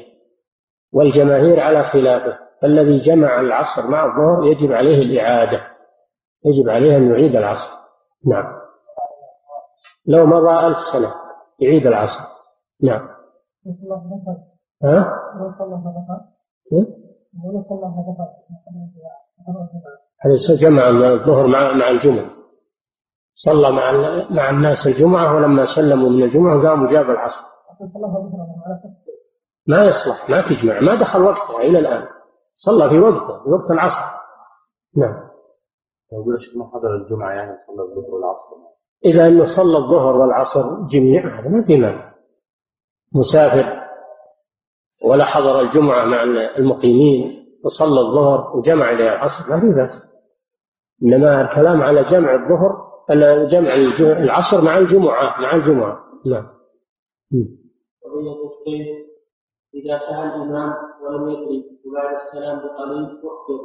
والجماهير 0.93 1.59
على 1.59 1.83
خلافه. 1.83 2.39
فالذي 2.61 2.99
جمع 2.99 3.39
العصر 3.39 3.87
مع 3.87 4.05
الظهر 4.05 4.43
يجب 4.43 4.71
عليه 4.71 5.01
الإعادة. 5.01 5.67
يجب 6.45 6.69
عليه 6.69 6.97
أن 6.97 7.11
يعيد 7.11 7.35
العصر. 7.35 7.71
نعم. 8.27 8.61
لو 10.05 10.25
مضى 10.25 10.67
ألف 10.67 10.77
سنة 10.77 11.13
يعيد 11.59 11.87
العصر. 11.87 12.23
نعم. 12.83 13.09
ها؟ 14.83 15.05
هذا 20.21 20.55
جمع 20.61 20.89
الظهر 20.89 21.47
مع 21.47 21.71
مع 21.71 21.87
الجمعة. 21.87 22.29
صلى 23.33 23.71
مع 23.71 23.91
مع 24.29 24.49
الناس 24.49 24.87
الجمعة 24.87 25.35
ولما 25.35 25.65
سلموا 25.65 26.09
من 26.09 26.23
الجمعة 26.23 26.67
قاموا 26.67 26.91
جاب 26.91 27.09
العصر. 27.09 27.43
ما 29.67 29.83
يصلح 29.83 30.29
ما 30.29 30.41
تجمع 30.41 30.79
ما 30.79 30.95
دخل 30.95 31.21
وقتها 31.23 31.61
إلى 31.61 31.79
الآن. 31.79 32.07
صلى 32.51 32.89
في 32.89 32.99
وقته 32.99 33.43
في 33.43 33.49
وقت 33.49 33.71
العصر. 33.71 34.05
نعم. 34.97 35.30
يقول 36.13 36.39
حضر 36.73 36.95
الجمعة 36.95 37.33
يعني 37.33 37.53
صلى 37.67 37.81
الظهر 37.83 38.15
والعصر؟ 38.15 38.55
إذا 39.05 39.27
أنه 39.27 39.45
صلى 39.45 39.77
الظهر 39.77 40.15
والعصر 40.15 40.87
جميع 40.87 41.39
هذا 41.39 41.49
ما 41.49 41.63
في 41.67 41.77
مانع. 41.77 42.13
مسافر 43.15 43.81
ولا 45.05 45.25
حضر 45.25 45.59
الجمعة 45.59 46.05
مع 46.05 46.23
المقيمين 46.57 47.45
وصلى 47.65 47.99
الظهر 47.99 48.57
وجمع 48.57 48.91
إلى 48.91 49.13
العصر 49.13 49.49
ما 49.49 49.59
في 49.59 49.67
بأس. 49.75 50.11
إنما 51.03 51.41
الكلام 51.41 51.81
على 51.81 52.03
جمع 52.03 52.35
الظهر 52.35 52.91
جمع 53.47 53.73
العصر 54.23 54.61
مع 54.61 54.77
الجمعة 54.77 55.41
مع 55.41 55.55
الجمعة. 55.55 55.99
نعم. 56.25 56.47
إذا 59.73 59.97
سأل 59.97 60.41
الإمام 60.41 60.73
ولم 61.03 61.29
يدري 61.29 61.65
وبعد 61.85 62.15
السلام 62.15 62.57
بقليل 62.59 63.05
أخبر 63.05 63.61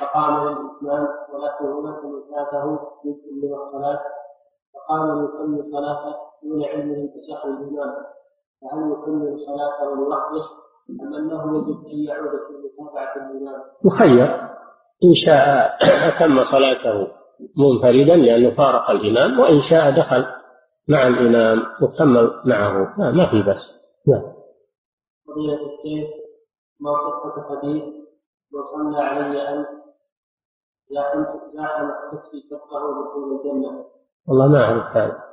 فقام 0.00 0.34
للإتمام 0.46 1.08
ولكن 1.32 1.64
هناك 1.64 2.04
من 2.04 2.20
فاته 2.30 2.64
جزء 3.04 3.26
من 3.42 3.54
الصلاة. 3.54 4.00
فقام 4.74 5.24
يكمل 5.24 5.64
صلاته 5.64 6.16
دون 6.42 6.64
علمه 6.64 7.08
بسهو 7.14 7.50
الإمام 7.50 7.94
فهل 8.60 8.92
يكمل 8.92 9.38
صلاته 9.46 9.96
لوحده 9.96 10.44
أم 10.90 11.14
أنه 11.14 11.58
يجب 11.58 11.86
أن 11.92 11.98
يعود 12.08 12.30
في 12.30 12.82
متابعة 12.82 13.14
الإمام؟ 13.16 13.60
مخير. 13.84 14.26
إن 15.04 15.14
شاء 15.14 15.68
أتم 16.08 16.44
صلاته 16.44 17.08
منفردا 17.58 18.16
لأنه 18.16 18.56
فارق 18.56 18.90
الإمام 18.90 19.40
وإن 19.40 19.60
شاء 19.70 19.90
دخل 19.90 20.24
مع 20.88 21.06
الإمام 21.06 21.58
وكمل 21.82 22.30
معه. 22.46 22.94
ما 22.98 23.30
في 23.30 23.50
بس. 23.50 23.80
نعم. 24.08 24.34
فضيلة 25.26 25.54
الشيخ 25.54 26.23
ما 26.80 26.94
صحة 26.96 27.56
حديث؟ 27.56 27.84
وصلى 28.52 28.98
علي 28.98 29.48
أنت 29.48 29.68
زاحم 30.86 31.24
زاحم 31.54 31.90
كتفي 31.90 32.40
كفه 32.50 33.04
دخول 33.04 33.40
الجنة. 33.40 33.84
والله 34.28 34.48
ما 34.48 34.64
أعرف 34.64 34.96
هذا. 34.96 35.24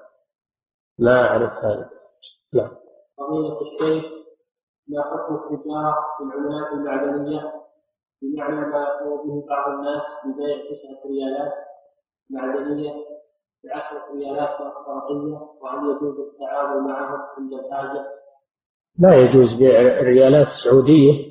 ما 1.00 1.28
أعرف 1.28 1.54
هذا. 1.54 1.90
نعم 2.54 2.72
فضيلة 3.18 3.62
الشيخ 3.62 4.12
ما 4.88 5.04
حكم 5.04 5.36
التجارة 5.36 5.96
في 6.18 6.24
العملات 6.24 6.74
المعدنية؟ 6.74 7.54
بمعنى 8.22 8.62
ما 8.72 8.82
يقوم 8.84 9.28
به 9.28 9.48
بعض 9.48 9.74
الناس 9.74 10.02
ببيع 10.26 10.58
تسعة 10.58 11.12
ريالات 11.12 11.54
معدنية 12.30 12.94
بعشرة 13.64 14.14
ريالات 14.14 14.62
ورقية 14.62 15.38
وهل 15.62 15.90
يجوز 15.90 16.20
التعامل 16.20 16.82
معهم 16.84 17.20
عند 17.38 17.54
الحاجة؟ 17.54 18.06
لا 19.00 19.16
يجوز 19.16 19.54
بيع 19.60 19.80
الريالات 19.82 20.48
السعودية 20.48 21.31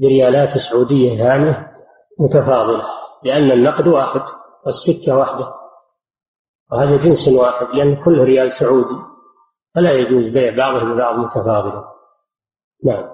بريالات 0.00 0.58
سعودية 0.58 1.18
ثانية 1.18 1.70
متفاضلة 2.20 2.84
لأن 3.24 3.50
النقد 3.52 3.86
واحد 3.86 4.20
والسكة 4.66 5.18
واحدة. 5.18 5.54
وهذا 6.72 6.96
جنس 6.96 7.28
واحد 7.28 7.66
لأن 7.66 8.04
كل 8.04 8.24
ريال 8.24 8.52
سعودي 8.52 8.96
فلا 9.74 9.92
يجوز 9.92 10.28
بيع 10.28 10.56
بعضه 10.56 10.94
ببعض 10.94 11.18
متفاضلا 11.18 11.84
نعم. 12.84 13.10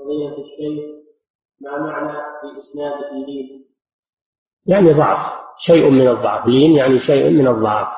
قضية 0.00 0.28
الشيء 0.28 1.04
ما 1.60 1.78
معنى 1.78 2.12
في 2.12 2.58
إسناد 2.58 2.94
لين 3.12 3.64
يعني 4.66 4.92
ضعف 4.92 5.44
شيء 5.56 5.90
من 5.90 6.08
الضعف. 6.08 6.46
لين 6.46 6.72
يعني 6.72 6.98
شيء 6.98 7.30
من 7.30 7.48
الضعف. 7.48 7.88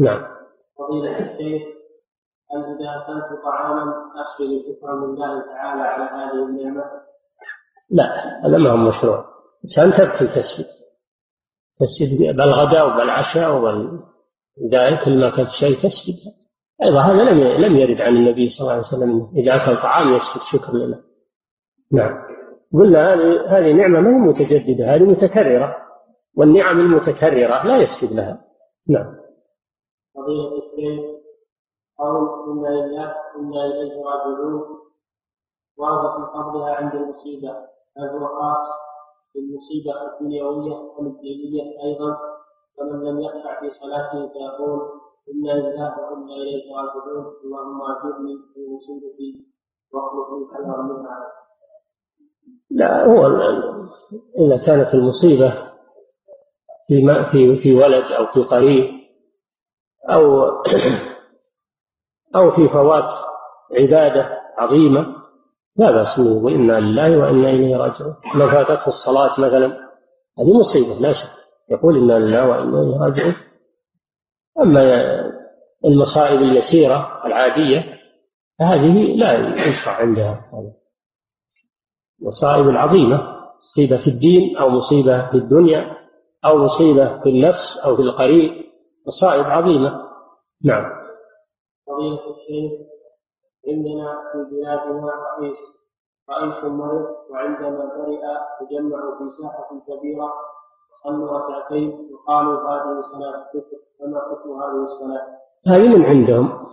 نعم. 0.00 0.26
فضيلة 0.78 1.18
الشيخ 1.18 1.62
هل 2.50 2.60
إذا 2.64 2.90
أكلت 2.96 3.42
طعاما 3.44 3.82
أخبر 4.20 4.46
شكرا 4.68 5.06
لله 5.06 5.40
تعالى 5.40 5.82
على 5.82 6.04
هذه 6.04 6.44
النعمة؟ 6.44 7.07
لا 7.90 8.04
هذا 8.46 8.58
ما 8.58 8.70
هو 8.70 8.76
مشروع. 8.76 9.24
الإنسان 9.58 9.92
تبكي 9.92 10.26
تسجد 10.26 10.66
تسجد 11.80 12.36
بالغداء 12.36 12.88
وبالعشاء 12.88 13.56
وبالدائم 13.56 15.04
كل 15.04 15.20
ما 15.20 15.36
كانت 15.36 15.48
شيء 15.48 15.76
تسجد 15.82 16.14
أيضا 16.82 17.00
هذا 17.00 17.24
لم 17.24 17.38
لم 17.64 17.76
يرد 17.76 18.00
عن 18.00 18.16
النبي 18.16 18.50
صلى 18.50 18.60
الله 18.60 18.72
عليه 18.72 18.82
وسلم 18.82 19.30
إذا 19.36 19.56
أكل 19.56 19.82
طعام 19.82 20.12
يسجد. 20.14 20.42
شكر 20.42 20.72
لله. 20.72 21.02
نعم. 21.92 22.28
قلنا 22.74 23.14
هذه 23.14 23.58
هذه 23.58 23.72
نعمة 23.72 24.00
ما 24.00 24.10
هي 24.10 24.14
متجددة 24.14 24.94
هذه 24.94 25.02
متكررة. 25.02 25.76
والنعم 26.36 26.80
المتكررة 26.80 27.66
لا 27.66 27.76
يسجد 27.76 28.12
لها. 28.12 28.44
نعم. 28.88 29.18
الشيخ 30.28 31.00
قول 31.98 32.28
إنا 32.48 32.68
لله 32.68 33.14
إنا 33.36 33.64
إليه 33.66 34.02
راجعون. 34.04 34.62
ورد 35.76 36.16
في 36.16 36.38
قبضها 36.38 36.74
عند 36.74 36.94
المصيبة. 36.94 37.77
خاص 38.38 38.64
بالمصيبة 39.34 39.92
الدنيوية 40.06 40.76
أم 41.00 41.06
الدينية 41.06 41.62
أيضا 41.84 42.18
فمن 42.78 43.04
لم 43.04 43.20
يخشع 43.20 43.60
في 43.60 43.70
صلاته 43.70 44.28
فيقول 44.32 44.80
إنا 45.34 45.52
لله 45.52 45.94
وإنا 45.98 46.34
إليه 46.34 46.76
راجعون. 46.76 47.34
اللهم 47.44 47.80
أجرني 47.82 48.34
في 48.54 48.60
مصيبتي 48.70 49.46
واخلق 49.92 50.28
لي 50.34 50.46
خيرا 50.56 50.82
منها. 50.82 51.32
لا 52.70 53.04
هو 53.04 53.26
إذا 54.38 54.66
كانت 54.66 54.94
المصيبة 54.94 55.68
في 56.86 57.24
في 57.32 57.56
في 57.56 57.74
ولد 57.76 58.12
أو 58.12 58.26
في 58.26 58.40
قريب 58.40 58.84
أو 60.10 60.48
أو 62.36 62.50
في 62.50 62.68
فوات 62.68 63.10
عبادة 63.80 64.38
عظيمة 64.58 65.17
لا 65.78 65.90
بأس 65.90 66.18
أن 66.18 66.26
يقول 66.26 66.52
إنا 66.52 66.80
لله 66.80 67.18
وإنا 67.18 67.50
إليه 67.50 67.76
راجعون. 67.76 68.14
لو 68.34 68.50
فاتته 68.50 68.86
الصلاة 68.86 69.40
مثلا 69.40 69.66
هذه 70.38 70.58
مصيبة 70.60 70.94
لا 70.94 71.12
شك. 71.12 71.30
يقول 71.70 71.96
إنا 71.96 72.18
لله 72.18 72.48
وإنا 72.48 72.82
إليه 72.82 73.00
راجعون. 73.00 73.34
أما 74.62 74.82
المصائب 75.84 76.40
اليسيرة 76.40 77.22
العادية 77.26 77.98
فهذه 78.58 79.16
لا 79.16 79.54
يشرع 79.68 79.92
عندها. 79.92 80.50
المصائب 82.20 82.68
العظيمة 82.68 83.38
مصيبة 83.58 83.96
في 84.04 84.10
الدين 84.10 84.56
أو 84.56 84.68
مصيبة 84.68 85.30
في 85.30 85.34
الدنيا 85.36 85.96
أو 86.44 86.58
مصيبة 86.58 87.22
في 87.22 87.28
النفس 87.28 87.78
أو 87.84 87.96
في 87.96 88.02
القريب. 88.02 88.52
مصائب 89.06 89.44
عظيمة. 89.44 90.00
نعم. 90.64 90.84
عندنا 93.68 94.08
في 94.32 94.38
بلادنا 94.50 95.12
رئيس 95.38 95.58
رئيس 96.30 96.64
مريض 96.64 97.06
وعندما 97.30 97.84
برئ 97.96 98.22
تجمعوا 98.60 99.18
في 99.18 99.28
ساحة 99.42 99.68
كبيرة 99.86 100.32
صلوا 101.04 101.38
ركعتين 101.38 102.10
وقالوا 102.12 102.60
هذه 102.60 103.00
صلاة 103.12 103.34
الكفر 103.36 103.78
فما 104.00 104.20
حكم 104.20 104.62
هذه 104.62 104.84
الصلاة؟ 104.84 105.26
هذه 105.66 105.88
من 105.88 106.04
عندهم. 106.04 106.66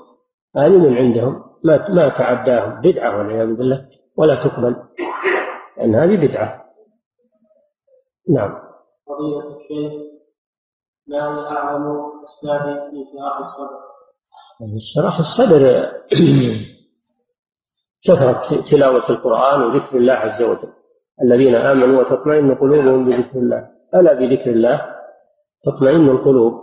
هذه 0.56 0.78
من 0.78 0.98
عندهم. 0.98 1.44
ما 1.64 1.90
ما 1.90 2.10
تعداهم. 2.10 2.82
بدعة 2.82 3.18
والعياذ 3.18 3.56
بالله. 3.56 3.90
ولا 4.18 4.36
تقبل. 4.36 4.76
لأن 5.78 5.96
هذه 5.96 6.28
بدعة. 6.28 6.66
نعم. 8.30 8.60
فضيلة 9.08 9.58
الشيخ 9.58 10.16
هي 11.10 11.20
أعظم 11.20 12.12
أسباب 12.24 12.62
انشراح 12.94 13.40
الصدر؟ 13.40 13.80
انشراح 14.62 15.20
الصدر. 15.20 15.92
كثرة 18.08 18.62
تلاوة 18.72 19.10
القرآن 19.10 19.62
وذكر 19.62 19.98
الله 19.98 20.14
عز 20.14 20.42
وجل. 20.42 20.74
الذين 21.24 21.56
آمنوا 21.56 22.02
وتطمئن 22.02 22.56
قلوبهم 22.56 23.06
بذكر 23.06 23.40
الله. 23.40 23.70
ألا 23.96 24.14
بذكر 24.14 24.52
الله؟ 24.52 24.96
تطمئن 25.66 26.10
القلوب. 26.10 26.54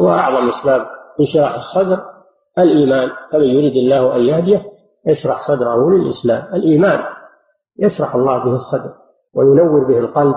وأعظم 0.00 0.48
أسباب 0.48 0.86
انشراح 1.20 1.54
الصدر 1.54 2.04
الإيمان. 2.58 3.10
فمن 3.32 3.44
يريد 3.44 3.76
الله 3.76 4.16
أن 4.16 4.20
يهديه 4.20 4.62
يشرح 5.06 5.48
صدره 5.48 5.90
للإسلام. 5.90 6.54
الإيمان. 6.54 7.00
يشرح 7.78 8.14
الله 8.14 8.44
به 8.44 8.54
الصدر 8.54 8.94
وينور 9.34 9.84
به 9.88 9.98
القلب. 9.98 10.34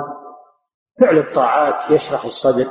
فعل 1.02 1.18
الطاعات 1.18 1.92
يشرح 1.92 2.26
الصدر. 2.26 2.68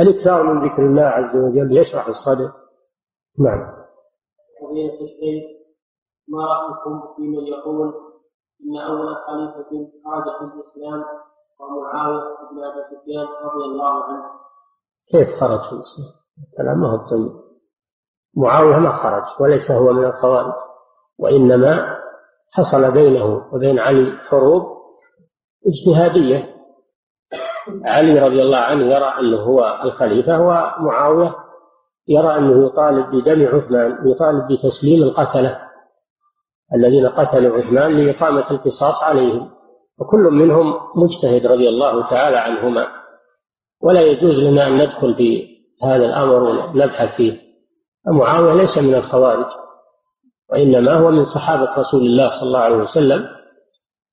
الإكثار 0.00 0.42
من 0.42 0.64
ذكر 0.68 0.86
الله 0.86 1.02
عز 1.02 1.36
وجل 1.36 1.76
يشرح 1.76 2.06
الصدر. 2.06 2.52
نعم. 3.38 3.84
ما 6.28 6.46
رأيكم 6.46 7.14
في 7.16 7.22
من 7.22 7.46
يقول 7.46 7.94
إن 8.64 8.80
أول 8.88 9.16
خليفة 9.26 9.70
خرج 10.04 10.24
في 10.38 10.44
الإسلام 10.44 11.04
ومعاوية 11.60 12.20
بن 12.50 12.64
أبي 12.64 12.80
سفيان 12.90 13.26
رضي 13.44 13.64
الله 13.64 14.04
عنه. 14.04 14.24
كيف 15.12 15.40
خرج 15.40 15.60
في 15.60 15.72
الإسلام؟ 15.72 16.08
كلام 16.58 16.84
هو 16.84 16.96
طيب 16.96 17.32
معاوية 18.36 18.76
ما 18.76 18.92
خرج 18.92 19.22
وليس 19.40 19.70
هو 19.70 19.92
من 19.92 20.04
الخوارج 20.04 20.54
وإنما 21.18 21.96
حصل 22.54 22.92
بينه 22.92 23.54
وبين 23.54 23.78
علي 23.78 24.18
حروب 24.28 24.62
اجتهادية. 25.66 26.54
علي 27.84 28.18
رضي 28.18 28.42
الله 28.42 28.58
عنه 28.58 28.84
يرى 28.84 29.04
أنه 29.20 29.36
هو 29.42 29.80
الخليفة 29.84 30.40
ومعاوية 30.40 31.34
يرى 32.08 32.38
أنه 32.38 32.66
يطالب 32.66 33.10
بدم 33.10 33.46
عثمان 33.46 34.10
يطالب 34.10 34.52
بتسليم 34.52 35.02
القتلة. 35.02 35.63
الذين 36.74 37.08
قتلوا 37.08 37.56
عثمان 37.58 37.96
لإقامة 37.96 38.50
القصاص 38.50 39.02
عليهم 39.02 39.50
وكل 39.98 40.20
منهم 40.20 40.74
مجتهد 40.96 41.46
رضي 41.46 41.68
الله 41.68 42.10
تعالى 42.10 42.36
عنهما. 42.36 42.86
ولا 43.82 44.00
يجوز 44.00 44.34
لنا 44.34 44.66
أن 44.66 44.82
ندخل 44.82 45.14
في 45.14 45.46
هذا 45.84 46.04
الأمر 46.04 46.42
ونبحث 46.42 47.16
فيه. 47.16 47.40
معاوية 48.06 48.54
ليس 48.54 48.78
من 48.78 48.94
الخوارج 48.94 49.46
وإنما 50.52 50.92
هو 50.92 51.10
من 51.10 51.24
صحابة 51.24 51.78
رسول 51.78 52.00
الله 52.00 52.28
صلى 52.28 52.42
الله 52.42 52.58
عليه 52.58 52.76
وسلم 52.76 53.26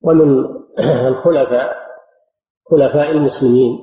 ومن 0.03 0.45
الخلفاء 1.07 1.75
خلفاء 2.71 3.11
المسلمين. 3.11 3.79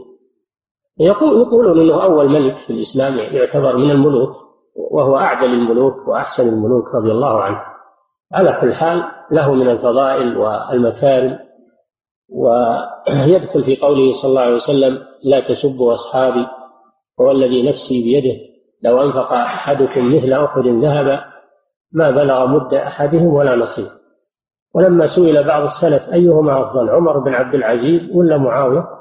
يقول 1.00 1.40
يقولون 1.40 1.80
إنه 1.80 2.04
أول 2.04 2.28
ملك 2.28 2.56
في 2.56 2.72
الإسلام 2.72 3.18
يعتبر 3.18 3.76
من 3.76 3.90
الملوك 3.90 4.36
وهو 4.76 5.16
أعدل 5.16 5.50
الملوك 5.50 6.08
وأحسن 6.08 6.48
الملوك 6.48 6.94
رضي 6.94 7.10
الله 7.10 7.42
عنه. 7.42 7.77
على 8.34 8.58
كل 8.60 8.74
حال 8.74 9.04
له 9.32 9.54
من 9.54 9.68
الفضائل 9.70 10.36
والمكارم 10.36 11.38
ويدخل 12.30 13.64
في 13.64 13.76
قوله 13.76 14.12
صلى 14.22 14.28
الله 14.28 14.42
عليه 14.42 14.54
وسلم 14.54 14.98
لا 15.24 15.40
تسبوا 15.40 15.94
أصحابي 15.94 16.46
هو 17.20 17.30
الذي 17.30 17.68
نفسي 17.68 18.02
بيده 18.02 18.40
لو 18.84 19.02
أنفق 19.02 19.32
أحدكم 19.32 20.16
مثل 20.16 20.32
أحد 20.32 20.66
ذهبا 20.66 21.24
ما 21.92 22.10
بلغ 22.10 22.46
مد 22.46 22.74
أحدهم 22.74 23.34
ولا 23.34 23.56
نصيب. 23.56 23.86
ولما 24.74 25.06
سئل 25.06 25.46
بعض 25.46 25.62
السلف 25.62 26.02
أيهما 26.12 26.60
أفضل 26.62 26.88
عمر 26.88 27.18
بن 27.18 27.34
عبد 27.34 27.54
العزيز 27.54 28.16
ولا 28.16 28.38
معاوية؟ 28.38 28.97